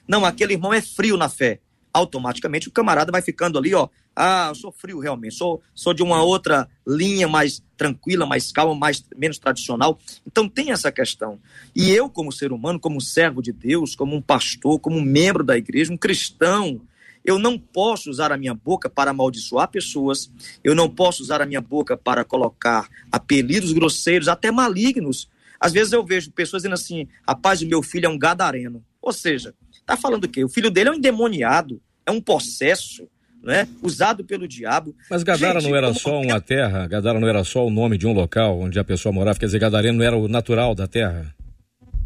Não, 0.08 0.24
aquele 0.24 0.54
irmão 0.54 0.72
é 0.72 0.80
frio 0.80 1.18
na 1.18 1.28
fé. 1.28 1.60
Automaticamente 1.92 2.68
o 2.68 2.72
camarada 2.72 3.12
vai 3.12 3.20
ficando 3.20 3.58
ali, 3.58 3.74
ó. 3.74 3.88
Ah, 4.16 4.46
eu 4.48 4.54
sou 4.54 4.72
frio 4.72 4.98
realmente, 4.98 5.34
sou, 5.34 5.62
sou 5.74 5.92
de 5.92 6.02
uma 6.02 6.22
outra 6.22 6.66
linha 6.86 7.28
mais 7.28 7.62
tranquila, 7.76 8.24
mais 8.24 8.50
calma, 8.50 8.74
mais 8.74 9.04
menos 9.14 9.38
tradicional. 9.38 9.98
Então 10.26 10.48
tem 10.48 10.72
essa 10.72 10.90
questão. 10.90 11.38
E 11.74 11.90
eu, 11.90 12.08
como 12.08 12.32
ser 12.32 12.50
humano, 12.50 12.80
como 12.80 13.00
servo 13.00 13.42
de 13.42 13.52
Deus, 13.52 13.94
como 13.94 14.16
um 14.16 14.22
pastor, 14.22 14.80
como 14.80 14.96
um 14.96 15.02
membro 15.02 15.44
da 15.44 15.58
igreja, 15.58 15.92
um 15.92 15.96
cristão, 15.96 16.80
eu 17.24 17.38
não 17.38 17.58
posso 17.58 18.08
usar 18.08 18.32
a 18.32 18.36
minha 18.36 18.54
boca 18.54 18.88
para 18.88 19.10
amaldiçoar 19.10 19.68
pessoas, 19.68 20.30
eu 20.64 20.74
não 20.74 20.88
posso 20.88 21.22
usar 21.22 21.42
a 21.42 21.46
minha 21.46 21.60
boca 21.60 21.96
para 21.96 22.24
colocar 22.24 22.88
apelidos 23.12 23.72
grosseiros, 23.72 24.28
até 24.28 24.50
malignos. 24.50 25.28
Às 25.60 25.72
vezes 25.72 25.92
eu 25.92 26.04
vejo 26.04 26.32
pessoas 26.32 26.62
dizendo 26.62 26.74
assim: 26.74 27.06
rapaz, 27.28 27.60
o 27.60 27.66
meu 27.66 27.82
filho 27.82 28.06
é 28.06 28.08
um 28.08 28.18
gadareno. 28.18 28.82
Ou 29.02 29.12
seja, 29.12 29.54
Tá 29.86 29.96
falando 29.96 30.24
o 30.24 30.28
quê? 30.28 30.44
O 30.44 30.48
filho 30.48 30.68
dele 30.68 30.88
é 30.88 30.92
um 30.92 30.96
endemoniado, 30.96 31.80
é 32.04 32.10
um 32.10 32.20
possesso, 32.20 33.08
né? 33.46 33.68
Usado 33.80 34.24
pelo 34.24 34.48
diabo. 34.48 34.94
Mas 35.08 35.22
Gadara 35.22 35.60
Gente, 35.60 35.70
não 35.70 35.76
era 35.76 35.94
só 35.94 36.20
uma 36.20 36.40
terra, 36.40 36.86
Gadara 36.88 37.20
não 37.20 37.28
era 37.28 37.44
só 37.44 37.64
o 37.64 37.70
nome 37.70 37.96
de 37.96 38.06
um 38.06 38.12
local 38.12 38.58
onde 38.58 38.78
a 38.78 38.84
pessoa 38.84 39.12
morava, 39.12 39.38
quer 39.38 39.46
dizer, 39.46 39.60
Gadareno 39.60 39.98
não 39.98 40.04
era 40.04 40.16
o 40.16 40.26
natural 40.26 40.74
da 40.74 40.88
terra? 40.88 41.32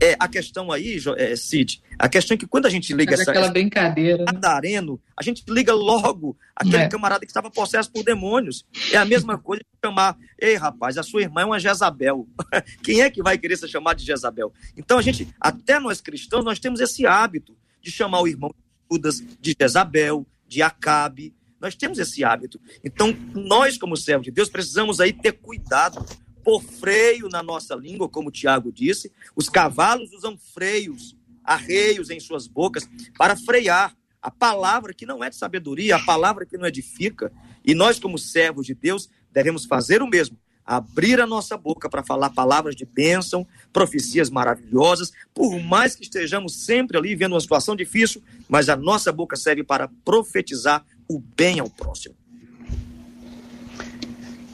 É, 0.03 0.17
a 0.19 0.27
questão 0.27 0.73
aí, 0.73 0.99
é, 1.19 1.37
Cid, 1.37 1.83
a 1.99 2.09
questão 2.09 2.35
é 2.35 2.39
que 2.39 2.47
quando 2.47 2.65
a 2.65 2.71
gente 2.71 2.93
liga 2.95 3.13
essa, 3.13 3.31
aquela 3.31 3.51
brincadeira, 3.51 4.19
né? 4.19 4.25
Gadareno, 4.33 4.99
a 5.15 5.23
gente 5.23 5.45
liga 5.47 5.75
logo 5.75 6.39
aquele 6.57 6.85
é. 6.85 6.89
camarada 6.89 7.21
que 7.21 7.31
estava 7.31 7.51
possesso 7.51 7.93
por 7.93 8.03
demônios. 8.03 8.65
É 8.93 8.97
a 8.97 9.05
mesma 9.05 9.37
coisa 9.41 9.63
de 9.63 9.87
chamar, 9.87 10.17
ei 10.41 10.57
rapaz, 10.57 10.97
a 10.97 11.03
sua 11.03 11.21
irmã 11.21 11.43
é 11.43 11.45
uma 11.45 11.59
Jezabel. 11.59 12.27
Quem 12.83 13.03
é 13.03 13.11
que 13.11 13.23
vai 13.23 13.37
querer 13.37 13.59
ser 13.59 13.69
chamado 13.69 13.99
de 13.99 14.07
Jezabel? 14.07 14.51
Então 14.75 14.99
a 14.99 15.03
gente, 15.03 15.29
até 15.39 15.79
nós 15.79 16.01
cristãos, 16.01 16.47
nós 16.47 16.59
temos 16.59 16.81
esse 16.81 17.07
hábito 17.07 17.55
de 17.83 17.91
chamar 17.91 18.23
o 18.23 18.29
irmão 18.29 18.55
de 18.55 18.97
Judas, 18.97 19.23
de 19.39 19.55
Jezabel, 19.61 20.27
de 20.51 20.61
Acabe. 20.63 21.33
Nós 21.61 21.77
temos 21.77 21.99
esse 21.99 22.25
hábito. 22.25 22.61
Então, 22.83 23.17
nós, 23.33 23.79
como 23.79 23.97
servos 23.97 24.25
de 24.25 24.33
Deus, 24.33 24.49
precisamos 24.49 25.01
aí 25.01 25.13
ter 25.13 25.33
cuidado 25.33 26.05
pôr 26.43 26.61
freio 26.61 27.29
na 27.29 27.43
nossa 27.43 27.77
língua, 27.77 28.09
como 28.09 28.31
Tiago 28.31 28.73
disse. 28.73 29.13
Os 29.37 29.49
cavalos 29.49 30.13
usam 30.13 30.37
freios, 30.37 31.17
arreios 31.45 32.11
em 32.11 32.19
suas 32.19 32.49
bocas 32.49 32.89
para 33.17 33.37
frear 33.37 33.95
a 34.21 34.31
palavra 34.31 34.93
que 34.93 35.07
não 35.07 35.23
é 35.23 35.31
de 35.31 35.37
sabedoria, 35.37 35.97
a 35.97 36.05
palavra 36.05 36.45
que 36.45 36.59
não 36.59 36.67
edifica. 36.67 37.33
E 37.65 37.75
nós, 37.75 38.01
como 38.01 38.19
servos 38.19 38.67
de 38.67 38.75
Deus, 38.75 39.09
devemos 39.31 39.67
fazer 39.67 40.03
o 40.03 40.09
mesmo. 40.09 40.37
Abrir 40.65 41.21
a 41.21 41.27
nossa 41.27 41.57
boca 41.57 41.89
para 41.89 42.03
falar 42.03 42.31
palavras 42.31 42.77
de 42.77 42.85
bênção, 42.85 43.47
profecias 43.73 44.31
maravilhosas, 44.31 45.13
por 45.35 45.59
mais 45.61 45.97
que 45.97 46.03
estejamos 46.03 46.65
sempre 46.65 46.97
ali 46.97 47.15
vendo 47.15 47.33
uma 47.33 47.41
situação 47.41 47.75
difícil, 47.75 48.23
mas 48.49 48.69
a 48.69 48.77
nossa 48.77 49.11
boca 49.11 49.37
serve 49.37 49.65
para 49.65 49.89
profetizar 50.05 50.85
o 51.09 51.19
bem 51.19 51.59
ao 51.59 51.69
próximo. 51.69 52.15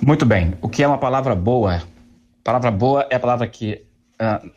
Muito 0.00 0.24
bem. 0.24 0.54
O 0.62 0.68
que 0.68 0.82
é 0.82 0.86
uma 0.86 0.98
palavra 0.98 1.34
boa? 1.34 1.82
Palavra 2.42 2.70
boa 2.70 3.06
é 3.10 3.16
a 3.16 3.20
palavra 3.20 3.48
que 3.48 3.84
uh, 4.20 4.50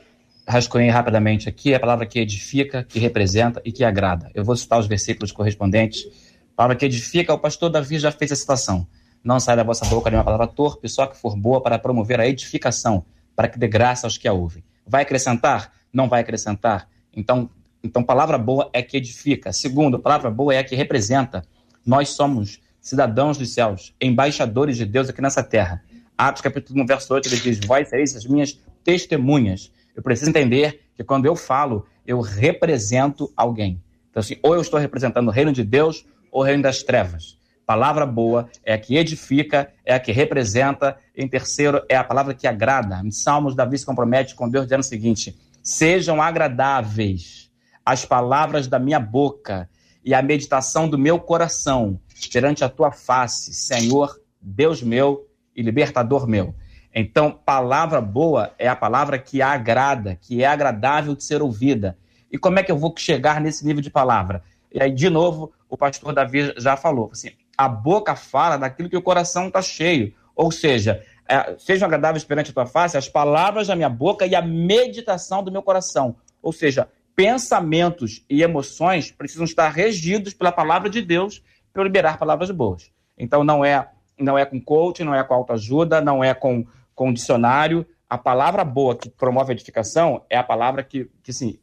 rascunhei 0.48 0.90
rapidamente 0.90 1.50
aqui, 1.50 1.74
é 1.74 1.76
a 1.76 1.80
palavra 1.80 2.06
que 2.06 2.20
edifica, 2.20 2.84
que 2.84 3.00
representa 3.00 3.62
e 3.66 3.72
que 3.72 3.84
agrada. 3.84 4.30
Eu 4.34 4.44
vou 4.44 4.56
citar 4.56 4.80
os 4.80 4.88
versículos 4.88 5.32
correspondentes. 5.32 6.06
A 6.54 6.56
palavra 6.56 6.76
que 6.76 6.86
edifica, 6.86 7.34
o 7.34 7.40
pastor 7.40 7.70
Davi 7.70 7.98
já 8.00 8.12
fez 8.12 8.32
a 8.32 8.36
citação. 8.36 8.88
Não 9.24 9.40
sai 9.40 9.56
da 9.56 9.64
vossa 9.64 9.86
boca 9.86 10.10
nenhuma 10.10 10.24
palavra 10.24 10.48
torpe, 10.48 10.88
só 10.88 11.06
que 11.06 11.18
for 11.18 11.36
boa 11.36 11.62
para 11.62 11.78
promover 11.78 12.20
a 12.20 12.28
edificação, 12.28 13.06
para 13.36 13.48
que 13.48 13.60
dê 13.60 13.68
graça 13.68 14.08
aos 14.08 14.18
que 14.18 14.28
a 14.28 14.34
ouvem. 14.34 14.64
Vai 14.86 15.04
acrescentar? 15.04 15.72
Não 15.92 16.08
vai 16.08 16.22
acrescentar? 16.22 16.88
Então, 17.14 17.50
então 17.84 18.04
palavra 18.04 18.38
boa 18.38 18.70
é 18.74 18.82
que 18.82 18.98
edifica. 18.98 19.52
Segundo, 19.52 20.00
palavra 20.00 20.32
boa 20.32 20.54
é 20.54 20.60
a 20.60 20.64
que 20.64 20.76
representa. 20.76 21.44
Nós 21.86 22.10
somos 22.10 22.60
cidadãos 22.82 23.38
dos 23.38 23.54
céus, 23.54 23.94
embaixadores 24.02 24.78
de 24.78 24.86
Deus 24.86 25.10
aqui 25.10 25.22
nessa 25.22 25.44
terra. 25.44 25.84
Atos 26.18 26.42
capítulo 26.42 26.82
1, 26.84 26.86
verso 26.86 27.14
8, 27.14 27.28
ele 27.28 27.38
diz, 27.38 27.60
vós 27.66 27.88
sereis 27.90 28.16
as 28.16 28.26
minhas 28.26 28.60
testemunhas. 28.84 29.72
Eu 29.96 30.04
preciso 30.04 30.30
entender 30.30 30.82
que 30.96 31.04
quando 31.04 31.26
eu 31.26 31.36
falo, 31.36 31.86
eu 32.06 32.20
represento 32.20 33.32
alguém. 33.36 33.82
Então, 34.10 34.20
assim, 34.20 34.36
ou 34.42 34.56
eu 34.56 34.62
estou 34.62 34.80
representando 34.80 35.28
o 35.28 35.32
reino 35.32 35.54
de 35.54 35.64
Deus 35.64 36.06
ou 36.32 36.42
o 36.42 36.44
reino 36.44 36.64
das 36.64 36.84
trevas. 36.84 37.39
Palavra 37.70 38.04
boa 38.04 38.50
é 38.66 38.74
a 38.74 38.80
que 38.80 38.98
edifica, 38.98 39.72
é 39.86 39.94
a 39.94 40.00
que 40.00 40.12
representa. 40.12 40.98
Em 41.16 41.28
terceiro, 41.28 41.84
é 41.88 41.96
a 41.96 42.04
palavra 42.04 42.34
que 42.34 42.48
agrada. 42.48 43.00
Em 43.06 43.12
Salmos, 43.12 43.56
Davi 43.56 43.78
se 43.78 43.86
compromete 43.86 44.34
com 44.34 44.50
Deus 44.50 44.66
dizendo 44.66 44.80
o 44.80 44.84
seguinte: 44.84 45.38
sejam 45.62 46.20
agradáveis 46.20 47.52
as 47.86 48.06
palavras 48.06 48.66
da 48.66 48.80
minha 48.80 49.00
boca 49.00 49.70
e 50.04 50.16
a 50.16 50.22
meditação 50.24 50.90
do 50.90 50.98
meu 50.98 51.20
coração 51.20 52.00
perante 52.34 52.64
a 52.64 52.70
tua 52.70 52.92
face, 52.92 53.54
Senhor, 53.54 54.20
Deus 54.42 54.82
meu 54.82 55.28
e 55.56 55.62
libertador 55.62 56.26
meu. 56.26 56.56
Então, 56.92 57.40
palavra 57.46 58.02
boa 58.02 58.52
é 58.58 58.68
a 58.68 58.76
palavra 58.76 59.20
que 59.20 59.44
agrada, 59.44 60.16
que 60.16 60.42
é 60.42 60.48
agradável 60.48 61.14
de 61.14 61.24
ser 61.24 61.44
ouvida. 61.44 61.96
E 62.32 62.38
como 62.40 62.58
é 62.58 62.64
que 62.64 62.72
eu 62.72 62.80
vou 62.80 62.96
chegar 62.98 63.40
nesse 63.40 63.64
nível 63.64 63.84
de 63.84 63.92
palavra? 63.92 64.42
E 64.74 64.82
aí, 64.82 64.92
de 64.92 65.08
novo, 65.08 65.54
o 65.70 65.78
pastor 65.78 66.14
Davi 66.14 66.52
já 66.58 66.76
falou, 66.76 67.12
assim, 67.12 67.30
a 67.60 67.68
boca 67.68 68.16
fala 68.16 68.56
daquilo 68.56 68.88
que 68.88 68.96
o 68.96 69.02
coração 69.02 69.48
está 69.48 69.62
cheio. 69.62 70.14
Ou 70.34 70.50
seja, 70.50 71.04
é, 71.28 71.58
sejam 71.58 71.86
agradáveis 71.86 72.24
perante 72.24 72.52
a 72.52 72.54
tua 72.54 72.66
face 72.66 72.96
as 72.96 73.10
palavras 73.10 73.68
da 73.68 73.76
minha 73.76 73.90
boca 73.90 74.26
e 74.26 74.34
a 74.34 74.42
meditação 74.42 75.44
do 75.44 75.52
meu 75.52 75.62
coração. 75.62 76.16
Ou 76.42 76.54
seja, 76.54 76.88
pensamentos 77.14 78.24
e 78.30 78.42
emoções 78.42 79.12
precisam 79.12 79.44
estar 79.44 79.68
regidos 79.68 80.34
pela 80.34 80.54
palavra 80.54 80.90
de 80.90 81.02
Deus 81.02 81.44
para 81.74 81.84
liberar 81.84 82.18
palavras 82.18 82.50
boas. 82.50 82.94
Então 83.18 83.44
não 83.44 83.66
é 83.66 83.90
não 84.18 84.38
é 84.38 84.46
com 84.46 84.62
coaching, 84.62 85.04
não 85.04 85.14
é 85.14 85.22
com 85.22 85.34
autoajuda, 85.34 86.00
não 86.00 86.24
é 86.24 86.34
com, 86.34 86.66
com 86.96 87.12
dicionário. 87.12 87.86
A 88.10 88.18
palavra 88.18 88.64
boa 88.64 88.96
que 88.96 89.10
promove 89.10 89.52
a 89.52 89.54
edificação 89.54 90.24
é 90.30 90.38
a 90.38 90.44
palavra 90.44 90.82
que, 90.82 91.12
que 91.22 91.34
sim, 91.34 91.60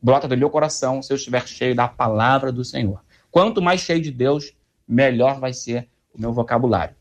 brota 0.00 0.28
do 0.28 0.36
meu 0.36 0.50
coração 0.50 1.02
se 1.02 1.12
eu 1.12 1.16
estiver 1.16 1.48
cheio 1.48 1.74
da 1.74 1.88
palavra 1.88 2.52
do 2.52 2.64
Senhor. 2.64 3.02
Quanto 3.28 3.60
mais 3.60 3.80
cheio 3.80 4.00
de 4.00 4.12
Deus, 4.12 4.52
melhor 4.86 5.40
vai 5.40 5.52
ser 5.52 5.88
o 6.14 6.20
meu 6.20 6.32
vocabulário. 6.32 6.94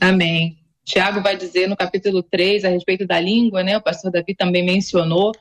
Amém. 0.00 0.58
Tiago 0.84 1.22
vai 1.22 1.36
dizer 1.36 1.68
no 1.68 1.76
capítulo 1.76 2.22
3 2.22 2.64
a 2.64 2.68
respeito 2.68 3.06
da 3.06 3.20
língua, 3.20 3.62
né? 3.62 3.76
O 3.76 3.82
pastor 3.82 4.10
Davi 4.10 4.34
também 4.34 4.64
mencionou. 4.64 5.32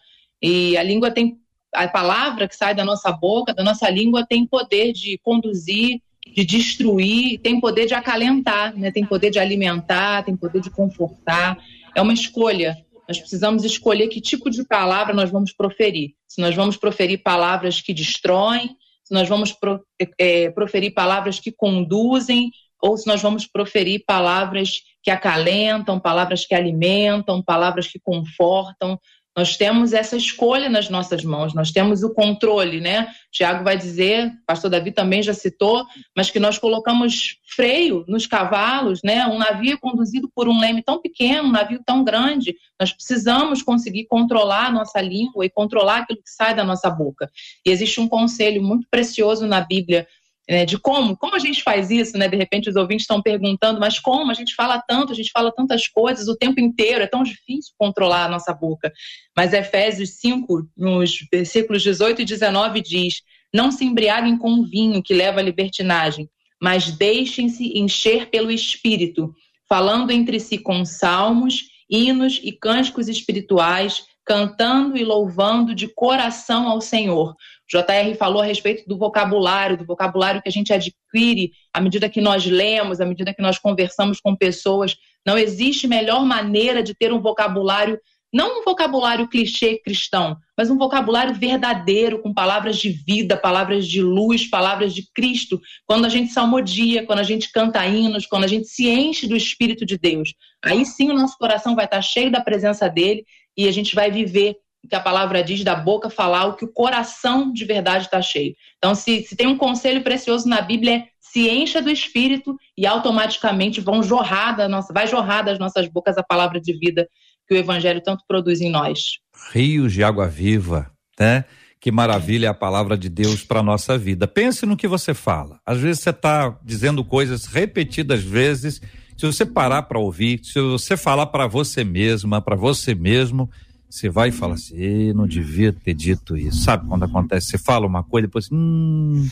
E 0.41 0.77
a 0.77 0.83
língua 0.83 1.11
tem 1.11 1.39
a 1.73 1.87
palavra 1.87 2.47
que 2.47 2.55
sai 2.55 2.75
da 2.75 2.85
nossa 2.85 3.11
boca, 3.11 3.53
da 3.53 3.63
nossa 3.63 3.89
língua, 3.89 4.25
tem 4.27 4.45
poder 4.45 4.91
de 4.91 5.17
conduzir, 5.19 6.01
de 6.27 6.45
destruir, 6.45 7.39
tem 7.39 7.59
poder 7.59 7.85
de 7.85 7.93
acalentar, 7.93 8.77
né? 8.77 8.91
tem 8.91 9.05
poder 9.05 9.29
de 9.29 9.39
alimentar, 9.39 10.23
tem 10.23 10.35
poder 10.35 10.61
de 10.61 10.69
confortar. 10.69 11.57
É 11.95 12.01
uma 12.01 12.13
escolha. 12.13 12.77
Nós 13.07 13.17
precisamos 13.17 13.63
escolher 13.63 14.07
que 14.07 14.21
tipo 14.21 14.49
de 14.49 14.63
palavra 14.63 15.13
nós 15.13 15.31
vamos 15.31 15.51
proferir. 15.51 16.13
Se 16.27 16.39
nós 16.39 16.55
vamos 16.55 16.77
proferir 16.77 17.23
palavras 17.23 17.81
que 17.81 17.93
destroem, 17.93 18.75
se 19.09 19.13
nós 19.15 19.27
vamos 19.27 19.51
pro, 19.51 19.83
é, 20.19 20.51
proferir 20.51 20.93
palavras 20.93 21.39
que 21.39 21.51
conduzem, 21.51 22.51
ou 22.79 22.95
se 22.95 23.07
nós 23.07 23.19
vamos 23.19 23.47
proferir 23.47 24.03
palavras 24.05 24.81
que 25.01 25.09
acalentam, 25.09 25.99
palavras 25.99 26.45
que 26.45 26.53
alimentam, 26.53 27.41
palavras 27.41 27.87
que 27.87 27.99
confortam. 27.99 28.99
Nós 29.37 29.55
temos 29.55 29.93
essa 29.93 30.17
escolha 30.17 30.69
nas 30.69 30.89
nossas 30.89 31.23
mãos, 31.23 31.53
nós 31.53 31.71
temos 31.71 32.03
o 32.03 32.13
controle, 32.13 32.81
né? 32.81 33.07
Tiago 33.31 33.63
vai 33.63 33.77
dizer, 33.77 34.31
pastor 34.45 34.69
Davi 34.69 34.91
também 34.91 35.21
já 35.21 35.33
citou, 35.33 35.85
mas 36.15 36.29
que 36.29 36.39
nós 36.39 36.57
colocamos 36.57 37.37
freio 37.55 38.03
nos 38.07 38.25
cavalos, 38.25 39.01
né? 39.03 39.25
Um 39.27 39.37
navio 39.37 39.79
conduzido 39.79 40.29
por 40.33 40.49
um 40.49 40.59
leme 40.59 40.83
tão 40.83 41.01
pequeno, 41.01 41.47
um 41.47 41.51
navio 41.51 41.81
tão 41.85 42.03
grande, 42.03 42.55
nós 42.79 42.91
precisamos 42.91 43.61
conseguir 43.61 44.07
controlar 44.07 44.67
a 44.67 44.71
nossa 44.71 44.99
língua 44.99 45.45
e 45.45 45.49
controlar 45.49 45.99
aquilo 45.99 46.21
que 46.21 46.29
sai 46.29 46.55
da 46.55 46.63
nossa 46.63 46.89
boca. 46.89 47.29
E 47.65 47.69
existe 47.69 48.01
um 48.01 48.07
conselho 48.07 48.61
muito 48.63 48.87
precioso 48.89 49.45
na 49.45 49.61
Bíblia 49.61 50.07
né, 50.49 50.65
de 50.65 50.79
como, 50.79 51.15
como 51.15 51.35
a 51.35 51.39
gente 51.39 51.61
faz 51.61 51.91
isso, 51.91 52.17
né? 52.17 52.27
De 52.27 52.35
repente 52.35 52.69
os 52.69 52.75
ouvintes 52.75 53.03
estão 53.03 53.21
perguntando, 53.21 53.79
mas 53.79 53.99
como 53.99 54.31
a 54.31 54.33
gente 54.33 54.55
fala 54.55 54.81
tanto, 54.87 55.13
a 55.13 55.15
gente 55.15 55.29
fala 55.31 55.53
tantas 55.55 55.87
coisas 55.87 56.27
o 56.27 56.35
tempo 56.35 56.59
inteiro, 56.59 57.03
é 57.03 57.07
tão 57.07 57.21
difícil 57.21 57.71
controlar 57.77 58.25
a 58.25 58.29
nossa 58.29 58.51
boca. 58.51 58.91
Mas 59.37 59.53
Efésios 59.53 60.19
5, 60.19 60.67
nos 60.75 61.11
versículos 61.31 61.83
18 61.83 62.23
e 62.23 62.25
19 62.25 62.81
diz: 62.81 63.21
"Não 63.53 63.71
se 63.71 63.85
embriaguem 63.85 64.39
com 64.39 64.63
vinho 64.63 65.03
que 65.03 65.13
leva 65.13 65.39
à 65.39 65.43
libertinagem, 65.43 66.27
mas 66.59 66.91
deixem-se 66.91 67.77
encher 67.77 68.31
pelo 68.31 68.49
espírito, 68.49 69.31
falando 69.67 70.09
entre 70.09 70.39
si 70.39 70.57
com 70.57 70.83
salmos, 70.83 71.65
hinos 71.87 72.39
e 72.43 72.51
cânticos 72.51 73.07
espirituais, 73.07 74.03
cantando 74.25 74.97
e 74.97 75.03
louvando 75.03 75.75
de 75.75 75.87
coração 75.87 76.67
ao 76.67 76.81
Senhor, 76.81 77.35
JR 77.71 78.15
falou 78.17 78.41
a 78.41 78.45
respeito 78.45 78.87
do 78.87 78.97
vocabulário, 78.97 79.77
do 79.77 79.85
vocabulário 79.85 80.41
que 80.41 80.49
a 80.49 80.51
gente 80.51 80.73
adquire 80.73 81.51
à 81.71 81.79
medida 81.79 82.09
que 82.09 82.19
nós 82.19 82.45
lemos, 82.45 82.99
à 82.99 83.05
medida 83.05 83.33
que 83.33 83.41
nós 83.41 83.59
conversamos 83.59 84.19
com 84.19 84.35
pessoas. 84.35 84.97
Não 85.25 85.37
existe 85.37 85.87
melhor 85.87 86.25
maneira 86.25 86.81
de 86.81 86.95
ter 86.95 87.13
um 87.13 87.21
vocabulário, 87.21 87.99
não 88.33 88.61
um 88.61 88.63
vocabulário 88.63 89.27
clichê 89.27 89.79
cristão, 89.83 90.35
mas 90.57 90.71
um 90.71 90.77
vocabulário 90.77 91.35
verdadeiro, 91.35 92.21
com 92.21 92.33
palavras 92.33 92.77
de 92.77 92.89
vida, 92.89 93.37
palavras 93.37 93.87
de 93.87 94.01
luz, 94.01 94.49
palavras 94.49 94.93
de 94.93 95.07
Cristo. 95.13 95.61
Quando 95.85 96.05
a 96.05 96.09
gente 96.09 96.31
salmodia, 96.31 97.05
quando 97.05 97.19
a 97.19 97.23
gente 97.23 97.51
canta 97.51 97.85
hinos, 97.85 98.25
quando 98.25 98.45
a 98.45 98.47
gente 98.47 98.67
se 98.67 98.89
enche 98.89 99.27
do 99.27 99.35
Espírito 99.35 99.85
de 99.85 99.97
Deus, 99.97 100.33
aí 100.63 100.85
sim 100.85 101.11
o 101.11 101.15
nosso 101.15 101.37
coração 101.37 101.75
vai 101.75 101.85
estar 101.85 102.01
cheio 102.01 102.31
da 102.31 102.41
presença 102.41 102.89
dele 102.89 103.23
e 103.55 103.67
a 103.67 103.71
gente 103.71 103.93
vai 103.93 104.09
viver 104.09 104.55
que 104.87 104.95
a 104.95 104.99
palavra 104.99 105.43
diz, 105.43 105.63
da 105.63 105.75
boca 105.75 106.09
falar 106.09 106.45
o 106.45 106.55
que 106.55 106.65
o 106.65 106.71
coração 106.71 107.51
de 107.51 107.65
verdade 107.65 108.05
está 108.05 108.21
cheio. 108.21 108.55
Então, 108.77 108.95
se, 108.95 109.23
se 109.23 109.35
tem 109.35 109.47
um 109.47 109.57
conselho 109.57 110.01
precioso 110.01 110.47
na 110.47 110.61
Bíblia, 110.61 110.97
é 110.97 111.07
se 111.19 111.47
encha 111.47 111.81
do 111.81 111.91
Espírito 111.91 112.55
e 112.77 112.87
automaticamente 112.87 113.79
vão 113.79 114.01
jorrar 114.01 114.55
da 114.55 114.67
nossa, 114.67 114.91
vai 114.91 115.05
jorrar 115.05 115.43
das 115.43 115.59
nossas 115.59 115.87
bocas 115.87 116.17
a 116.17 116.23
palavra 116.23 116.59
de 116.59 116.73
vida 116.77 117.07
que 117.47 117.53
o 117.53 117.57
Evangelho 117.57 118.01
tanto 118.01 118.23
produz 118.27 118.61
em 118.61 118.69
nós. 118.69 119.19
Rios 119.51 119.93
de 119.93 120.03
água 120.03 120.27
viva, 120.27 120.91
né? 121.19 121.45
Que 121.79 121.91
maravilha 121.91 122.49
a 122.49 122.53
palavra 122.53 122.97
de 122.97 123.09
Deus 123.09 123.43
para 123.43 123.63
nossa 123.63 123.97
vida. 123.97 124.27
Pense 124.27 124.65
no 124.65 124.75
que 124.75 124.87
você 124.87 125.13
fala. 125.13 125.59
Às 125.65 125.79
vezes 125.79 126.03
você 126.03 126.09
está 126.09 126.57
dizendo 126.63 127.05
coisas 127.05 127.45
repetidas 127.45 128.21
vezes. 128.21 128.81
Se 129.17 129.25
você 129.25 129.45
parar 129.45 129.83
para 129.83 129.99
ouvir, 129.99 130.41
se 130.43 130.59
você 130.59 130.97
falar 130.97 131.27
para 131.27 131.47
você 131.47 131.83
mesma, 131.83 132.41
para 132.41 132.55
você 132.55 132.93
mesmo, 132.93 133.49
você 133.89 134.07
vai 134.07 134.29
e 134.29 134.31
fala 134.31 134.53
assim, 134.53 135.11
não 135.13 135.27
devia 135.27 135.73
ter 135.73 135.95
dito 135.95 136.37
isso. 136.37 136.63
Sabe 136.63 136.87
quando 136.87 137.03
acontece? 137.03 137.47
Você 137.47 137.57
fala 137.57 137.87
uma 137.87 138.03
coisa, 138.03 138.27
depois, 138.27 138.47
hum, 138.51 139.27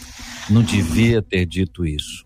não 0.50 0.64
devia 0.64 1.22
ter 1.22 1.46
dito 1.46 1.86
isso. 1.86 2.26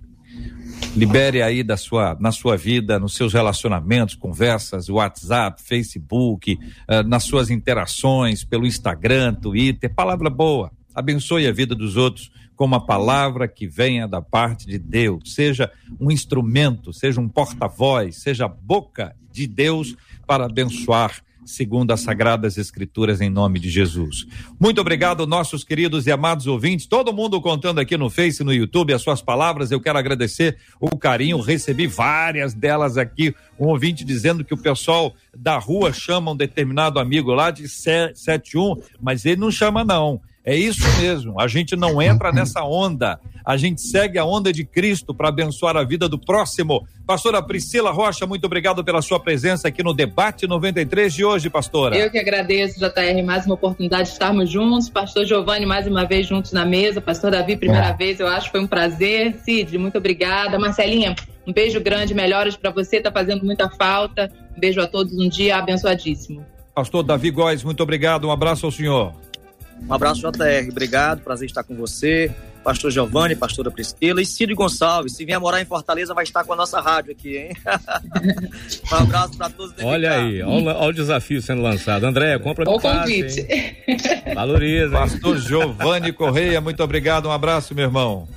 Libere 0.95 1.41
aí 1.41 1.61
da 1.61 1.75
sua, 1.75 2.17
na 2.19 2.31
sua 2.31 2.55
vida, 2.55 2.97
nos 2.97 3.15
seus 3.15 3.33
relacionamentos, 3.33 4.15
conversas, 4.15 4.89
WhatsApp, 4.89 5.61
Facebook, 5.61 6.53
uh, 6.53 7.07
nas 7.07 7.23
suas 7.23 7.49
interações 7.49 8.45
pelo 8.45 8.65
Instagram, 8.65 9.35
Twitter, 9.35 9.93
palavra 9.93 10.29
boa. 10.29 10.71
Abençoe 10.95 11.47
a 11.47 11.51
vida 11.51 11.75
dos 11.75 11.97
outros 11.97 12.31
com 12.55 12.65
uma 12.65 12.85
palavra 12.85 13.47
que 13.47 13.67
venha 13.67 14.07
da 14.07 14.21
parte 14.21 14.67
de 14.67 14.77
Deus, 14.77 15.33
seja 15.33 15.71
um 15.99 16.11
instrumento, 16.11 16.93
seja 16.93 17.19
um 17.19 17.27
porta-voz, 17.27 18.17
seja 18.17 18.47
boca 18.47 19.15
de 19.31 19.47
Deus 19.47 19.95
para 20.27 20.45
abençoar 20.45 21.21
segundo 21.45 21.91
as 21.91 22.01
sagradas 22.01 22.57
escrituras 22.57 23.21
em 23.21 23.29
nome 23.29 23.59
de 23.59 23.69
Jesus. 23.69 24.25
Muito 24.59 24.79
obrigado 24.79 25.27
nossos 25.27 25.63
queridos 25.63 26.07
e 26.07 26.11
amados 26.11 26.47
ouvintes, 26.47 26.85
todo 26.85 27.13
mundo 27.13 27.41
contando 27.41 27.79
aqui 27.79 27.97
no 27.97 28.09
Face, 28.09 28.43
no 28.43 28.53
YouTube 28.53 28.93
as 28.93 29.01
suas 29.01 29.21
palavras. 29.21 29.71
Eu 29.71 29.81
quero 29.81 29.97
agradecer 29.97 30.57
o 30.79 30.97
carinho, 30.97 31.39
recebi 31.39 31.87
várias 31.87 32.53
delas 32.53 32.97
aqui, 32.97 33.35
um 33.59 33.67
ouvinte 33.67 34.03
dizendo 34.03 34.43
que 34.43 34.53
o 34.53 34.57
pessoal 34.57 35.13
da 35.35 35.57
rua 35.57 35.93
chama 35.93 36.31
um 36.31 36.35
determinado 36.35 36.99
amigo 36.99 37.33
lá 37.33 37.51
de 37.51 37.67
71, 37.67 38.75
mas 39.01 39.25
ele 39.25 39.41
não 39.41 39.51
chama 39.51 39.83
não. 39.83 40.21
É 40.43 40.55
isso 40.55 40.81
mesmo, 40.99 41.39
a 41.39 41.47
gente 41.47 41.75
não 41.75 42.01
entra 42.01 42.31
nessa 42.31 42.63
onda, 42.63 43.19
a 43.45 43.57
gente 43.57 43.79
segue 43.79 44.17
a 44.17 44.25
onda 44.25 44.51
de 44.51 44.65
Cristo 44.65 45.13
para 45.13 45.29
abençoar 45.29 45.77
a 45.77 45.83
vida 45.83 46.09
do 46.09 46.17
próximo. 46.17 46.83
Pastora 47.05 47.43
Priscila 47.43 47.91
Rocha, 47.91 48.25
muito 48.25 48.45
obrigado 48.45 48.83
pela 48.83 49.03
sua 49.03 49.19
presença 49.19 49.67
aqui 49.67 49.83
no 49.83 49.93
Debate 49.93 50.47
93 50.47 51.13
de 51.13 51.23
hoje, 51.23 51.47
pastora. 51.47 51.95
Eu 51.95 52.09
que 52.09 52.17
agradeço, 52.17 52.79
JR, 52.79 53.23
mais 53.23 53.45
uma 53.45 53.53
oportunidade 53.53 54.05
de 54.05 54.13
estarmos 54.13 54.49
juntos. 54.49 54.89
Pastor 54.89 55.25
Giovanni, 55.25 55.65
mais 55.65 55.85
uma 55.85 56.05
vez 56.05 56.25
juntos 56.25 56.51
na 56.53 56.65
mesa. 56.65 56.99
Pastor 56.99 57.31
Davi, 57.31 57.55
primeira 57.55 57.89
é. 57.89 57.93
vez, 57.93 58.19
eu 58.19 58.27
acho 58.27 58.45
que 58.45 58.51
foi 58.51 58.61
um 58.61 58.67
prazer. 58.67 59.35
Cid, 59.43 59.77
muito 59.77 59.99
obrigada. 59.99 60.57
Marcelinha, 60.57 61.15
um 61.45 61.53
beijo 61.53 61.79
grande, 61.79 62.15
melhoras 62.15 62.55
para 62.55 62.71
você, 62.71 62.99
tá 62.99 63.11
fazendo 63.11 63.45
muita 63.45 63.69
falta. 63.69 64.31
Um 64.55 64.59
beijo 64.59 64.81
a 64.81 64.87
todos, 64.87 65.13
um 65.13 65.29
dia 65.29 65.57
abençoadíssimo. 65.57 66.43
Pastor 66.73 67.03
Davi 67.03 67.29
Góes, 67.29 67.63
muito 67.63 67.83
obrigado, 67.83 68.25
um 68.27 68.31
abraço 68.31 68.65
ao 68.65 68.71
senhor. 68.71 69.13
Um 69.87 69.93
abraço, 69.93 70.21
JR. 70.21 70.69
Obrigado, 70.69 71.21
prazer 71.21 71.47
estar 71.47 71.63
com 71.63 71.75
você. 71.75 72.31
Pastor 72.63 72.91
Giovanni, 72.91 73.35
pastora 73.35 73.71
Priscila 73.71 74.21
e 74.21 74.25
Cid 74.25 74.53
Gonçalves. 74.53 75.15
Se 75.15 75.25
vier 75.25 75.39
morar 75.39 75.61
em 75.61 75.65
Fortaleza, 75.65 76.13
vai 76.13 76.23
estar 76.23 76.43
com 76.43 76.53
a 76.53 76.55
nossa 76.55 76.79
rádio 76.79 77.11
aqui, 77.11 77.37
hein? 77.37 77.57
um 78.91 78.95
abraço 78.95 79.35
para 79.35 79.49
todos. 79.49 79.73
Olha 79.83 80.13
aí, 80.13 80.43
olha, 80.43 80.75
olha, 80.75 80.89
o 80.89 80.93
desafio 80.93 81.41
sendo 81.41 81.61
lançado. 81.61 82.05
André, 82.05 82.37
compra 82.37 82.69
o 82.69 82.79
convite. 82.79 83.47
Valoriza. 84.35 84.91
Pastor 84.91 85.39
Giovanni 85.39 86.13
Correia, 86.13 86.61
muito 86.61 86.83
obrigado. 86.83 87.27
Um 87.27 87.31
abraço, 87.31 87.73
meu 87.73 87.85
irmão. 87.85 88.27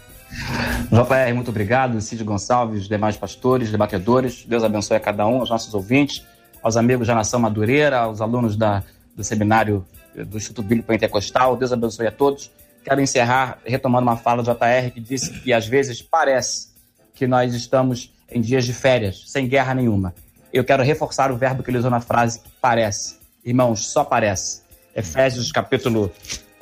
JR, 0.90 1.34
muito 1.34 1.50
obrigado. 1.50 2.00
Cid 2.00 2.24
Gonçalves, 2.24 2.88
demais 2.88 3.16
pastores, 3.16 3.70
debatedores. 3.70 4.44
Deus 4.46 4.64
abençoe 4.64 4.96
a 4.96 5.00
cada 5.00 5.26
um, 5.26 5.40
aos 5.40 5.50
nossos 5.50 5.74
ouvintes, 5.74 6.24
aos 6.62 6.78
amigos 6.78 7.06
da 7.06 7.14
Nação 7.14 7.38
Madureira, 7.38 7.98
aos 7.98 8.22
alunos 8.22 8.56
da, 8.56 8.82
do 9.14 9.22
seminário 9.22 9.84
do 10.14 10.36
Instituto 10.36 10.66
Bíblico 10.66 10.88
Pentecostal. 10.88 11.56
Deus 11.56 11.72
abençoe 11.72 12.06
a 12.06 12.12
todos. 12.12 12.50
Quero 12.84 13.00
encerrar 13.00 13.58
retomando 13.64 14.02
uma 14.06 14.16
fala 14.16 14.42
do 14.42 14.52
JR 14.52 14.90
que 14.92 15.00
disse 15.00 15.32
que 15.40 15.52
às 15.52 15.66
vezes 15.66 16.02
parece 16.02 16.68
que 17.14 17.26
nós 17.26 17.54
estamos 17.54 18.12
em 18.30 18.40
dias 18.40 18.64
de 18.64 18.72
férias, 18.72 19.24
sem 19.26 19.48
guerra 19.48 19.74
nenhuma. 19.74 20.14
Eu 20.52 20.64
quero 20.64 20.82
reforçar 20.82 21.32
o 21.32 21.36
verbo 21.36 21.62
que 21.62 21.70
ele 21.70 21.78
usou 21.78 21.90
na 21.90 22.00
frase 22.00 22.40
parece. 22.60 23.16
Irmãos, 23.44 23.86
só 23.86 24.04
parece. 24.04 24.62
Efésios 24.94 25.50
capítulo 25.50 26.12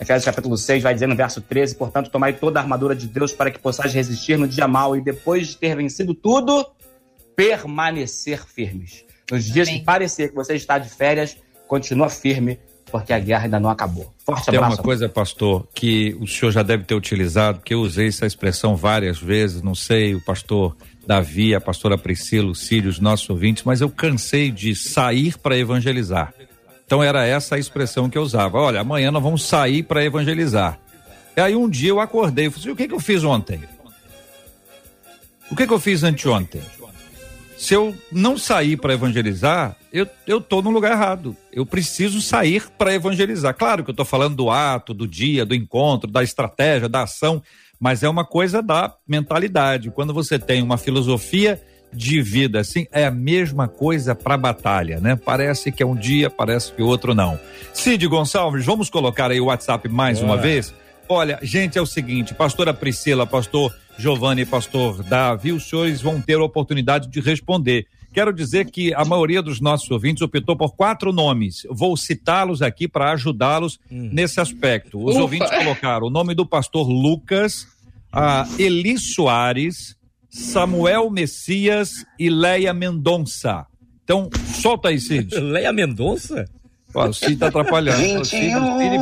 Efésios 0.03 0.24
capítulo 0.24 0.57
6 0.57 0.82
vai 0.82 0.94
dizer 0.94 1.07
no 1.07 1.14
verso 1.14 1.40
13, 1.40 1.76
portanto, 1.76 2.11
tomai 2.11 2.32
toda 2.32 2.59
a 2.59 2.62
armadura 2.62 2.92
de 2.92 3.07
Deus 3.07 3.32
para 3.32 3.53
que 3.53 3.59
possais 3.59 3.94
resistir 3.94 4.36
no 4.36 4.48
dia 4.48 4.66
mau 4.66 4.96
e 4.96 5.00
depois 5.00 5.48
de 5.48 5.57
ter 5.57 5.76
vencido 5.76 6.12
tudo, 6.12 6.66
permanecer 7.36 8.44
firmes. 8.44 9.05
Nos 9.30 9.44
dias 9.44 9.68
Amém. 9.68 9.78
que 9.78 9.86
parecer 9.86 10.30
que 10.30 10.34
você 10.34 10.55
está 10.55 10.76
de 10.76 10.88
férias, 10.88 11.36
continua 11.68 12.09
firme, 12.09 12.59
porque 12.93 13.12
a 13.12 13.18
guerra 13.18 13.45
ainda 13.45 13.59
não 13.59 13.70
acabou. 13.70 14.12
Forte 14.24 14.45
Tem 14.45 14.57
abraço. 14.57 14.76
Tem 14.76 14.80
uma 14.80 14.84
coisa, 14.84 15.09
pastor, 15.09 15.66
que 15.74 16.14
o 16.20 16.28
senhor 16.28 16.53
já 16.53 16.62
deve 16.62 16.84
ter 16.84 16.95
utilizado, 16.95 17.61
que 17.64 17.72
eu 17.72 17.80
usei 17.80 18.09
essa 18.09 18.26
expressão 18.26 18.76
várias 18.76 19.18
vezes, 19.18 19.62
não 19.62 19.74
sei, 19.74 20.14
o 20.14 20.20
pastor 20.20 20.76
Davi, 21.07 21.55
a 21.55 21.61
pastora 21.61 21.97
Priscila, 21.97 22.51
o 22.51 22.55
Círio, 22.55 22.90
os 22.90 23.01
nossos 23.01 23.28
ouvintes, 23.30 23.64
mas 23.64 23.80
eu 23.80 23.88
cansei 23.88 24.51
de 24.51 24.76
sair 24.76 25.38
para 25.38 25.57
evangelizar. 25.57 26.34
Então 26.84 27.03
era 27.03 27.26
essa 27.26 27.57
a 27.57 27.59
expressão 27.59 28.11
que 28.11 28.18
eu 28.18 28.22
usava. 28.22 28.59
Olha, 28.59 28.80
amanhã 28.80 29.11
nós 29.11 29.22
vamos 29.22 29.45
sair 29.45 29.82
para 29.82 30.05
evangelizar. 30.05 30.78
E 31.34 31.40
aí 31.40 31.57
um 31.57 31.68
dia 31.68 31.88
eu 31.88 31.99
acordei 31.99 32.47
e 32.47 32.51
falei, 32.51 32.62
assim, 32.62 32.70
o 32.70 32.76
que, 32.76 32.86
que 32.86 32.95
eu 32.95 33.01
fiz 33.01 33.24
ontem? 33.24 33.61
O 35.51 35.57
que, 35.57 35.66
que 35.66 35.72
eu 35.72 35.80
fiz 35.80 36.05
anteontem? 36.05 36.62
se 37.62 37.74
eu 37.74 37.95
não 38.11 38.36
sair 38.36 38.76
para 38.76 38.93
evangelizar, 38.93 39.76
eu, 39.93 40.07
eu 40.26 40.40
tô 40.40 40.62
no 40.62 40.70
lugar 40.70 40.93
errado. 40.93 41.36
Eu 41.53 41.66
preciso 41.66 42.20
sair 42.20 42.68
para 42.78 42.95
evangelizar. 42.95 43.55
Claro 43.55 43.84
que 43.84 43.90
eu 43.90 43.93
estou 43.93 44.07
falando 44.07 44.36
do 44.36 44.51
ato, 44.51 44.95
do 44.95 45.07
dia, 45.07 45.45
do 45.45 45.55
encontro, 45.55 46.11
da 46.11 46.22
estratégia, 46.22 46.88
da 46.88 47.03
ação, 47.03 47.43
mas 47.78 48.03
é 48.03 48.09
uma 48.09 48.24
coisa 48.24 48.62
da 48.62 48.95
mentalidade. 49.07 49.90
Quando 49.90 50.14
você 50.14 50.38
tem 50.38 50.62
uma 50.62 50.78
filosofia 50.78 51.61
de 51.93 52.22
vida 52.22 52.61
assim, 52.61 52.86
é 52.90 53.05
a 53.05 53.11
mesma 53.11 53.68
coisa 53.68 54.14
para 54.14 54.38
batalha, 54.38 54.99
né? 54.99 55.14
Parece 55.14 55.70
que 55.70 55.82
é 55.82 55.86
um 55.86 55.95
dia, 55.95 56.30
parece 56.30 56.72
que 56.72 56.82
outro 56.82 57.14
não. 57.14 57.38
Cid 57.74 58.07
Gonçalves, 58.07 58.64
vamos 58.64 58.88
colocar 58.88 59.30
aí 59.30 59.40
o 59.40 59.47
WhatsApp 59.47 59.88
mais 59.90 60.20
é. 60.20 60.24
uma 60.24 60.38
vez? 60.38 60.72
Olha, 61.07 61.38
gente, 61.43 61.76
é 61.76 61.82
o 61.82 61.86
seguinte, 61.86 62.32
pastora 62.32 62.72
Priscila, 62.72 63.26
pastor 63.26 63.74
Giovanni 63.99 64.43
e 64.43 64.47
pastor 64.47 65.03
Davi, 65.03 65.53
os 65.53 65.68
senhores 65.68 66.01
vão 66.01 66.18
ter 66.20 66.34
a 66.34 66.45
oportunidade 66.45 67.09
de 67.09 67.20
responder. 67.20 67.86
Quero 68.12 68.32
dizer 68.32 68.70
que 68.70 68.92
a 68.94 69.04
maioria 69.04 69.40
dos 69.40 69.60
nossos 69.60 69.90
ouvintes 69.90 70.22
optou 70.22 70.56
por 70.56 70.76
quatro 70.76 71.12
nomes. 71.12 71.62
Vou 71.70 71.96
citá-los 71.96 72.60
aqui 72.60 72.86
para 72.86 73.12
ajudá-los 73.12 73.78
hum. 73.90 74.10
nesse 74.12 74.40
aspecto. 74.40 75.02
Os 75.02 75.14
Ufa. 75.14 75.22
ouvintes 75.22 75.50
colocaram 75.50 76.08
o 76.08 76.10
nome 76.10 76.34
do 76.34 76.46
pastor 76.46 76.88
Lucas, 76.88 77.66
a 78.12 78.46
Eli 78.58 78.98
Soares, 78.98 79.96
Samuel 80.28 81.10
Messias 81.10 82.04
e 82.18 82.28
Leia 82.28 82.74
Mendonça. 82.74 83.66
Então, 84.04 84.28
solta 84.60 84.88
aí, 84.88 85.00
Cid. 85.00 85.32
Leia 85.40 85.72
Mendonça? 85.72 86.44
Ó, 86.94 87.08
o 87.08 87.14
Cid 87.14 87.36
tá 87.36 87.48
atrapalhando. 87.48 87.98
21, 87.98 88.20
o 88.20 88.24
Cid, 88.24 88.54
o 88.54 88.78
Cid 88.78 88.96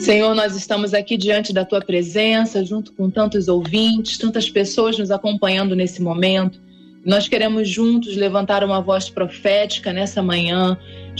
Senhor, 0.00 0.34
nós 0.34 0.54
estamos 0.54 0.94
aqui 0.94 1.16
diante 1.16 1.52
da 1.52 1.64
tua 1.64 1.80
presença, 1.80 2.64
junto 2.64 2.92
com 2.92 3.10
tantos 3.10 3.48
ouvintes, 3.48 4.18
tantas 4.18 4.48
pessoas 4.48 4.98
nos 4.98 5.10
acompanhando 5.10 5.74
nesse 5.74 6.00
momento. 6.00 6.60
Nós 7.04 7.28
queremos 7.28 7.68
juntos 7.68 8.16
levantar 8.16 8.62
uma 8.62 8.80
voz 8.80 9.08
profética 9.08 9.92
nessa 9.92 10.22
manhã, 10.22 10.76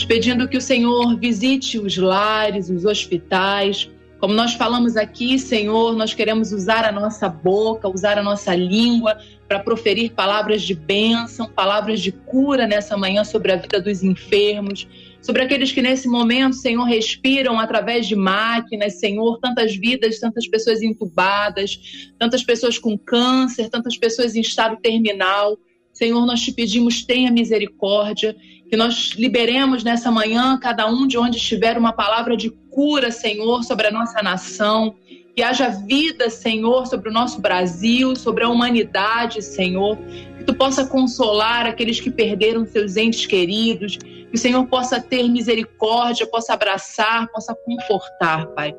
pedindo 0.06 0.48
que 0.48 0.56
o 0.56 0.60
Senhor 0.60 1.16
visite 1.18 1.78
os 1.78 1.96
lares, 1.96 2.68
os 2.68 2.84
hospitais. 2.84 3.90
Como 4.20 4.34
nós 4.34 4.54
falamos 4.54 4.96
aqui, 4.96 5.38
Senhor, 5.38 5.96
nós 5.96 6.14
queremos 6.14 6.52
usar 6.52 6.84
a 6.84 6.92
nossa 6.92 7.28
boca, 7.28 7.88
usar 7.88 8.18
a 8.18 8.22
nossa 8.22 8.54
língua 8.54 9.16
para 9.48 9.60
proferir 9.60 10.12
palavras 10.12 10.62
de 10.62 10.74
bênção, 10.74 11.46
palavras 11.48 12.00
de 12.00 12.12
cura 12.12 12.66
nessa 12.66 12.96
manhã 12.96 13.24
sobre 13.24 13.52
a 13.52 13.56
vida 13.56 13.80
dos 13.80 14.02
enfermos 14.02 14.86
sobre 15.26 15.42
aqueles 15.42 15.72
que 15.72 15.82
nesse 15.82 16.06
momento, 16.06 16.54
Senhor, 16.54 16.84
respiram 16.84 17.58
através 17.58 18.06
de 18.06 18.14
máquinas, 18.14 19.00
Senhor, 19.00 19.40
tantas 19.40 19.74
vidas, 19.74 20.20
tantas 20.20 20.46
pessoas 20.46 20.80
entubadas, 20.82 22.06
tantas 22.16 22.44
pessoas 22.44 22.78
com 22.78 22.96
câncer, 22.96 23.68
tantas 23.68 23.96
pessoas 23.96 24.36
em 24.36 24.40
estado 24.40 24.76
terminal. 24.76 25.58
Senhor, 25.92 26.24
nós 26.24 26.42
te 26.42 26.52
pedimos, 26.52 27.04
tenha 27.04 27.32
misericórdia, 27.32 28.36
que 28.70 28.76
nós 28.76 29.14
liberemos 29.16 29.82
nessa 29.82 30.12
manhã, 30.12 30.56
cada 30.62 30.86
um 30.86 31.08
de 31.08 31.18
onde 31.18 31.38
estiver, 31.38 31.76
uma 31.76 31.92
palavra 31.92 32.36
de 32.36 32.50
cura, 32.70 33.10
Senhor, 33.10 33.64
sobre 33.64 33.88
a 33.88 33.90
nossa 33.90 34.22
nação, 34.22 34.94
que 35.34 35.42
haja 35.42 35.70
vida, 35.70 36.30
Senhor, 36.30 36.86
sobre 36.86 37.08
o 37.08 37.12
nosso 37.12 37.40
Brasil, 37.40 38.14
sobre 38.14 38.44
a 38.44 38.48
humanidade, 38.48 39.42
Senhor, 39.42 39.98
que 40.38 40.44
tu 40.44 40.54
possa 40.54 40.86
consolar 40.86 41.66
aqueles 41.66 41.98
que 41.98 42.12
perderam 42.12 42.64
seus 42.64 42.96
entes 42.96 43.26
queridos, 43.26 43.98
que 44.30 44.36
o 44.36 44.38
Senhor 44.38 44.66
possa 44.66 45.00
ter 45.00 45.28
misericórdia, 45.28 46.26
possa 46.26 46.54
abraçar, 46.54 47.30
possa 47.30 47.54
confortar, 47.54 48.46
Pai. 48.48 48.74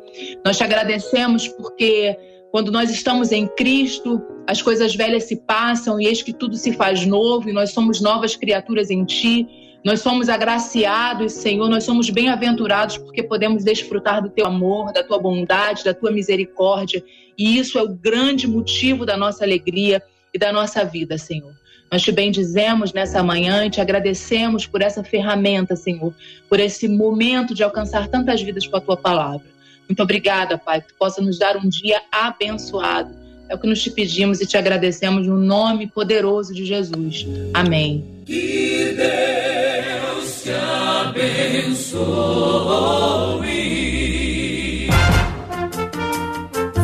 Nós 0.46 0.58
te 0.58 0.64
agradecemos 0.64 1.48
porque 1.48 2.18
quando 2.52 2.72
nós 2.72 2.90
estamos 2.90 3.32
em 3.32 3.48
Cristo, 3.48 4.22
as 4.48 4.62
coisas 4.62 4.96
velhas 4.96 5.26
se 5.26 5.36
passam 5.36 6.00
e 6.00 6.08
eis 6.08 6.22
que 6.22 6.34
tudo 6.34 6.56
se 6.56 6.72
faz 6.74 7.06
novo 7.06 7.50
e 7.50 7.54
nós 7.54 7.72
somos 7.72 8.02
novas 8.02 8.36
criaturas 8.36 8.90
em 8.90 9.04
Ti. 9.06 9.48
Nós 9.86 10.02
somos 10.02 10.28
agraciados, 10.28 11.34
Senhor, 11.34 11.70
nós 11.70 11.84
somos 11.84 12.10
bem-aventurados 12.10 12.98
porque 12.98 13.24
podemos 13.24 13.64
desfrutar 13.64 14.22
do 14.22 14.30
Teu 14.30 14.46
amor, 14.46 14.92
da 14.92 15.04
Tua 15.04 15.20
bondade, 15.20 15.84
da 15.84 15.94
Tua 15.94 16.12
misericórdia. 16.12 17.04
E 17.38 17.58
isso 17.58 17.78
é 17.78 17.84
o 17.84 17.90
grande 17.90 18.48
motivo 18.48 19.06
da 19.06 19.16
nossa 19.16 19.44
alegria 19.44 20.02
e 20.34 20.40
da 20.40 20.52
nossa 20.52 20.84
vida, 20.84 21.18
Senhor. 21.18 21.54
Nós 21.92 22.02
te 22.02 22.12
bendizemos 22.12 22.92
nessa 22.92 23.24
manhã 23.24 23.66
e 23.66 23.70
te 23.70 23.80
agradecemos 23.80 24.66
por 24.66 24.82
essa 24.82 25.04
ferramenta, 25.04 25.76
Senhor, 25.76 26.14
por 26.50 26.60
esse 26.60 26.88
momento 26.88 27.54
de 27.54 27.64
alcançar 27.64 28.08
tantas 28.08 28.42
vidas 28.42 28.68
com 28.68 28.76
a 28.78 28.82
tua 28.82 28.98
palavra. 28.98 29.46
Muito 29.88 30.04
obrigada, 30.04 30.58
Pai, 30.58 30.82
que 30.82 30.90
tu 30.90 30.96
possa 30.96 31.22
nos 31.22 31.40
dar 31.40 31.56
um 31.56 31.70
dia 31.70 32.02
abençoado. 32.12 33.16
É 33.50 33.56
o 33.56 33.58
que 33.58 33.68
nos 33.68 33.82
te 33.82 33.90
pedimos 33.90 34.42
e 34.42 34.46
te 34.46 34.58
agradecemos 34.58 35.26
no 35.26 35.38
nome 35.38 35.88
poderoso 35.88 36.54
de 36.54 36.66
Jesus. 36.66 37.26
Amém. 37.54 38.04
Que 38.26 38.94
Deus 38.98 40.44
te 40.44 40.52
abençoe. 40.52 41.98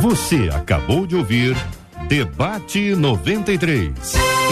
Você 0.02 0.50
acabou 0.54 1.06
de 1.06 1.18
ouvir 1.18 1.58
Debate 2.08 2.96
93. 2.96 4.43